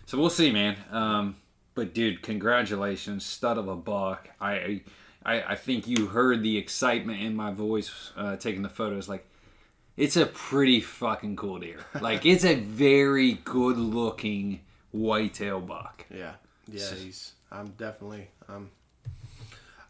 So 0.07 0.18
we'll 0.18 0.31
see, 0.31 0.51
man. 0.51 0.77
Um, 0.91 1.37
but 1.75 1.95
dude, 1.95 2.22
congratulations, 2.22 3.25
stud 3.25 3.59
of 3.59 3.68
a 3.68 3.77
buck. 3.77 4.29
I 4.41 4.83
I, 5.25 5.43
I 5.43 5.55
think 5.55 5.87
you 5.89 6.07
heard 6.09 6.43
the 6.43 6.59
excitement 6.59 7.20
in 7.22 7.35
my 7.35 7.51
voice 7.53 8.12
uh, 8.16 8.37
taking 8.37 8.62
the 8.62 8.68
photos. 8.68 9.09
Like, 9.09 9.27
it's 9.97 10.16
a 10.16 10.26
pretty 10.26 10.80
fucking 10.80 11.36
cool 11.36 11.59
deer. 11.59 11.78
Like, 12.01 12.26
it's 12.26 12.45
a 12.45 12.55
very 12.55 13.32
good 13.45 13.76
looking 13.76 14.61
whitetail 14.92 15.61
buck. 15.61 16.07
Yeah, 16.11 16.34
yeah. 16.70 16.95
He's. 16.95 17.32
I'm 17.51 17.68
definitely. 17.78 18.28
I'm. 18.49 18.70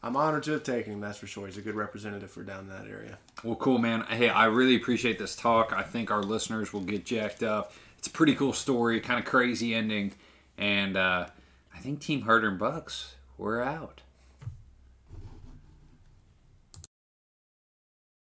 I'm 0.03 0.17
honored 0.17 0.43
to 0.43 0.53
have 0.53 0.65
taken 0.65 0.93
him. 0.93 1.01
That's 1.01 1.17
for 1.17 1.27
sure. 1.27 1.47
He's 1.47 1.57
a 1.57 1.63
good 1.63 1.77
representative 1.77 2.31
for 2.31 2.43
down 2.43 2.61
in 2.61 2.69
that 2.69 2.87
area. 2.87 3.19
Well, 3.43 3.57
cool, 3.57 3.79
man. 3.79 4.03
Hey, 4.03 4.29
I 4.29 4.47
really 4.47 4.77
appreciate 4.77 5.19
this 5.19 5.35
talk. 5.35 5.73
I 5.73 5.83
think 5.83 6.11
our 6.11 6.23
listeners 6.23 6.75
will 6.75 6.83
get 6.83 7.07
jacked 7.07 7.43
up. 7.43 7.73
It's 7.97 8.09
a 8.09 8.11
pretty 8.11 8.35
cool 8.35 8.53
story, 8.53 9.01
kind 9.01 9.19
of 9.19 9.25
crazy 9.25 9.75
ending, 9.75 10.13
and 10.59 10.99
uh, 10.99 11.27
I 11.75 11.79
think 11.79 12.01
Team 12.01 12.21
Herder 12.21 12.49
and 12.49 12.59
Bucks, 12.59 13.15
we're 13.39 13.63
out. 13.63 14.03